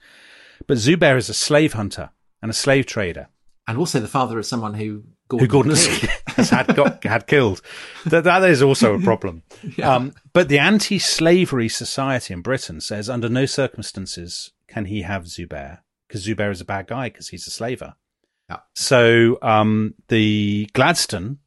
But 0.67 0.77
Zubair 0.77 1.17
is 1.17 1.29
a 1.29 1.33
slave 1.33 1.73
hunter 1.73 2.11
and 2.41 2.49
a 2.49 2.53
slave 2.53 2.85
trader 2.85 3.29
And 3.67 3.77
also 3.77 3.99
the 3.99 4.07
father 4.07 4.37
of 4.37 4.45
someone 4.45 4.73
who 4.73 5.03
Gordon, 5.27 5.47
who 5.47 5.51
Gordon 5.51 5.71
has, 6.27 6.49
had 6.49 6.75
got 6.75 7.03
had 7.03 7.27
killed. 7.27 7.61
That 8.05 8.25
that 8.25 8.43
is 8.43 8.61
also 8.61 8.95
a 8.95 8.99
problem. 9.01 9.43
Um, 9.81 10.13
but 10.33 10.49
the 10.49 10.59
anti-slavery 10.59 11.69
society 11.69 12.33
in 12.33 12.41
Britain 12.41 12.81
says 12.81 13.09
under 13.09 13.29
no 13.29 13.45
circumstances 13.45 14.51
can 14.67 14.85
he 14.85 15.03
have 15.03 15.23
Zubair 15.23 15.79
because 16.07 16.27
Zubair 16.27 16.51
is 16.51 16.61
a 16.61 16.65
bad 16.65 16.87
guy 16.87 17.09
because 17.09 17.29
he's 17.29 17.47
a 17.47 17.51
slaver. 17.51 17.95
Yeah. 18.49 18.59
So 18.75 19.39
um, 19.41 19.95
the 20.09 20.69
Gladstone 20.73 21.39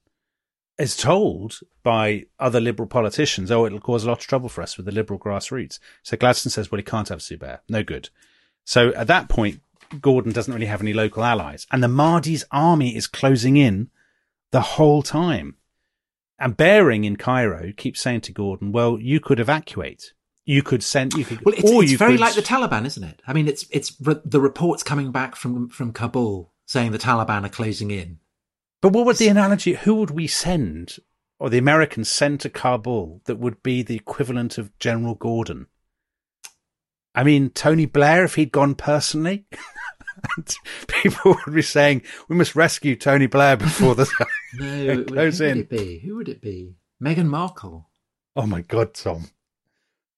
is 0.79 0.97
told 0.97 1.61
by 1.83 2.25
other 2.41 2.61
liberal 2.61 2.89
politicians, 2.89 3.51
"Oh, 3.51 3.67
it'll 3.67 3.81
cause 3.81 4.05
a 4.05 4.09
lot 4.09 4.21
of 4.21 4.27
trouble 4.27 4.49
for 4.49 4.62
us 4.62 4.77
with 4.77 4.87
the 4.87 4.93
liberal 4.93 5.21
grassroots." 5.21 5.79
So 6.03 6.17
Gladstone 6.17 6.51
says, 6.51 6.73
"Well, 6.73 6.79
he 6.79 6.85
can't 6.85 7.09
have 7.11 7.21
Zubair. 7.21 7.61
No 7.69 7.83
good." 7.83 8.09
So 8.67 8.93
at 8.95 9.07
that 9.07 9.29
point, 9.31 9.61
Gordon 10.03 10.33
doesn't 10.33 10.53
really 10.53 10.67
have 10.67 10.83
any 10.83 10.93
local 10.93 11.25
allies, 11.25 11.67
and 11.73 11.83
the 11.83 11.89
Mahdi's 11.89 12.45
army 12.51 12.95
is 12.97 13.07
closing 13.07 13.57
in 13.57 13.89
the 14.51 14.61
whole 14.61 15.03
time. 15.03 15.57
And 16.39 16.57
Baring 16.57 17.05
in 17.05 17.17
Cairo 17.17 17.73
keeps 17.77 18.01
saying 18.01 18.23
to 18.23 18.33
Gordon, 18.33 18.73
"Well, 18.73 18.99
you 19.01 19.21
could 19.21 19.41
evacuate. 19.41 20.12
You 20.45 20.62
could 20.62 20.83
send. 20.83 21.14
You 21.14 21.25
could. 21.25 21.45
Well, 21.45 21.55
it's, 21.55 21.71
or 21.71 21.83
it's 21.83 21.93
you 21.93 21.99
very 21.99 22.12
could- 22.12 22.21
like 22.21 22.35
the 22.35 22.43
Taliban, 22.43 22.85
isn't 22.85 23.03
it? 23.05 23.23
I 23.27 23.33
mean, 23.33 23.49
it's 23.49 23.64
it's 23.71 23.97
re- 24.01 24.21
the 24.25 24.41
reports 24.41 24.83
coming 24.83 25.12
back 25.12 25.37
from 25.37 25.69
from 25.69 25.93
Kabul 25.93 26.53
saying 26.67 26.91
the 26.91 26.99
Taliban 26.99 27.45
are 27.47 27.49
closing 27.49 27.91
in. 27.93 28.19
But 28.83 28.93
what 28.93 29.07
would 29.07 29.17
the 29.17 29.29
analogy? 29.29 29.75
Who 29.75 29.95
would 29.95 30.11
we 30.11 30.27
send, 30.27 30.99
or 31.39 31.49
the 31.49 31.59
Americans 31.59 32.11
send 32.11 32.41
to 32.41 32.51
Kabul 32.51 33.23
that 33.27 33.37
would 33.39 33.62
be 33.62 33.83
the 33.83 33.97
equivalent 33.97 34.59
of 34.59 34.77
General 34.79 35.14
Gordon? 35.14 35.69
I 37.17 37.25
mean, 37.25 37.51
Tony 37.51 37.87
Blair, 37.87 38.25
if 38.25 38.35
he'd 38.37 38.53
gone 38.53 38.75
personally, 38.77 39.47
people 40.87 41.37
would 41.47 41.55
be 41.55 41.62
saying, 41.62 42.03
"We 42.29 42.37
must 42.37 42.55
rescue 42.55 42.95
Tony 42.95 43.27
Blair 43.27 43.57
before 43.57 43.95
the." 43.95 44.07
No, 44.59 44.67
it 44.67 44.87
would, 44.89 44.97
who 45.11 45.14
Close 45.17 45.41
would 45.41 45.57
it 45.57 45.69
be? 45.71 45.99
Who 45.99 46.17
would 46.17 46.29
it 46.29 46.41
be? 46.41 46.77
Meghan 47.03 47.27
Markle, 47.27 47.89
oh 48.37 48.47
my 48.47 48.61
God, 48.62 48.95
Tom! 48.95 49.29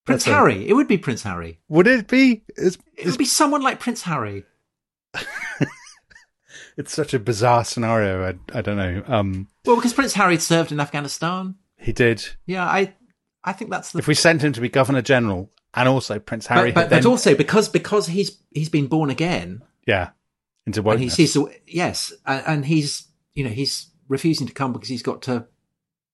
Prince 0.05 0.25
That's 0.25 0.27
a- 0.27 0.35
Harry. 0.35 0.69
It 0.69 0.75
would 0.75 0.87
be 0.89 0.99
Prince 0.99 1.23
Harry. 1.23 1.61
Would 1.69 1.87
it 1.87 2.07
be? 2.09 2.43
It's, 2.57 2.79
It 2.97 3.07
would 3.07 3.19
be 3.19 3.25
someone 3.25 3.63
like 3.63 3.81
Prince 3.81 4.03
Harry. 4.03 4.45
it's 6.77 6.93
such 6.93 7.15
a 7.15 7.19
bizarre 7.19 7.65
scenario. 7.65 8.25
I, 8.29 8.59
I 8.59 8.61
don't 8.63 8.77
know. 8.77 9.03
Um, 9.07 9.49
Well, 9.65 9.77
because 9.77 9.93
Prince 9.93 10.15
Harry 10.15 10.39
served 10.39 10.71
in 10.73 10.81
Afghanistan. 10.81 11.57
he 11.77 11.93
did. 11.93 12.25
Yeah, 12.47 12.65
I 12.65 12.95
I 13.45 13.53
think 13.53 13.71
that's 13.71 13.93
the 13.93 13.99
If 13.99 14.07
we 14.07 14.15
sent 14.15 14.43
him 14.43 14.53
to 14.53 14.61
be 14.61 14.69
Governor 14.69 15.03
General 15.03 15.51
and 15.75 15.89
also 15.89 16.19
Prince 16.19 16.47
Harry, 16.47 16.73
but, 16.73 16.83
but, 16.83 16.91
then, 16.91 17.03
but 17.03 17.09
also 17.09 17.35
because 17.35 17.69
because 17.69 18.07
he's 18.07 18.39
he's 18.53 18.69
been 18.69 18.87
born 18.87 19.11
again 19.11 19.63
yeah, 19.87 20.11
into 20.67 20.81
and 20.81 20.87
wokeness. 20.89 21.17
he's, 21.17 21.35
he's 21.35 21.37
yes 21.67 22.13
and, 22.27 22.43
and 22.47 22.65
he's 22.67 23.07
you 23.35 23.45
know 23.45 23.51
he's 23.51 23.91
refusing 24.09 24.47
to 24.47 24.53
come 24.55 24.73
because 24.73 24.89
he's 24.89 25.03
got 25.03 25.23
to 25.23 25.47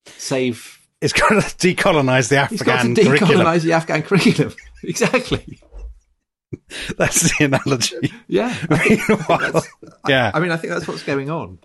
save 0.06 0.80
It's 1.00 1.12
got 1.12 1.28
to 1.28 1.36
decolonize 1.36 2.28
the 2.28 2.44
he's 2.46 2.62
got 2.62 2.82
to 2.82 2.88
Afghan 2.90 2.94
curriculum. 2.94 3.46
decolonize 3.46 3.62
the 3.62 3.72
Afghan 3.72 4.02
curriculum 4.02 4.54
exactly 4.82 5.60
That's 6.98 7.36
the 7.38 7.44
analogy. 7.46 8.12
yeah 8.28 8.54
yeah. 10.08 10.30
I 10.34 10.40
mean 10.40 10.50
I 10.50 10.56
think 10.56 10.72
that's 10.72 10.86
what's 10.86 11.02
going 11.02 11.30
on 11.30 11.58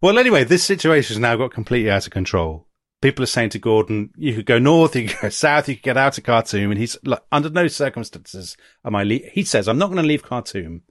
Well, 0.00 0.18
anyway, 0.18 0.42
this 0.44 0.64
situation 0.64 1.14
has 1.14 1.20
now 1.20 1.36
got 1.36 1.52
completely 1.52 1.90
out 1.90 2.06
of 2.06 2.12
control. 2.12 2.66
People 3.02 3.22
are 3.24 3.26
saying 3.26 3.50
to 3.50 3.58
Gordon, 3.58 4.10
you 4.16 4.34
could 4.34 4.46
go 4.46 4.58
north, 4.58 4.96
you 4.96 5.08
could 5.08 5.20
go 5.20 5.28
south, 5.28 5.68
you 5.68 5.74
could 5.74 5.82
get 5.82 5.96
out 5.98 6.16
of 6.16 6.24
Khartoum. 6.24 6.70
And 6.70 6.80
he's 6.80 6.96
like, 7.04 7.22
under 7.30 7.50
no 7.50 7.66
circumstances 7.66 8.56
am 8.84 8.94
I, 8.94 9.02
le-. 9.02 9.30
he 9.32 9.44
says, 9.44 9.68
I'm 9.68 9.78
not 9.78 9.88
going 9.88 10.00
to 10.02 10.08
leave 10.08 10.22
Khartoum 10.22 10.82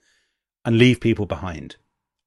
and 0.63 0.77
leave 0.77 0.99
people 0.99 1.25
behind. 1.25 1.77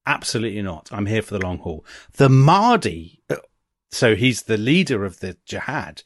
Absolutely 0.07 0.62
not. 0.62 0.89
I'm 0.91 1.07
here 1.07 1.22
for 1.22 1.35
the 1.35 1.45
long 1.45 1.59
haul. 1.59 1.85
The 2.14 2.28
Mahdi, 2.28 3.22
uh, 3.30 3.37
so 3.91 4.14
he's 4.16 4.43
the 4.43 4.59
leader 4.59 5.05
of 5.05 5.20
the 5.20 5.37
jihad. 5.47 6.03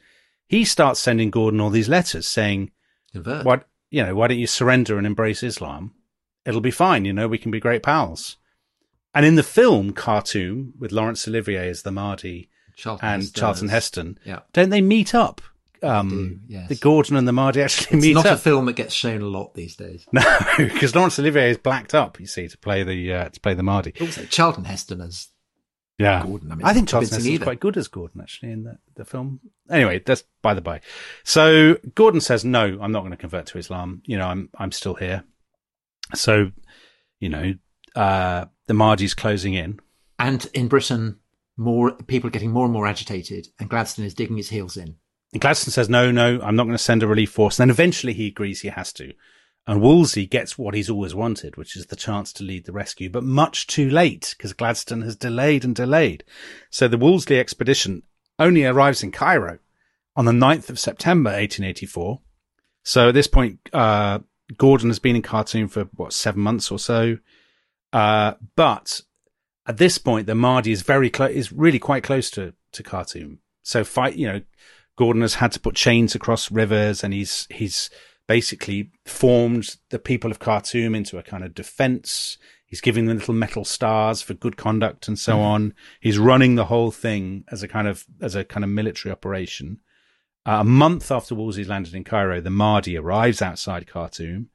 He 0.46 0.64
starts 0.64 1.00
sending 1.00 1.30
Gordon 1.30 1.60
all 1.60 1.70
these 1.70 1.88
letters 1.88 2.26
saying, 2.26 2.70
convert 3.12 3.44
what, 3.44 3.68
you 3.90 4.04
know, 4.04 4.14
why 4.14 4.28
don't 4.28 4.38
you 4.38 4.46
surrender 4.46 4.98
and 4.98 5.06
embrace 5.06 5.42
Islam? 5.42 5.94
It'll 6.44 6.60
be 6.60 6.70
fine. 6.70 7.04
You 7.04 7.12
know, 7.12 7.28
we 7.28 7.38
can 7.38 7.50
be 7.50 7.60
great 7.60 7.82
pals. 7.82 8.36
And 9.14 9.24
in 9.26 9.34
the 9.34 9.42
film 9.42 9.92
Khartoum 9.92 10.74
with 10.78 10.92
Laurence 10.92 11.26
Olivier 11.26 11.68
as 11.68 11.82
the 11.82 11.90
Mahdi, 11.90 12.48
Charlton 12.78 13.08
and 13.08 13.22
Heston 13.22 13.40
Charlton 13.40 13.64
is- 13.66 13.70
Heston, 13.72 14.18
yeah 14.24 14.40
don't 14.52 14.70
they 14.70 14.80
meet 14.80 15.14
up? 15.14 15.40
Um, 15.80 16.08
do, 16.08 16.40
yes. 16.54 16.68
The 16.68 16.74
Gordon 16.74 17.16
and 17.16 17.28
the 17.28 17.32
Mahdi 17.32 17.62
actually 17.62 17.96
meet 17.98 17.98
it's 17.98 18.06
meet 18.06 18.14
not 18.14 18.26
a 18.26 18.36
film 18.36 18.66
that 18.66 18.72
gets 18.74 18.92
shown 18.94 19.20
a 19.22 19.26
lot 19.26 19.54
these 19.54 19.76
days 19.76 20.06
no, 20.12 20.22
because 20.58 20.94
Laurence 20.96 21.18
Olivier 21.20 21.50
is 21.50 21.56
blacked 21.58 21.94
up. 21.94 22.18
You 22.18 22.26
see, 22.26 22.48
to 22.48 22.58
play 22.58 22.82
the 22.82 23.12
uh, 23.12 23.28
to 23.28 23.38
play 23.40 23.54
the 23.54 23.62
Mahdi. 23.62 23.92
also 24.00 24.24
Charlton 24.24 24.64
Heston 24.64 25.00
as 25.00 25.28
Yeah, 25.98 26.24
Gordon, 26.24 26.50
I 26.50 26.54
mean, 26.56 26.66
I 26.66 26.72
think 26.74 26.88
Charlton 26.88 27.08
Heston's 27.10 27.28
either. 27.28 27.44
quite 27.44 27.60
good 27.60 27.76
as 27.76 27.86
Gordon 27.86 28.20
actually 28.20 28.50
in 28.52 28.64
the, 28.64 28.78
the 28.96 29.04
film. 29.04 29.38
Anyway, 29.70 30.02
that's 30.04 30.24
by 30.42 30.52
the 30.54 30.60
by. 30.60 30.80
So 31.22 31.76
Gordon 31.94 32.20
says, 32.20 32.44
"No, 32.44 32.64
I'm 32.80 32.90
not 32.92 33.00
going 33.00 33.12
to 33.12 33.16
convert 33.16 33.46
to 33.46 33.58
Islam. 33.58 34.02
You 34.04 34.18
know, 34.18 34.26
I'm 34.26 34.48
I'm 34.58 34.72
still 34.72 34.94
here." 34.94 35.22
So, 36.14 36.50
you 37.20 37.28
know, 37.28 37.54
uh, 37.94 38.46
the 38.66 38.74
Mahdi's 38.74 39.14
closing 39.14 39.54
in. 39.54 39.78
and 40.18 40.48
in 40.54 40.66
Britain 40.68 41.18
more 41.58 41.92
people 42.06 42.28
are 42.28 42.30
getting 42.30 42.52
more 42.52 42.64
and 42.64 42.72
more 42.72 42.86
agitated 42.86 43.48
and 43.58 43.68
Gladstone 43.68 44.06
is 44.06 44.14
digging 44.14 44.36
his 44.36 44.48
heels 44.48 44.76
in 44.76 44.96
And 45.32 45.40
Gladstone 45.42 45.72
says, 45.72 45.88
no, 45.88 46.10
no, 46.10 46.40
I'm 46.40 46.56
not 46.56 46.64
going 46.64 46.76
to 46.76 46.82
send 46.82 47.02
a 47.02 47.06
relief 47.06 47.30
force. 47.30 47.58
And 47.58 47.68
then 47.68 47.74
eventually 47.74 48.14
he 48.14 48.28
agrees 48.28 48.60
he 48.60 48.68
has 48.68 48.92
to. 48.94 49.12
And 49.66 49.82
Wolseley 49.82 50.24
gets 50.24 50.56
what 50.56 50.74
he's 50.74 50.88
always 50.88 51.14
wanted, 51.14 51.56
which 51.56 51.76
is 51.76 51.86
the 51.86 51.96
chance 51.96 52.32
to 52.34 52.44
lead 52.44 52.64
the 52.64 52.72
rescue, 52.72 53.10
but 53.10 53.22
much 53.22 53.66
too 53.66 53.90
late 53.90 54.34
because 54.36 54.54
Gladstone 54.54 55.02
has 55.02 55.14
delayed 55.14 55.64
and 55.64 55.74
delayed. 55.74 56.24
So 56.70 56.88
the 56.88 56.96
Wolseley 56.96 57.38
expedition 57.38 58.04
only 58.38 58.64
arrives 58.64 59.02
in 59.02 59.12
Cairo 59.12 59.58
on 60.16 60.24
the 60.24 60.32
9th 60.32 60.70
of 60.70 60.78
September, 60.78 61.30
1884. 61.30 62.20
So 62.82 63.08
at 63.08 63.14
this 63.14 63.26
point, 63.26 63.58
uh, 63.74 64.20
Gordon 64.56 64.88
has 64.88 64.98
been 64.98 65.16
in 65.16 65.22
Khartoum 65.22 65.68
for 65.68 65.84
what, 65.96 66.14
seven 66.14 66.40
months 66.40 66.70
or 66.70 66.78
so. 66.78 67.18
Uh, 67.92 68.34
but 68.56 69.02
at 69.68 69.76
this 69.76 69.98
point, 69.98 70.26
the 70.26 70.34
Mahdi 70.34 70.72
is 70.72 70.82
very 70.82 71.10
close, 71.10 71.30
is 71.30 71.52
really 71.52 71.78
quite 71.78 72.02
close 72.02 72.30
to, 72.32 72.54
to 72.72 72.82
Khartoum. 72.82 73.40
So 73.62 73.84
fight, 73.84 74.16
you 74.16 74.26
know, 74.26 74.40
Gordon 74.96 75.22
has 75.22 75.34
had 75.34 75.52
to 75.52 75.60
put 75.60 75.76
chains 75.76 76.14
across 76.14 76.50
rivers 76.50 77.04
and 77.04 77.12
he's, 77.12 77.46
he's 77.50 77.90
basically 78.26 78.90
formed 79.04 79.76
the 79.90 79.98
people 79.98 80.30
of 80.30 80.38
Khartoum 80.38 80.94
into 80.94 81.18
a 81.18 81.22
kind 81.22 81.44
of 81.44 81.54
defense. 81.54 82.38
He's 82.64 82.80
giving 82.80 83.06
them 83.06 83.18
little 83.18 83.34
metal 83.34 83.64
stars 83.64 84.22
for 84.22 84.34
good 84.34 84.56
conduct 84.56 85.06
and 85.06 85.18
so 85.18 85.40
on. 85.40 85.74
He's 86.00 86.18
running 86.18 86.54
the 86.54 86.66
whole 86.66 86.90
thing 86.90 87.44
as 87.52 87.62
a 87.62 87.68
kind 87.68 87.86
of, 87.86 88.06
as 88.22 88.34
a 88.34 88.44
kind 88.44 88.64
of 88.64 88.70
military 88.70 89.12
operation. 89.12 89.80
Uh, 90.46 90.58
a 90.60 90.64
month 90.64 91.10
after 91.10 91.34
Wolseley's 91.34 91.68
landed 91.68 91.94
in 91.94 92.04
Cairo, 92.04 92.40
the 92.40 92.50
Mahdi 92.50 92.96
arrives 92.96 93.42
outside 93.42 93.86
Khartoum. 93.86 94.48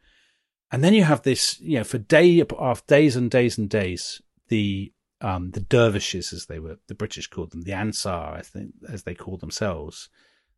And 0.72 0.84
then 0.84 0.96
you 0.96 1.04
have 1.04 1.22
this, 1.22 1.60
you 1.60 1.78
know, 1.78 1.84
for 1.84 2.00
day 2.00 2.44
after 2.60 2.86
days 2.88 3.16
and 3.16 3.30
days 3.30 3.60
and 3.60 3.70
days, 3.70 4.22
the 4.48 4.93
um, 5.24 5.52
the 5.52 5.62
dervishes, 5.62 6.34
as 6.34 6.46
they 6.46 6.60
were, 6.60 6.78
the 6.88 6.96
British 6.96 7.28
called 7.28 7.52
them, 7.52 7.62
the 7.62 7.74
Ansar, 7.74 8.10
I 8.36 8.42
think, 8.42 8.74
as 8.90 9.04
they 9.04 9.16
call 9.16 9.38
themselves, 9.38 10.10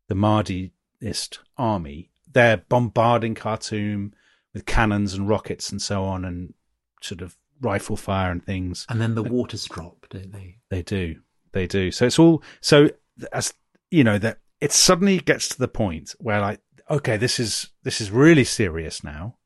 the 0.08 0.14
Mahdist 0.14 1.38
army, 1.56 2.10
they're 2.30 2.58
bombarding 2.58 3.34
Khartoum 3.34 4.12
with 4.52 4.66
cannons 4.66 5.14
and 5.14 5.28
rockets 5.28 5.70
and 5.70 5.80
so 5.80 6.04
on, 6.04 6.24
and 6.24 6.52
sort 7.00 7.22
of 7.22 7.36
rifle 7.60 7.96
fire 7.96 8.30
and 8.30 8.44
things. 8.44 8.84
and 8.90 9.00
then 9.00 9.14
the 9.14 9.22
waters 9.22 9.64
drop 9.64 10.06
don't 10.10 10.32
they 10.32 10.56
They 10.68 10.82
do, 10.82 11.20
they 11.52 11.66
do. 11.66 11.90
So 11.90 12.06
it's 12.06 12.18
all 12.18 12.42
so 12.60 12.90
as 13.32 13.54
you 13.90 14.04
know 14.04 14.18
that 14.18 14.40
it 14.60 14.72
suddenly 14.72 15.18
gets 15.18 15.48
to 15.48 15.58
the 15.58 15.68
point 15.68 16.14
where 16.18 16.40
like, 16.40 16.60
okay, 16.90 17.16
this 17.16 17.38
is 17.38 17.70
this 17.82 18.00
is 18.00 18.10
really 18.10 18.44
serious 18.44 19.04
now. 19.04 19.36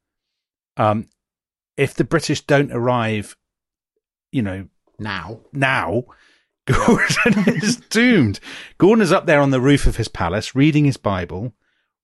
Um, 0.77 1.07
if 1.77 1.95
the 1.95 2.05
British 2.05 2.41
don't 2.43 2.73
arrive, 2.73 3.37
you 4.33 4.43
know, 4.43 4.69
Now, 5.01 5.41
now, 5.53 6.05
Gordon 6.67 7.55
is 7.55 7.77
doomed. 7.77 8.39
Gordon 8.79 9.03
is 9.03 9.13
up 9.13 9.27
there 9.27 9.41
on 9.41 9.51
the 9.51 9.61
roof 9.61 9.87
of 9.87 9.97
his 9.97 10.09
palace, 10.09 10.55
reading 10.55 10.85
his 10.85 10.99
Bible, 10.99 11.55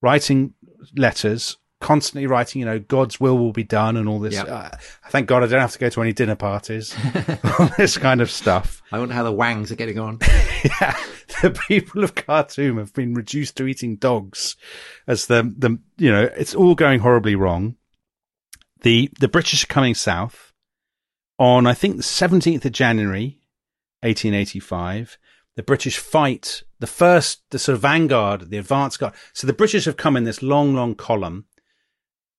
writing 0.01 0.55
letters, 0.95 1.57
constantly 1.79 2.25
writing, 2.25 2.59
you 2.59 2.65
know, 2.65 2.79
God's 2.79 3.19
will 3.19 3.37
will 3.37 3.53
be 3.53 3.63
done 3.63 3.97
and 3.97 4.09
all 4.09 4.19
this. 4.19 4.33
Yep. 4.33 4.47
Uh, 4.49 4.69
thank 5.09 5.27
God 5.27 5.43
I 5.43 5.47
don't 5.47 5.61
have 5.61 5.73
to 5.73 5.79
go 5.79 5.89
to 5.89 6.01
any 6.01 6.11
dinner 6.11 6.35
parties, 6.35 6.95
all 7.59 7.69
this 7.77 7.97
kind 7.97 8.19
of 8.19 8.31
stuff. 8.31 8.81
I 8.91 8.99
wonder 8.99 9.13
how 9.13 9.23
the 9.23 9.31
Wangs 9.31 9.71
are 9.71 9.75
getting 9.75 9.99
on. 9.99 10.19
yeah, 10.81 10.97
the 11.43 11.51
people 11.67 12.03
of 12.03 12.15
Khartoum 12.15 12.77
have 12.77 12.93
been 12.93 13.13
reduced 13.13 13.57
to 13.57 13.67
eating 13.67 13.97
dogs 13.97 14.55
as 15.05 15.27
the, 15.27 15.53
the, 15.55 15.77
you 15.97 16.11
know, 16.11 16.23
it's 16.35 16.55
all 16.55 16.73
going 16.73 16.99
horribly 16.99 17.35
wrong. 17.35 17.75
The, 18.81 19.09
the 19.19 19.27
British 19.27 19.63
are 19.63 19.67
coming 19.67 19.95
south 19.95 20.46
on, 21.39 21.67
I 21.67 21.73
think, 21.73 21.97
the 21.97 22.03
17th 22.03 22.65
of 22.65 22.71
January, 22.71 23.39
1885. 24.01 25.17
The 25.55 25.63
British 25.63 25.97
fight 25.97 26.63
the 26.79 26.87
first, 26.87 27.41
the 27.49 27.59
sort 27.59 27.75
of 27.75 27.81
vanguard, 27.81 28.49
the 28.49 28.57
advance 28.57 28.97
guard. 28.97 29.13
So 29.33 29.47
the 29.47 29.53
British 29.53 29.85
have 29.85 29.97
come 29.97 30.15
in 30.15 30.23
this 30.23 30.43
long, 30.43 30.75
long 30.75 30.95
column. 30.95 31.45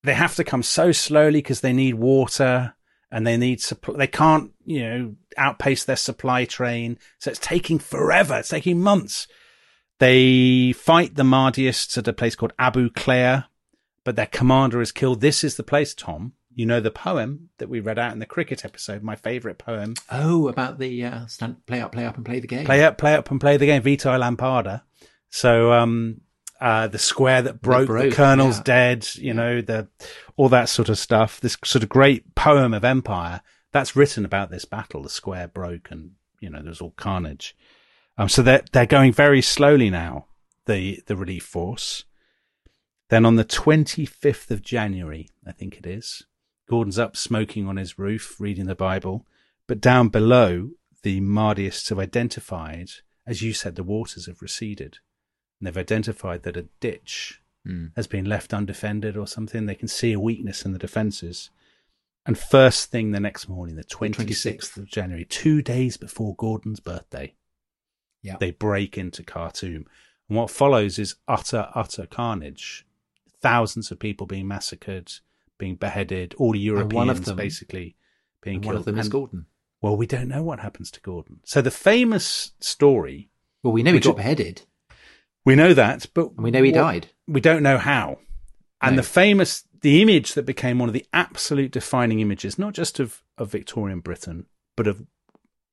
They 0.04 0.14
have 0.14 0.36
to 0.36 0.44
come 0.44 0.62
so 0.62 0.92
slowly 0.92 1.40
because 1.40 1.60
they 1.60 1.72
need 1.72 1.94
water 1.94 2.74
and 3.10 3.26
they 3.26 3.36
need 3.36 3.60
supply. 3.60 3.96
They 3.96 4.06
can't, 4.06 4.52
you 4.64 4.80
know, 4.82 5.16
outpace 5.36 5.84
their 5.84 5.96
supply 5.96 6.44
train. 6.44 6.98
So 7.18 7.30
it's 7.30 7.40
taking 7.40 7.78
forever. 7.78 8.38
It's 8.38 8.48
taking 8.48 8.80
months. 8.80 9.26
They 9.98 10.72
fight 10.72 11.16
the 11.16 11.24
Mahdists 11.24 11.98
at 11.98 12.06
a 12.06 12.12
place 12.12 12.36
called 12.36 12.52
Abu 12.58 12.90
Klea, 12.90 13.46
but 14.04 14.14
their 14.14 14.26
commander 14.26 14.80
is 14.80 14.92
killed. 14.92 15.20
This 15.20 15.42
is 15.42 15.56
the 15.56 15.64
place, 15.64 15.94
Tom. 15.94 16.34
You 16.58 16.66
know 16.66 16.80
the 16.80 16.90
poem 16.90 17.50
that 17.58 17.68
we 17.68 17.78
read 17.78 18.00
out 18.00 18.12
in 18.12 18.18
the 18.18 18.26
cricket 18.26 18.64
episode, 18.64 19.04
my 19.04 19.14
favourite 19.14 19.58
poem. 19.58 19.94
Oh, 20.10 20.48
about 20.48 20.80
the 20.80 21.04
uh, 21.04 21.26
stand, 21.26 21.64
play 21.66 21.80
up, 21.80 21.92
play 21.92 22.04
up, 22.04 22.16
and 22.16 22.26
play 22.26 22.40
the 22.40 22.48
game. 22.48 22.64
Play 22.64 22.82
up, 22.82 22.98
play 22.98 23.14
up, 23.14 23.30
and 23.30 23.40
play 23.40 23.56
the 23.56 23.66
game. 23.66 23.80
Vitae 23.80 24.18
Lampada. 24.18 24.82
So, 25.30 25.72
um, 25.72 26.22
uh, 26.60 26.88
the 26.88 26.98
square 26.98 27.42
that 27.42 27.62
broke, 27.62 27.82
the 27.82 27.86
broke, 27.86 28.14
colonel's 28.14 28.56
yeah. 28.56 28.64
dead, 28.64 29.08
you 29.14 29.32
know, 29.32 29.60
the, 29.60 29.86
all 30.36 30.48
that 30.48 30.68
sort 30.68 30.88
of 30.88 30.98
stuff. 30.98 31.40
This 31.40 31.56
sort 31.64 31.84
of 31.84 31.88
great 31.88 32.34
poem 32.34 32.74
of 32.74 32.84
empire 32.84 33.40
that's 33.70 33.94
written 33.94 34.24
about 34.24 34.50
this 34.50 34.64
battle. 34.64 35.04
The 35.04 35.10
square 35.10 35.46
broke 35.46 35.92
and, 35.92 36.14
you 36.40 36.50
know, 36.50 36.60
there's 36.60 36.80
all 36.80 36.90
carnage. 36.90 37.56
Um, 38.16 38.28
so 38.28 38.42
they're, 38.42 38.64
they're 38.72 38.84
going 38.84 39.12
very 39.12 39.42
slowly 39.42 39.90
now, 39.90 40.26
the, 40.66 41.04
the 41.06 41.14
relief 41.14 41.44
force. 41.44 42.02
Then 43.10 43.24
on 43.24 43.36
the 43.36 43.44
25th 43.44 44.50
of 44.50 44.60
January, 44.60 45.28
I 45.46 45.52
think 45.52 45.78
it 45.78 45.86
is, 45.86 46.24
Gordon's 46.68 46.98
up 46.98 47.16
smoking 47.16 47.66
on 47.66 47.76
his 47.76 47.98
roof, 47.98 48.38
reading 48.40 48.66
the 48.66 48.74
Bible. 48.74 49.26
But 49.66 49.80
down 49.80 50.08
below, 50.08 50.70
the 51.02 51.20
Mahdists 51.20 51.88
have 51.88 51.98
identified, 51.98 52.90
as 53.26 53.42
you 53.42 53.52
said, 53.52 53.74
the 53.76 53.82
waters 53.82 54.26
have 54.26 54.42
receded. 54.42 54.98
And 55.58 55.66
they've 55.66 55.76
identified 55.78 56.42
that 56.44 56.56
a 56.56 56.68
ditch 56.80 57.40
Hmm. 57.64 57.86
has 57.96 58.06
been 58.06 58.24
left 58.24 58.54
undefended 58.54 59.16
or 59.16 59.26
something. 59.26 59.66
They 59.66 59.74
can 59.74 59.88
see 59.88 60.12
a 60.12 60.20
weakness 60.20 60.64
in 60.64 60.72
the 60.72 60.78
defences. 60.78 61.50
And 62.24 62.38
first 62.38 62.90
thing 62.90 63.10
the 63.10 63.20
next 63.20 63.48
morning, 63.48 63.74
the 63.76 63.84
26th 63.84 64.76
of 64.76 64.86
January, 64.86 65.24
two 65.24 65.60
days 65.62 65.96
before 65.96 66.36
Gordon's 66.36 66.80
birthday, 66.80 67.34
Yeah. 68.22 68.36
they 68.38 68.50
break 68.52 68.96
into 68.96 69.22
Khartoum. 69.22 69.86
And 70.28 70.36
what 70.38 70.50
follows 70.50 70.98
is 70.98 71.16
utter, 71.26 71.70
utter 71.74 72.06
carnage. 72.06 72.86
Thousands 73.40 73.90
of 73.90 73.98
people 73.98 74.26
being 74.26 74.46
massacred, 74.48 75.12
being 75.58 75.76
beheaded, 75.76 76.34
all 76.38 76.54
Europeans 76.56 76.94
one 76.94 77.10
of 77.10 77.24
them- 77.24 77.36
basically 77.36 77.96
being 78.42 78.56
And 78.56 78.62
killed. 78.64 78.74
one 78.74 78.78
of 78.80 78.84
them 78.84 78.98
is 78.98 79.08
Gordon. 79.08 79.46
Well, 79.82 79.96
we 79.96 80.06
don't 80.06 80.28
know 80.28 80.42
what 80.42 80.60
happens 80.60 80.90
to 80.92 81.00
Gordon. 81.00 81.40
So 81.44 81.60
the 81.60 81.70
famous 81.70 82.52
story, 82.60 83.30
Well, 83.62 83.72
we 83.72 83.82
know 83.82 83.92
he 83.92 84.00
got 84.00 84.16
beheaded, 84.16 84.62
we 85.44 85.54
know 85.54 85.74
that, 85.74 86.06
but 86.14 86.30
and 86.32 86.42
we 86.42 86.50
know 86.50 86.62
he 86.62 86.70
what- 86.72 86.78
died. 86.78 87.08
We 87.26 87.40
don't 87.40 87.62
know 87.62 87.78
how. 87.78 88.18
And 88.80 88.96
No. 88.96 89.02
the 89.02 89.08
famous, 89.08 89.64
the 89.80 90.00
image 90.02 90.34
that 90.34 90.44
became 90.46 90.78
one 90.78 90.88
of 90.88 90.92
the 90.92 91.06
absolute 91.12 91.72
defining 91.72 92.20
images, 92.20 92.58
not 92.58 92.74
just 92.74 92.98
of, 93.00 93.22
of 93.36 93.50
Victorian 93.50 94.00
Britain, 94.00 94.46
but 94.76 94.86
of 94.86 95.04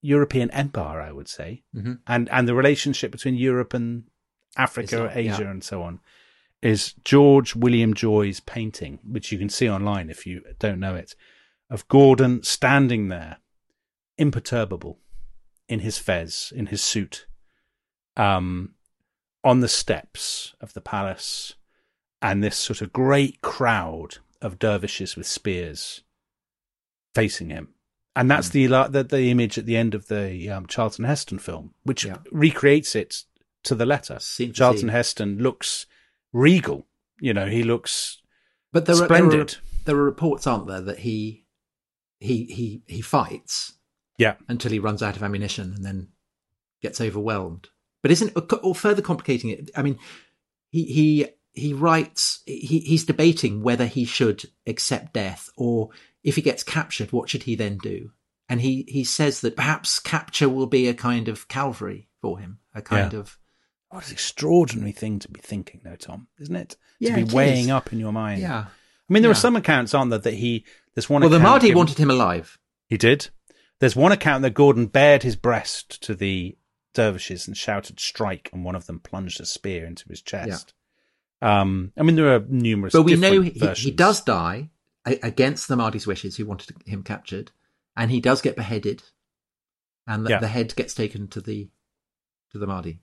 European 0.02 0.52
empire, 0.52 1.02
I 1.02 1.12
would 1.12 1.28
say, 1.28 1.64
Mhm. 1.76 2.00
and 2.08 2.30
and 2.30 2.48
the 2.48 2.54
relationship 2.56 3.12
between 3.12 3.36
Europe 3.36 3.74
and 3.74 4.04
Africa, 4.56 5.06
Islam, 5.06 5.12
Asia, 5.14 5.44
yeah. 5.44 5.52
and 5.52 5.64
so 5.64 5.82
on, 5.82 6.00
is 6.66 6.94
George 7.04 7.56
William 7.56 7.94
Joy's 7.94 8.40
painting, 8.40 8.98
which 9.08 9.32
you 9.32 9.38
can 9.38 9.50
see 9.50 9.70
online 9.70 10.10
if 10.10 10.26
you 10.26 10.42
don't 10.58 10.80
know 10.80 10.96
it, 10.96 11.14
of 11.70 11.88
Gordon 11.88 12.42
standing 12.42 13.08
there, 13.10 13.38
imperturbable, 14.18 14.98
in 15.70 15.82
his 15.82 16.00
fez, 16.00 16.52
in 16.56 16.68
his 16.68 16.82
suit, 16.82 17.28
um, 18.18 18.74
on 19.44 19.60
the 19.60 19.68
steps 19.68 20.56
of 20.60 20.74
the 20.74 20.82
palace, 20.82 21.54
and 22.20 22.44
this 22.44 22.58
sort 22.58 22.82
of 22.82 22.92
great 22.92 23.42
crowd 23.42 24.18
of 24.42 24.58
dervishes 24.58 25.16
with 25.16 25.28
spears 25.28 26.02
facing 27.14 27.50
him. 27.50 27.70
And 28.16 28.32
that's 28.32 28.50
the, 28.50 28.66
the 28.68 29.04
the 29.04 29.30
image 29.30 29.58
at 29.58 29.66
the 29.66 29.76
end 29.78 29.94
of 29.94 30.08
the 30.08 30.50
um, 30.50 30.66
Charlton 30.68 31.06
Heston 31.06 31.38
film, 31.38 31.74
which 31.84 32.06
Yeah. 32.06 32.18
recreates 32.32 32.96
it 32.96 33.24
to 33.64 33.76
the 33.76 33.86
letter. 33.86 34.20
Charlton. 34.54 34.90
Heston 34.90 35.38
looks 35.40 35.86
regal. 36.36 36.86
You 37.22 37.34
know, 37.34 37.48
he 37.48 37.64
looks 37.64 38.22
But 38.74 38.86
there 38.86 38.96
are, 38.96 39.00
there 39.00 39.08
splendid. 39.08 39.54
are 39.54 39.58
there 39.86 39.96
are 39.96 40.04
reports, 40.04 40.46
aren't 40.46 40.68
there, 40.68 40.82
that 40.82 41.00
he 41.00 41.46
he 42.20 42.46
he 42.46 42.82
he 42.88 43.02
fights 43.02 43.74
yeah, 44.18 44.36
until 44.48 44.72
he 44.72 44.80
runs 44.80 45.02
out 45.04 45.16
of 45.16 45.24
ammunition 45.24 45.74
and 45.74 45.84
then 45.86 46.10
gets 46.82 47.00
overwhelmed. 47.02 47.70
But 48.02 48.12
isn't 48.12 48.34
or 48.64 48.76
further 48.76 49.02
complicating 49.02 49.50
it? 49.50 49.72
I 49.76 49.82
mean, 49.82 49.98
he 50.70 50.84
he 50.86 51.28
he 51.54 51.74
writes 51.74 52.42
he 52.46 52.80
he's 52.80 53.06
debating 53.06 53.64
whether 53.64 53.86
he 53.88 54.06
should 54.06 54.46
accept 54.68 55.14
death 55.14 55.50
or 55.56 55.90
if 56.24 56.36
he 56.36 56.42
gets 56.42 56.64
captured, 56.64 57.12
what 57.12 57.30
should 57.30 57.44
he 57.44 57.56
then 57.56 57.78
do? 57.78 58.12
And 58.50 58.62
he 58.62 58.86
he 58.88 59.04
says 59.04 59.42
that 59.42 59.56
perhaps 59.56 60.00
capture 60.00 60.50
will 60.50 60.68
be 60.68 60.88
a 60.88 60.94
kind 60.94 61.28
of 61.28 61.48
Calvary 61.48 62.10
for 62.22 62.40
him, 62.40 62.60
a 62.74 62.82
kind 62.82 63.14
Yeah. 63.14 63.20
of 63.20 63.38
what 63.96 64.08
an 64.08 64.14
extraordinary 64.14 64.92
thing 64.92 65.20
to 65.20 65.30
be 65.30 65.40
thinking, 65.42 65.82
though, 65.84 65.96
Tom, 65.96 66.28
isn't 66.40 66.56
it? 66.56 66.76
Yeah, 67.00 67.16
to 67.16 67.26
be 67.26 67.34
weighing 67.34 67.66
is. 67.66 67.72
up 67.72 67.92
in 67.94 68.00
your 68.00 68.12
mind. 68.14 68.42
yeah. 68.42 68.66
I 69.10 69.14
mean, 69.14 69.22
there 69.22 69.32
are 69.32 69.36
some 69.36 69.56
accounts, 69.56 69.94
aren't 69.94 70.10
there, 70.10 70.20
that 70.20 70.34
he 70.34 70.66
there's 70.96 71.10
one. 71.10 71.22
Well, 71.22 71.30
the 71.30 71.40
Mahdi 71.40 71.76
wanted 71.76 71.98
him 71.98 72.10
alive. 72.10 72.58
He 72.88 72.98
did. 72.98 73.30
There's 73.80 73.96
one 73.96 74.12
account 74.12 74.42
that 74.44 74.52
Gordon 74.56 74.88
bared 74.88 75.22
his 75.24 75.36
breast 75.36 76.02
to 76.04 76.16
the 76.16 76.58
dervishes 76.94 77.48
and 77.48 77.56
shouted 77.56 78.00
"strike," 78.00 78.50
and 78.52 78.64
one 78.66 78.76
of 78.76 78.88
them 78.88 79.00
plunged 79.00 79.40
a 79.40 79.46
spear 79.46 79.86
into 79.86 80.08
his 80.10 80.22
chest. 80.22 80.74
Um, 81.42 81.92
I 81.98 82.04
mean, 82.04 82.16
there 82.16 82.34
are 82.34 82.46
numerous, 82.48 82.94
But 82.94 83.04
we 83.04 83.16
know 83.16 83.42
he, 83.42 83.52
he 83.76 83.92
does 83.92 84.22
die 84.22 84.70
against 85.06 85.68
the 85.68 85.76
Mahdi's 85.76 86.08
wishes, 86.08 86.38
who 86.38 86.46
wanted 86.46 86.76
him 86.86 87.04
captured, 87.04 87.52
and 87.96 88.10
he 88.10 88.20
does 88.22 88.42
get 88.42 88.56
beheaded, 88.56 89.04
and 90.08 90.26
the, 90.26 90.32
Yeah. 90.32 90.40
the 90.40 90.48
head 90.48 90.76
gets 90.76 90.96
taken 90.96 91.28
to 91.28 91.42
the 91.42 91.70
to 92.52 92.58
the 92.58 92.66
Mahdi, 92.68 93.02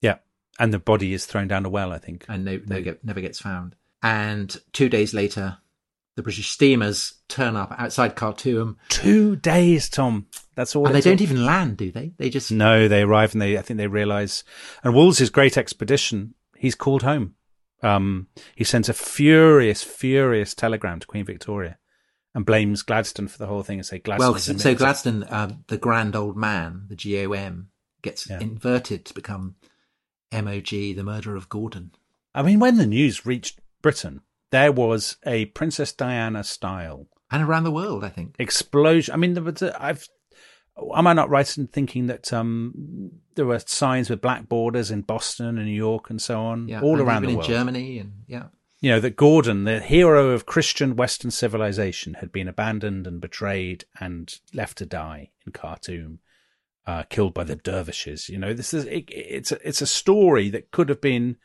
Yeah, 0.00 0.18
and 0.58 0.72
the 0.72 0.78
body 0.78 1.12
is 1.12 1.26
thrown 1.26 1.48
down 1.48 1.64
a 1.64 1.68
well. 1.70 1.92
I 1.92 1.98
think. 1.98 2.24
and 2.28 2.44
no, 2.44 2.60
no 2.66 2.80
get, 2.82 3.04
never 3.04 3.20
gets 3.20 3.40
found. 3.40 3.74
And 4.02 4.54
two 4.72 4.88
days 4.88 5.14
later, 5.14 5.58
the 6.16 6.22
British 6.22 6.50
steamers 6.50 7.14
turn 7.28 7.56
up 7.56 7.72
outside 7.78 8.16
Khartoum, 8.16 8.76
Two 8.88 9.36
days, 9.36 9.88
Tom. 9.88 10.26
That's 10.54 10.76
all. 10.76 10.86
and 10.86 10.94
they 10.94 11.00
don't 11.00 11.16
took. 11.16 11.22
even 11.30 11.46
land, 11.46 11.76
do 11.78 11.90
they? 11.90 12.12
They 12.18 12.28
just 12.28 12.50
No, 12.52 12.88
they 12.88 13.02
arrive 13.02 13.32
and 13.32 13.40
they. 13.40 13.56
I 13.56 13.62
think 13.62 13.78
they 13.78 13.86
realise. 13.86 14.44
And 14.84 14.92
Wolseley's 14.94 15.30
great 15.30 15.56
expedition. 15.56 16.34
He's 16.56 16.74
called 16.74 17.02
home. 17.02 17.34
Um, 17.82 18.28
he 18.54 18.62
sends 18.64 18.88
a 18.88 18.92
furious, 18.94 19.82
furious 19.82 20.54
telegram 20.54 21.00
to 21.00 21.06
Queen 21.06 21.24
Victoria, 21.24 21.78
and 22.34 22.46
blames 22.46 22.82
Gladstone 22.82 23.26
for 23.28 23.38
the 23.38 23.46
whole 23.46 23.62
thing 23.64 23.78
and 23.78 23.86
say 23.86 23.98
Gladstone. 23.98 24.30
well, 24.32 24.38
so, 24.40 24.56
so 24.56 24.74
Gladstone, 24.74 25.24
um, 25.30 25.64
the 25.68 25.78
grand 25.78 26.14
old 26.14 26.36
man, 26.36 26.84
the 26.88 26.94
GOM, 26.96 27.68
gets 28.02 28.28
Yeah. 28.30 28.38
inverted 28.40 29.04
to 29.06 29.14
become 29.14 29.56
MOG, 30.32 30.68
the 30.70 31.02
murder 31.04 31.36
of 31.36 31.48
Gordon. 31.48 31.92
I 32.34 32.42
mean, 32.42 32.58
when 32.60 32.76
the 32.78 32.86
news 32.86 33.26
reached 33.26 33.60
Britain, 33.82 34.22
there 34.50 34.72
was 34.72 35.16
a 35.26 35.46
Princess 35.46 35.92
Diana 35.92 36.44
style 36.44 37.06
And 37.30 37.42
around 37.42 37.64
the 37.64 37.70
world, 37.70 38.04
I 38.04 38.08
think. 38.08 38.36
explosion. 38.38 39.14
I 39.14 39.16
mean, 39.16 39.34
there 39.34 39.42
was 39.42 39.62
a, 39.62 39.82
I've. 39.82 40.08
Am 40.96 41.06
I 41.06 41.12
not 41.12 41.28
right 41.28 41.58
in 41.58 41.66
thinking 41.66 42.06
that 42.06 42.32
um, 42.32 43.10
there 43.34 43.44
were 43.44 43.58
signs 43.58 44.08
with 44.08 44.22
black 44.22 44.48
borders 44.48 44.90
in 44.90 45.02
Boston 45.02 45.58
and 45.58 45.66
New 45.66 45.72
York 45.72 46.08
and 46.08 46.20
so 46.20 46.40
on, 46.40 46.66
Yeah, 46.66 46.80
all 46.80 46.98
around 46.98 47.22
the 47.24 47.28
in 47.28 47.34
world? 47.36 47.46
Germany, 47.46 47.98
and 47.98 48.12
yeah, 48.26 48.44
You 48.80 48.92
know 48.92 49.00
that 49.00 49.16
Gordon, 49.16 49.64
the 49.64 49.80
hero 49.80 50.30
of 50.30 50.46
Christian 50.46 50.96
Western 50.96 51.30
civilization, 51.30 52.14
had 52.14 52.32
been 52.32 52.48
abandoned 52.48 53.06
and 53.06 53.20
betrayed 53.20 53.84
and 54.00 54.34
left 54.54 54.78
to 54.78 54.86
die 54.86 55.30
in 55.44 55.52
Khartoum. 55.52 56.20
Uh, 56.86 57.04
killed 57.04 57.34
by 57.34 57.44
the 57.44 57.56
dervishes. 57.56 58.28
You 58.28 58.38
know, 58.38 58.54
this 58.54 58.74
is 58.74 58.84
it, 58.86 59.08
it's 59.08 59.52
a, 59.52 59.68
it's 59.68 59.82
a 59.82 59.86
story 59.86 60.50
that 60.50 60.70
could 60.70 60.88
have 60.88 61.00
been 61.00 61.36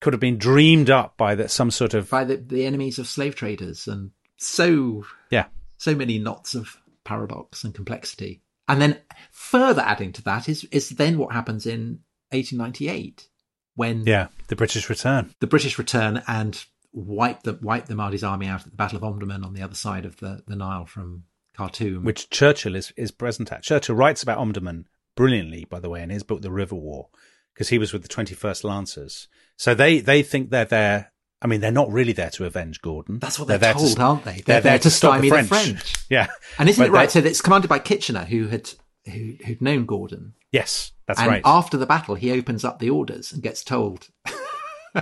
could 0.00 0.12
have 0.12 0.20
been 0.20 0.38
dreamed 0.38 0.90
up 0.90 1.16
by 1.16 1.34
that 1.34 1.50
some 1.50 1.70
sort 1.70 1.94
of 1.94 2.10
by 2.10 2.24
the, 2.24 2.36
the 2.36 2.64
enemies 2.64 2.98
of 2.98 3.06
slave 3.08 3.34
traders 3.34 3.88
and 3.88 4.12
so 4.36 5.04
yeah 5.30 5.46
so 5.76 5.94
many 5.94 6.18
knots 6.18 6.54
of 6.54 6.76
paradox 7.04 7.64
and 7.64 7.74
complexity. 7.74 8.42
And 8.68 8.82
then 8.82 9.00
further 9.30 9.82
adding 9.82 10.12
to 10.12 10.22
that 10.24 10.48
is 10.48 10.64
is 10.64 10.90
then 10.90 11.18
what 11.18 11.32
happens 11.32 11.66
in 11.66 12.00
1898 12.30 13.28
when 13.74 14.04
yeah 14.04 14.28
the 14.48 14.56
British 14.56 14.90
return 14.90 15.34
the 15.40 15.46
British 15.46 15.78
return 15.78 16.22
and 16.28 16.62
wipe 16.92 17.42
the 17.42 17.58
wipe 17.62 17.86
the 17.86 17.94
Mahdi's 17.94 18.24
army 18.24 18.46
out 18.46 18.60
at 18.60 18.70
the 18.70 18.76
Battle 18.76 18.98
of 18.98 19.02
Omdurman 19.02 19.44
on 19.44 19.54
the 19.54 19.62
other 19.62 19.74
side 19.74 20.04
of 20.04 20.18
the, 20.18 20.42
the 20.46 20.56
Nile 20.56 20.86
from 20.86 21.24
Khartoum, 21.58 22.04
which 22.04 22.30
Churchill 22.30 22.76
is 22.76 22.92
is 22.96 23.10
present 23.10 23.50
at. 23.52 23.62
Churchill 23.64 23.96
writes 23.96 24.22
about 24.22 24.38
Omdurman 24.38 24.84
brilliantly, 25.16 25.64
by 25.64 25.80
the 25.80 25.90
way, 25.90 26.00
in 26.02 26.10
his 26.10 26.22
book 26.22 26.40
The 26.40 26.52
River 26.52 26.76
War, 26.76 27.08
because 27.52 27.68
he 27.70 27.78
was 27.78 27.92
with 27.92 28.02
the 28.02 28.08
21st 28.08 28.62
Lancers. 28.62 29.26
So 29.56 29.74
they 29.74 29.98
they 29.98 30.22
think 30.22 30.50
they're 30.50 30.64
there. 30.64 31.12
I 31.42 31.46
mean, 31.48 31.60
they're 31.60 31.70
not 31.72 31.90
really 31.90 32.12
there 32.12 32.30
to 32.30 32.44
avenge 32.46 32.80
Gordon. 32.80 33.18
That's 33.18 33.38
what 33.38 33.46
they're, 33.48 33.58
they're 33.58 33.72
told, 33.74 33.96
to, 33.96 34.02
aren't 34.02 34.24
they? 34.24 34.32
They're, 34.34 34.60
They're, 34.60 34.72
there 34.72 34.78
to 34.80 34.90
stop 34.90 35.12
stymie 35.14 35.30
the 35.30 35.36
the 35.36 35.44
French. 35.44 35.64
French. 35.66 35.94
Yeah, 36.10 36.26
And 36.58 36.68
isn't 36.68 36.80
But 36.82 36.88
it 36.90 36.92
right? 36.92 37.10
So 37.10 37.18
it's 37.20 37.40
commanded 37.40 37.68
by 37.68 37.78
Kitchener, 37.80 38.24
who 38.24 38.46
had 38.48 38.70
who, 39.04 39.34
who'd 39.46 39.60
known 39.62 39.84
Gordon. 39.86 40.34
yes, 40.52 40.92
that's 41.06 41.18
and 41.20 41.28
right. 41.28 41.42
after 41.44 41.76
the 41.76 41.86
battle, 41.86 42.14
he 42.16 42.30
opens 42.32 42.64
up 42.64 42.78
the 42.78 42.90
orders 42.90 43.32
and 43.32 43.42
gets 43.42 43.62
told, 43.64 44.08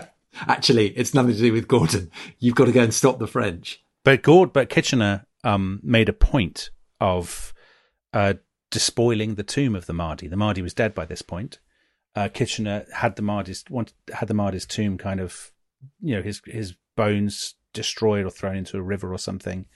actually, 0.47 0.89
it's 0.97 1.15
nothing 1.15 1.33
to 1.33 1.39
do 1.39 1.53
with 1.53 1.69
Gordon. 1.69 2.11
You've 2.39 2.55
got 2.55 2.67
to 2.67 2.73
go 2.73 2.83
and 2.83 2.95
stop 2.95 3.19
the 3.19 3.27
French. 3.27 3.83
But 4.05 4.23
Gord, 4.23 4.53
but 4.53 4.69
Kitchener 4.69 5.27
um, 5.47 5.81
made 5.83 6.09
a 6.09 6.13
point 6.13 6.71
of 7.01 7.53
uh, 8.13 8.35
despoiling 8.71 9.35
the 9.37 9.43
tomb 9.45 9.75
of 9.77 9.87
the 9.87 9.93
Mahdi. 9.93 10.27
The 10.29 10.37
Mahdi 10.37 10.63
was 10.63 10.75
dead 10.75 10.95
by 10.95 11.05
this 11.07 11.23
point. 11.23 11.59
Uh, 12.15 12.29
Kitchener 12.29 12.87
had 12.95 13.17
the 13.17 13.23
Mahdi's 13.23 13.65
want, 13.71 13.93
had 14.13 14.29
the 14.29 14.35
Mahdi's 14.35 14.67
tomb 14.67 14.97
kind 14.99 15.21
of, 15.21 15.53
you 16.01 16.17
know, 16.17 16.23
his 16.23 16.41
his 16.47 16.75
bones 16.97 17.55
destroyed 17.73 18.25
or 18.25 18.31
thrown 18.31 18.57
into 18.57 18.77
a 18.79 18.83
river 18.83 19.13
or 19.13 19.19
something. 19.19 19.67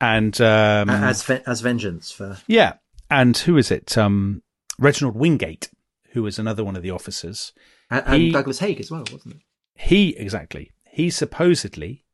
And 0.00 0.40
um, 0.40 0.88
as 0.88 1.28
as 1.28 1.60
vengeance 1.60 2.10
for 2.12 2.38
yeah, 2.46 2.74
and 3.10 3.36
who 3.36 3.56
is 3.58 3.70
it? 3.70 3.98
Um, 3.98 4.42
Reginald 4.78 5.16
Wingate, 5.16 5.68
who 6.12 6.22
was 6.22 6.38
another 6.38 6.64
one 6.64 6.76
of 6.76 6.82
the 6.82 6.90
officers. 6.92 7.52
and, 7.90 8.02
and 8.06 8.22
He- 8.22 8.30
Douglas 8.32 8.60
Haig 8.60 8.80
as 8.80 8.90
well, 8.90 9.04
wasn't 9.12 9.34
it? 9.34 9.40
he 9.74 10.10
exactly 10.16 10.70
he 10.90 11.08
supposedly 11.10 12.04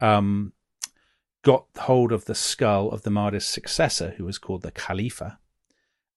um 0.00 0.52
got 1.42 1.66
hold 1.78 2.12
of 2.12 2.24
the 2.24 2.34
skull 2.34 2.90
of 2.90 3.02
the 3.02 3.10
Mahdi's 3.10 3.46
successor 3.46 4.14
who 4.16 4.24
was 4.24 4.38
called 4.38 4.62
the 4.62 4.70
Khalifa 4.70 5.38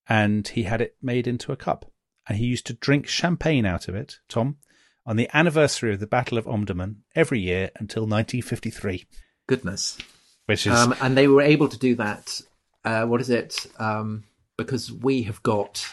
and 0.09 0.47
he 0.47 0.63
had 0.63 0.81
it 0.81 0.95
made 1.01 1.27
into 1.27 1.51
a 1.51 1.57
cup 1.57 1.91
and 2.27 2.37
he 2.37 2.45
used 2.45 2.65
to 2.67 2.73
drink 2.73 3.07
champagne 3.07 3.65
out 3.65 3.87
of 3.87 3.95
it 3.95 4.19
tom 4.27 4.57
on 5.05 5.15
the 5.15 5.29
anniversary 5.33 5.93
of 5.93 5.99
the 5.99 6.07
battle 6.07 6.37
of 6.37 6.45
Omdurman 6.45 6.97
every 7.15 7.39
year 7.39 7.71
until 7.75 8.03
1953 8.03 9.05
Goodness. 9.47 9.97
which 10.45 10.67
is 10.67 10.73
Um, 10.73 10.95
and 11.01 11.17
they 11.17 11.27
were 11.27 11.41
able 11.41 11.67
to 11.67 11.77
do 11.77 11.95
that. 11.95 12.41
Uh, 12.85 13.05
what 13.05 13.21
is 13.21 13.29
it? 13.29 13.65
Um, 13.79 14.23
because 14.57 14.91
we 14.91 15.23
have 15.23 15.41
got 15.43 15.85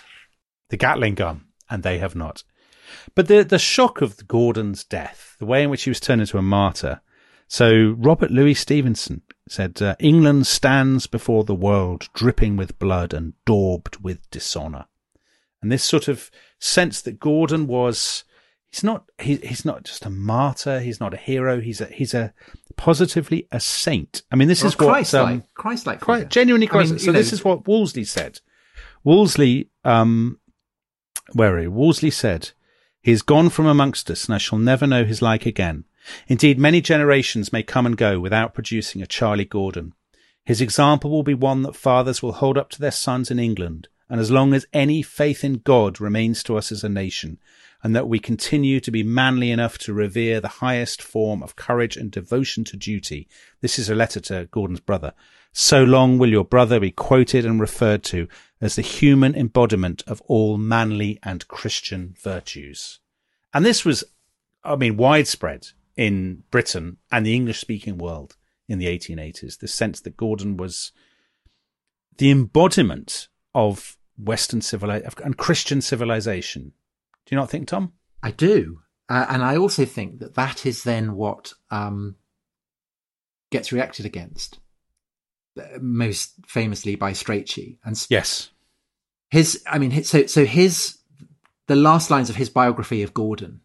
the 0.68 0.76
Gatling 0.76 1.14
gun, 1.14 1.46
and 1.70 1.82
they 1.82 1.98
have 1.98 2.14
not. 2.14 2.44
But 3.14 3.28
the 3.28 3.42
the 3.42 3.58
shock 3.58 4.00
of 4.00 4.28
Gordon's 4.28 4.84
death, 4.84 5.36
the 5.38 5.46
way 5.46 5.62
in 5.62 5.70
which 5.70 5.84
he 5.84 5.90
was 5.90 6.00
turned 6.00 6.20
into 6.20 6.38
a 6.38 6.42
martyr. 6.42 7.00
So 7.48 7.96
Robert 7.98 8.30
Louis 8.30 8.54
Stevenson 8.54 9.22
said, 9.48 9.80
uh, 9.80 9.96
"England 9.98 10.46
stands 10.46 11.06
before 11.06 11.44
the 11.44 11.54
world, 11.54 12.08
dripping 12.12 12.56
with 12.56 12.78
blood 12.78 13.14
and 13.14 13.32
daubed 13.46 13.96
with 14.02 14.30
dishonour. 14.30 14.84
And 15.62 15.72
this 15.72 15.82
sort 15.82 16.08
of 16.08 16.30
sense 16.60 17.00
that 17.02 17.18
Gordon 17.18 17.66
was. 17.66 18.24
He's 18.70 18.84
not. 18.84 19.10
He, 19.18 19.36
he's 19.36 19.64
not 19.64 19.84
just 19.84 20.04
a 20.04 20.10
martyr. 20.10 20.80
He's 20.80 21.00
not 21.00 21.14
a 21.14 21.16
hero. 21.16 21.58
He's 21.60 21.80
a. 21.80 21.86
He's 21.86 22.12
a 22.12 22.34
positively 22.76 23.48
a 23.50 23.58
saint. 23.58 24.22
I 24.30 24.36
mean, 24.36 24.46
this 24.46 24.62
is 24.62 24.78
what 24.78 24.88
Christ-like, 24.88 25.26
um, 25.26 25.44
Christ-like, 25.54 26.04
figure. 26.04 26.24
genuinely 26.26 26.68
I 26.68 26.74
mean, 26.74 26.88
Christ. 26.88 27.04
so 27.04 27.12
know, 27.12 27.18
this 27.18 27.32
is 27.32 27.44
what 27.44 27.66
Wolseley 27.66 28.04
said. 28.04 28.40
Wolseley, 29.02 29.70
um, 29.84 30.38
where 31.32 31.54
are 31.56 31.62
you? 31.62 31.70
Wolseley 31.70 32.10
said, 32.10 32.50
"He 33.00 33.10
is 33.10 33.22
gone 33.22 33.48
from 33.48 33.66
amongst 33.66 34.10
us, 34.10 34.26
and 34.26 34.34
I 34.34 34.38
shall 34.38 34.58
never 34.58 34.86
know 34.86 35.04
his 35.04 35.22
like 35.22 35.46
again. 35.46 35.84
Indeed, 36.26 36.58
many 36.58 36.80
generations 36.80 37.52
may 37.52 37.62
come 37.62 37.86
and 37.86 37.96
go 37.96 38.20
without 38.20 38.54
producing 38.54 39.02
a 39.02 39.06
Charlie 39.06 39.44
Gordon. 39.44 39.94
His 40.44 40.60
example 40.60 41.10
will 41.10 41.22
be 41.22 41.34
one 41.34 41.62
that 41.62 41.76
fathers 41.76 42.22
will 42.22 42.32
hold 42.32 42.56
up 42.56 42.70
to 42.70 42.80
their 42.80 42.90
sons 42.90 43.30
in 43.30 43.38
England, 43.38 43.88
and 44.08 44.20
as 44.20 44.30
long 44.30 44.54
as 44.54 44.66
any 44.72 45.02
faith 45.02 45.44
in 45.44 45.58
God 45.58 46.00
remains 46.00 46.42
to 46.44 46.56
us 46.56 46.72
as 46.72 46.82
a 46.82 46.88
nation, 46.88 47.38
and 47.82 47.94
that 47.94 48.08
we 48.08 48.18
continue 48.18 48.80
to 48.80 48.90
be 48.90 49.02
manly 49.02 49.50
enough 49.50 49.78
to 49.78 49.92
revere 49.92 50.40
the 50.40 50.48
highest 50.48 51.02
form 51.02 51.42
of 51.42 51.56
courage 51.56 51.96
and 51.96 52.10
devotion 52.10 52.64
to 52.64 52.76
duty. 52.76 53.28
This 53.60 53.78
is 53.78 53.88
a 53.88 53.94
letter 53.94 54.20
to 54.20 54.48
Gordon's 54.50 54.80
brother. 54.80 55.12
So 55.52 55.84
long 55.84 56.18
will 56.18 56.30
your 56.30 56.44
brother 56.44 56.80
be 56.80 56.90
quoted 56.90 57.44
and 57.44 57.60
referred 57.60 58.02
to 58.04 58.28
as 58.60 58.76
the 58.76 58.82
human 58.82 59.34
embodiment 59.34 60.02
of 60.06 60.20
all 60.22 60.56
manly 60.56 61.18
and 61.22 61.46
Christian 61.48 62.14
virtues. 62.20 63.00
And 63.54 63.64
this 63.64 63.84
was, 63.84 64.04
I 64.64 64.76
mean, 64.76 64.96
widespread 64.96 65.68
in 65.98 66.44
Britain 66.52 66.96
and 67.10 67.26
the 67.26 67.34
English 67.34 67.58
speaking 67.58 67.98
world 67.98 68.36
in 68.68 68.78
the 68.78 68.86
1880s. 68.86 69.58
The 69.58 69.68
sense 69.68 70.00
that 70.00 70.16
Gordon 70.16 70.56
was 70.56 70.92
the 72.16 72.30
embodiment 72.30 73.28
of 73.54 73.98
Western 74.16 74.60
civilization 74.60 75.12
and 75.24 75.36
Christian 75.36 75.80
civilization. 75.82 76.72
Do 77.26 77.34
you 77.34 77.36
not 77.36 77.50
think, 77.50 77.66
Tom? 77.68 77.92
I 78.22 78.30
do, 78.30 78.80
uh, 79.08 79.26
and 79.28 79.42
I 79.42 79.56
also 79.56 79.84
think 79.84 80.20
that 80.20 80.34
that 80.34 80.64
is 80.64 80.84
then 80.84 81.14
what 81.14 81.52
um, 81.70 82.16
gets 83.50 83.72
reacted 83.72 84.06
against, 84.06 84.60
uh, 85.60 85.64
most 85.80 86.34
famously 86.46 86.94
by 86.94 87.12
Strachey. 87.12 87.78
And 87.84 88.06
Yes. 88.08 88.50
his, 89.30 89.62
I 89.66 89.78
mean, 89.78 89.90
his, 89.90 90.08
so 90.08 90.26
so 90.26 90.44
his 90.44 90.98
the 91.66 91.76
last 91.76 92.10
lines 92.10 92.30
of 92.30 92.36
his 92.36 92.50
biography 92.50 93.02
of 93.02 93.14
Gordon. 93.14 93.60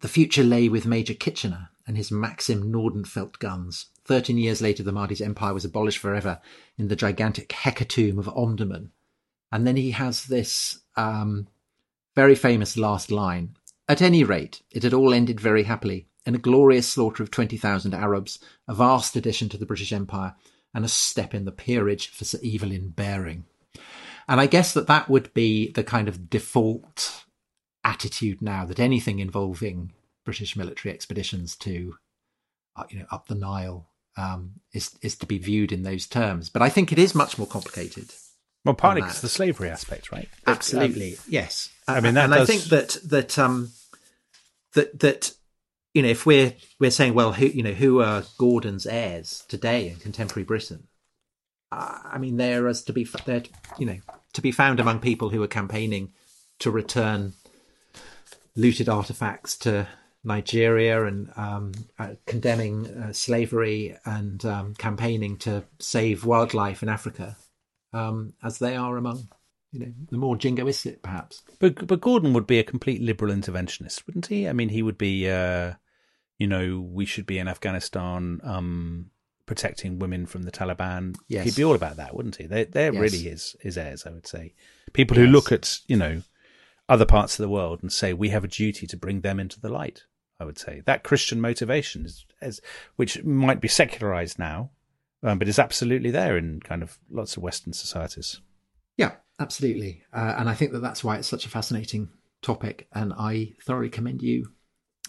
The 0.00 0.08
future 0.08 0.42
lay 0.42 0.68
with 0.68 0.86
Major 0.86 1.14
Kitchener 1.14 1.70
and 1.86 1.96
his 1.96 2.10
Maxim 2.10 2.72
Nordenfelt 2.72 3.38
guns. 3.38 3.86
Thirteen 4.04 4.38
years 4.38 4.62
later, 4.62 4.82
the 4.82 4.92
Mahdi's 4.92 5.20
empire 5.20 5.52
was 5.52 5.64
abolished 5.64 5.98
forever 5.98 6.40
in 6.78 6.88
the 6.88 6.96
gigantic 6.96 7.50
hecatomb 7.50 8.18
of 8.18 8.26
Omdurman. 8.26 8.90
And 9.52 9.66
then 9.66 9.76
he 9.76 9.90
has 9.90 10.24
this 10.24 10.80
um, 10.96 11.48
very 12.14 12.34
famous 12.34 12.76
last 12.76 13.10
line. 13.10 13.56
At 13.88 14.00
any 14.00 14.24
rate, 14.24 14.62
it 14.70 14.84
had 14.84 14.94
all 14.94 15.12
ended 15.12 15.40
very 15.40 15.64
happily 15.64 16.06
in 16.24 16.34
a 16.34 16.38
glorious 16.38 16.88
slaughter 16.88 17.22
of 17.22 17.30
20,000 17.30 17.92
Arabs, 17.92 18.38
a 18.68 18.74
vast 18.74 19.16
addition 19.16 19.48
to 19.50 19.58
the 19.58 19.66
British 19.66 19.92
Empire, 19.92 20.34
and 20.72 20.84
a 20.84 20.88
step 20.88 21.34
in 21.34 21.44
the 21.44 21.52
peerage 21.52 22.08
for 22.08 22.24
Sir 22.24 22.38
Evelyn 22.44 22.90
Baring. 22.90 23.44
And 24.28 24.40
I 24.40 24.46
guess 24.46 24.72
that 24.74 24.86
that 24.86 25.10
would 25.10 25.34
be 25.34 25.72
the 25.72 25.82
kind 25.82 26.08
of 26.08 26.30
default 26.30 27.24
attitude 27.84 28.42
now 28.42 28.64
that 28.66 28.80
anything 28.80 29.18
involving 29.18 29.92
British 30.24 30.56
military 30.56 30.92
expeditions 30.94 31.56
to, 31.56 31.94
uh, 32.76 32.84
you 32.90 32.98
know, 32.98 33.06
up 33.10 33.26
the 33.26 33.34
Nile 33.34 33.88
um, 34.16 34.52
is 34.72 34.96
is 35.02 35.16
to 35.16 35.26
be 35.26 35.38
viewed 35.38 35.72
in 35.72 35.82
those 35.82 36.06
terms. 36.06 36.50
But 36.50 36.62
I 36.62 36.68
think 36.68 36.92
it 36.92 36.98
is 36.98 37.14
much 37.14 37.38
more 37.38 37.46
complicated. 37.46 38.12
Well, 38.64 38.74
partly 38.74 39.02
because 39.02 39.22
the 39.22 39.28
slavery 39.28 39.70
aspect, 39.70 40.12
right? 40.12 40.28
Absolutely, 40.46 41.16
yes. 41.26 41.70
I 41.88 42.00
mean, 42.00 42.16
and 42.16 42.34
I 42.34 42.44
think 42.44 42.64
that 42.64 42.98
that 43.04 43.38
um 43.38 43.70
that 44.74 44.98
that 45.00 45.32
you 45.94 46.02
know 46.02 46.08
if 46.08 46.26
we're 46.26 46.54
we're 46.78 46.90
saying 46.90 47.14
well 47.14 47.32
who 47.32 47.46
you 47.46 47.62
know 47.62 47.72
who 47.72 48.02
are 48.02 48.24
Gordon's 48.38 48.86
heirs 48.86 49.44
today 49.48 49.88
in 49.88 49.96
contemporary 49.96 50.44
Britain? 50.44 50.88
Uh, 51.72 51.98
I 52.04 52.18
mean, 52.18 52.36
they're 52.36 52.68
as 52.68 52.82
to 52.84 52.92
be 52.92 53.06
they're 53.24 53.44
you 53.78 53.86
know 53.86 53.98
to 54.34 54.42
be 54.42 54.52
found 54.52 54.80
among 54.80 55.00
people 55.00 55.30
who 55.30 55.42
are 55.42 55.48
campaigning 55.48 56.12
to 56.58 56.70
return 56.70 57.32
looted 58.60 58.88
artifacts 58.88 59.56
to 59.56 59.86
Nigeria 60.22 61.06
and 61.06 61.32
um, 61.36 61.72
uh, 61.98 62.10
condemning 62.26 62.86
uh, 62.86 63.12
slavery 63.12 63.96
and 64.04 64.44
um, 64.44 64.74
campaigning 64.74 65.38
to 65.38 65.64
save 65.78 66.24
wildlife 66.26 66.82
in 66.82 66.88
Africa, 66.88 67.36
um, 67.92 68.34
as 68.42 68.58
they 68.58 68.76
are 68.76 68.96
among 68.96 69.28
you 69.72 69.80
know 69.80 69.92
the 70.10 70.18
more 70.18 70.36
jingoistic 70.36 71.00
perhaps. 71.02 71.42
But 71.58 71.86
but 71.86 72.00
Gordon 72.00 72.32
would 72.34 72.46
be 72.46 72.58
a 72.58 72.64
complete 72.64 73.00
liberal 73.00 73.32
interventionist, 73.32 74.06
wouldn't 74.06 74.26
he? 74.26 74.48
I 74.48 74.52
mean, 74.52 74.68
he 74.68 74.82
would 74.82 74.98
be, 74.98 75.30
uh, 75.30 75.74
you 76.38 76.46
know, 76.46 76.80
we 76.80 77.06
should 77.06 77.26
be 77.26 77.38
in 77.38 77.48
Afghanistan 77.48 78.40
um, 78.44 79.10
protecting 79.46 79.98
women 79.98 80.26
from 80.26 80.42
the 80.42 80.50
Taliban. 80.52 81.16
Yes. 81.28 81.44
He'd 81.44 81.56
be 81.56 81.64
all 81.64 81.74
about 81.74 81.96
that, 81.96 82.14
wouldn't 82.14 82.36
he? 82.36 82.46
They, 82.46 82.64
they're 82.64 82.92
Yes. 82.92 83.00
really 83.00 83.18
his 83.30 83.56
his 83.60 83.78
heirs, 83.78 84.04
I 84.06 84.10
would 84.10 84.26
say. 84.26 84.54
People 84.92 85.16
who 85.16 85.24
Yes. 85.24 85.32
look 85.32 85.50
at 85.52 85.78
you 85.86 85.96
know 85.96 86.22
other 86.90 87.06
parts 87.06 87.38
of 87.38 87.42
the 87.42 87.48
world 87.48 87.78
and 87.82 87.90
say 87.92 88.12
we 88.12 88.28
have 88.30 88.44
a 88.44 88.48
duty 88.48 88.86
to 88.86 88.96
bring 88.96 89.20
them 89.22 89.40
into 89.40 89.58
the 89.60 89.70
light. 89.70 90.04
I 90.38 90.44
would 90.44 90.58
say 90.58 90.82
that 90.86 91.04
Christian 91.04 91.40
motivation 91.40 92.04
is, 92.04 92.24
is 92.42 92.60
which 92.96 93.22
might 93.24 93.60
be 93.60 93.68
secularized 93.68 94.38
now, 94.38 94.70
um, 95.22 95.38
but 95.38 95.48
is 95.48 95.58
absolutely 95.58 96.10
there 96.10 96.36
in 96.36 96.60
kind 96.60 96.82
of 96.82 96.98
lots 97.10 97.36
of 97.36 97.42
Western 97.42 97.72
societies. 97.74 98.40
Yeah, 98.96 99.12
absolutely. 99.38 100.02
Uh, 100.12 100.34
and 100.38 100.48
I 100.48 100.54
think 100.54 100.72
that 100.72 100.80
that's 100.80 101.04
why 101.04 101.16
it's 101.16 101.28
such 101.28 101.44
a 101.46 101.50
fascinating 101.50 102.08
topic. 102.42 102.88
And 102.92 103.12
I 103.12 103.52
thoroughly 103.66 103.90
commend 103.90 104.22
you 104.22 104.50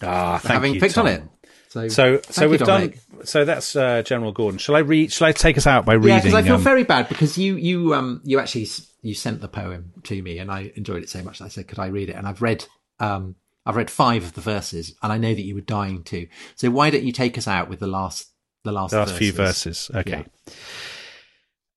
Ah, 0.02 0.38
for 0.38 0.48
having 0.48 0.74
you, 0.74 0.80
picked 0.80 0.94
Tom. 0.96 1.06
on 1.06 1.12
it. 1.12 1.22
So, 1.68 1.88
So, 1.88 2.20
so 2.28 2.48
we've 2.48 2.60
Dominic. 2.60 2.98
done. 3.10 3.26
So 3.26 3.44
that's 3.46 3.74
uh, 3.74 4.02
General 4.02 4.32
Gordon. 4.32 4.58
Shall 4.58 4.76
I 4.76 4.80
read? 4.80 5.12
Shall 5.12 5.28
I 5.28 5.32
take 5.32 5.56
us 5.56 5.66
out 5.66 5.86
by 5.86 5.94
Yeah, 5.94 5.98
reading? 5.98 6.18
because 6.18 6.34
I 6.34 6.42
feel 6.42 6.56
um, 6.56 6.60
very 6.62 6.84
bad 6.84 7.08
because 7.08 7.38
you 7.38 7.56
you 7.56 7.94
um 7.94 8.20
you 8.24 8.38
actually 8.38 8.66
you 9.02 9.14
sent 9.14 9.40
the 9.40 9.48
poem 9.48 9.92
to 10.04 10.22
me 10.22 10.38
and 10.38 10.50
I 10.50 10.72
enjoyed 10.76 11.02
it 11.02 11.10
so 11.10 11.22
much 11.22 11.40
that 11.40 11.46
I 11.46 11.48
said 11.48 11.68
could 11.68 11.78
I 11.78 11.86
read 11.86 12.08
it 12.08 12.16
and 12.16 12.26
I've 12.26 12.40
read 12.40 12.64
um 13.00 13.34
I've 13.66 13.76
read 13.76 13.90
five 13.90 14.24
of 14.24 14.32
the 14.34 14.40
verses 14.40 14.94
and 15.02 15.12
I 15.12 15.18
know 15.18 15.34
that 15.34 15.42
you 15.42 15.54
were 15.54 15.60
dying 15.60 16.02
to. 16.04 16.26
So 16.56 16.70
why 16.70 16.90
don't 16.90 17.04
you 17.04 17.12
take 17.12 17.38
us 17.38 17.46
out 17.46 17.68
with 17.68 17.80
the 17.80 17.86
last 17.86 18.28
the 18.64 18.72
last 18.72 18.92
the 18.92 18.98
last 18.98 19.10
verses? 19.10 19.18
few 19.18 19.32
verses. 19.32 19.90
Okay. 19.94 20.24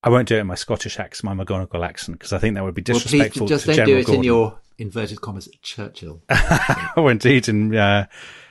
I 0.03 0.09
won't 0.09 0.27
do 0.27 0.37
it 0.37 0.41
in 0.41 0.47
my 0.47 0.55
Scottish 0.55 0.99
accent, 0.99 1.35
my 1.35 1.43
McGonagall 1.43 1.83
accent, 1.83 2.19
because 2.19 2.31
I 2.31 2.37
think 2.37 2.53
that 2.55 2.63
would 2.63 2.75
be 2.75 2.83
Well, 2.87 2.99
please 2.99 3.03
disrespectful 3.03 3.47
just 3.47 3.65
don't 3.65 3.75
General 3.75 3.95
do 3.95 3.99
it 3.99 4.05
Gordon. 4.05 4.19
in 4.19 4.23
your 4.23 4.59
inverted 4.77 5.21
commas 5.21 5.49
Churchill. 5.63 6.21
oh, 6.95 7.07
indeed, 7.07 7.49
and 7.49 7.75
uh, 7.75 8.05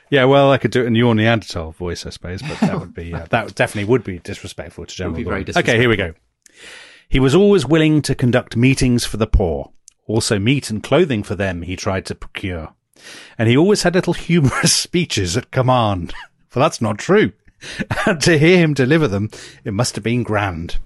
yeah, 0.09 0.25
well, 0.25 0.51
I 0.51 0.57
could 0.57 0.71
do 0.71 0.83
it 0.83 0.87
in 0.87 0.95
your 0.95 1.15
Neanderthal 1.15 1.71
voice, 1.71 2.05
I 2.05 2.09
suppose, 2.09 2.41
but 2.41 2.59
that 2.59 2.77
would 2.77 2.93
be 2.93 3.13
uh, 3.13 3.25
that 3.29 3.55
definitely 3.55 3.89
would 3.89 4.03
be 4.03 4.19
disrespectful 4.19 4.85
to 4.85 4.95
General 4.95 5.23
Gordon. 5.23 5.57
Okay, 5.57 5.77
here 5.77 5.87
we 5.87 5.95
go. 5.95 6.13
He 7.09 7.19
was 7.19 7.35
always 7.35 7.65
willing 7.65 8.01
to 8.03 8.15
conduct 8.15 8.55
meetings 8.55 9.05
for 9.05 9.17
the 9.17 9.27
poor. 9.27 9.71
Also, 10.07 10.37
meat 10.39 10.69
and 10.69 10.83
clothing 10.83 11.23
for 11.23 11.35
them 11.35 11.63
he 11.63 11.75
tried 11.75 12.05
to 12.05 12.15
procure. 12.15 12.73
And 13.37 13.49
he 13.49 13.57
always 13.57 13.83
had 13.83 13.95
little 13.95 14.13
humorous 14.29 14.73
speeches 14.73 15.35
at 15.35 15.51
command. 15.51 16.13
For 16.49 16.59
that's 16.59 16.81
not 16.81 16.97
true. 16.97 17.33
And 18.05 18.21
to 18.21 18.37
hear 18.37 18.57
him 18.57 18.73
deliver 18.73 19.07
them, 19.07 19.29
it 19.65 19.73
must 19.73 19.95
have 19.95 20.03
been 20.03 20.23
grand. 20.23 20.77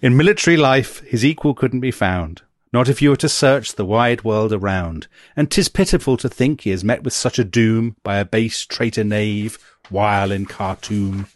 In 0.00 0.16
military 0.16 0.56
life, 0.56 1.00
his 1.00 1.24
equal 1.24 1.54
couldn't 1.54 1.80
be 1.80 1.90
found. 1.90 2.42
Not 2.72 2.88
if 2.88 3.02
you 3.02 3.10
were 3.10 3.16
to 3.16 3.28
search 3.28 3.74
the 3.74 3.84
wide 3.84 4.24
world 4.24 4.52
around. 4.52 5.06
And 5.36 5.50
'tis 5.50 5.68
pitiful 5.68 6.16
to 6.16 6.28
think 6.28 6.62
he 6.62 6.70
has 6.70 6.84
met 6.84 7.02
with 7.02 7.12
such 7.12 7.38
a 7.38 7.44
doom 7.44 7.96
by 8.02 8.16
a 8.16 8.24
base 8.24 8.64
traitor 8.64 9.04
knave, 9.04 9.58
while 9.90 10.32
in 10.32 10.46
Khartoum. 10.46 11.26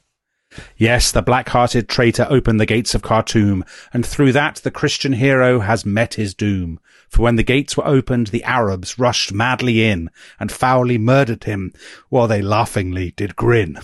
Yes, 0.76 1.12
the 1.12 1.22
black-hearted 1.22 1.88
traitor 1.88 2.26
opened 2.30 2.58
the 2.58 2.66
gates 2.66 2.94
of 2.94 3.02
Khartoum, 3.02 3.64
and 3.92 4.04
through 4.04 4.32
that 4.32 4.56
the 4.56 4.70
Christian 4.70 5.12
hero 5.12 5.60
has 5.60 5.84
met 5.84 6.14
his 6.14 6.34
doom. 6.34 6.80
For 7.08 7.22
when 7.22 7.36
the 7.36 7.42
gates 7.42 7.76
were 7.76 7.86
opened, 7.86 8.28
the 8.28 8.44
Arabs 8.44 8.98
rushed 8.98 9.32
madly 9.32 9.84
in, 9.84 10.10
and 10.40 10.50
foully 10.50 10.96
murdered 10.96 11.44
him, 11.44 11.72
while 12.08 12.26
they 12.26 12.40
laughingly 12.40 13.10
did 13.12 13.36
grin. 13.36 13.78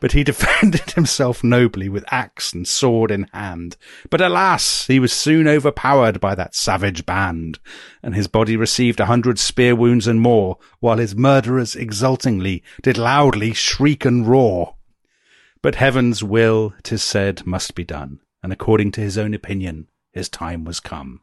But 0.00 0.12
he 0.12 0.24
defended 0.30 0.90
himself 0.92 1.44
nobly 1.44 1.88
with 1.88 2.04
axe 2.10 2.52
and 2.52 2.66
sword 2.66 3.12
in 3.12 3.28
hand. 3.32 3.76
But 4.10 4.20
alas, 4.20 4.86
he 4.86 4.98
was 4.98 5.12
soon 5.12 5.46
overpowered 5.46 6.20
by 6.20 6.34
that 6.34 6.56
savage 6.56 7.06
band, 7.06 7.60
and 8.02 8.14
his 8.16 8.26
body 8.26 8.56
received 8.56 8.98
a 8.98 9.06
hundred 9.06 9.38
spear 9.38 9.76
wounds 9.76 10.08
and 10.08 10.20
more, 10.20 10.58
while 10.80 10.98
his 10.98 11.14
murderers 11.14 11.76
exultingly 11.76 12.64
did 12.82 12.98
loudly 12.98 13.52
shriek 13.52 14.04
and 14.04 14.26
roar. 14.26 14.74
But 15.62 15.74
heaven's 15.74 16.22
will, 16.22 16.74
'tis 16.82 17.02
said, 17.02 17.46
must 17.46 17.74
be 17.74 17.84
done, 17.84 18.20
and 18.42 18.52
according 18.52 18.92
to 18.92 19.00
his 19.00 19.18
own 19.18 19.34
opinion, 19.34 19.88
his 20.10 20.28
time 20.28 20.64
was 20.64 20.80
come. 20.80 21.20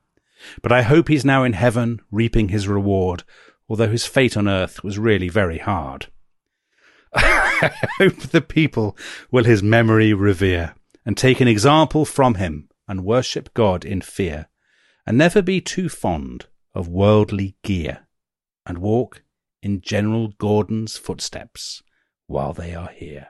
But 0.61 0.71
I 0.71 0.83
hope 0.83 1.07
he's 1.07 1.25
now 1.25 1.43
in 1.43 1.53
heaven, 1.53 2.01
reaping 2.11 2.49
his 2.49 2.67
reward, 2.67 3.23
although 3.67 3.89
his 3.89 4.05
fate 4.05 4.38
on 4.38 4.47
earth 4.47 4.83
was 4.83 4.99
really 4.99 5.29
very 5.29 5.57
hard. 5.57 6.07
I 7.13 7.71
hope 7.97 8.17
the 8.17 8.41
people 8.41 8.95
will 9.31 9.45
his 9.45 9.63
memory 9.63 10.13
revere, 10.13 10.75
and 11.03 11.17
take 11.17 11.41
an 11.41 11.47
example 11.47 12.05
from 12.05 12.35
him, 12.35 12.69
and 12.88 13.03
worship 13.03 13.53
God 13.55 13.83
in 13.83 14.01
fear, 14.01 14.49
and 15.05 15.17
never 15.17 15.41
be 15.41 15.61
too 15.61 15.89
fond 15.89 16.45
of 16.75 16.88
worldly 16.88 17.55
gear, 17.63 18.07
and 18.67 18.77
walk 18.77 19.23
in 19.63 19.81
General 19.81 20.27
Gordon's 20.38 20.95
footsteps 20.95 21.81
while 22.27 22.53
they 22.53 22.75
are 22.75 22.89
here. 22.89 23.29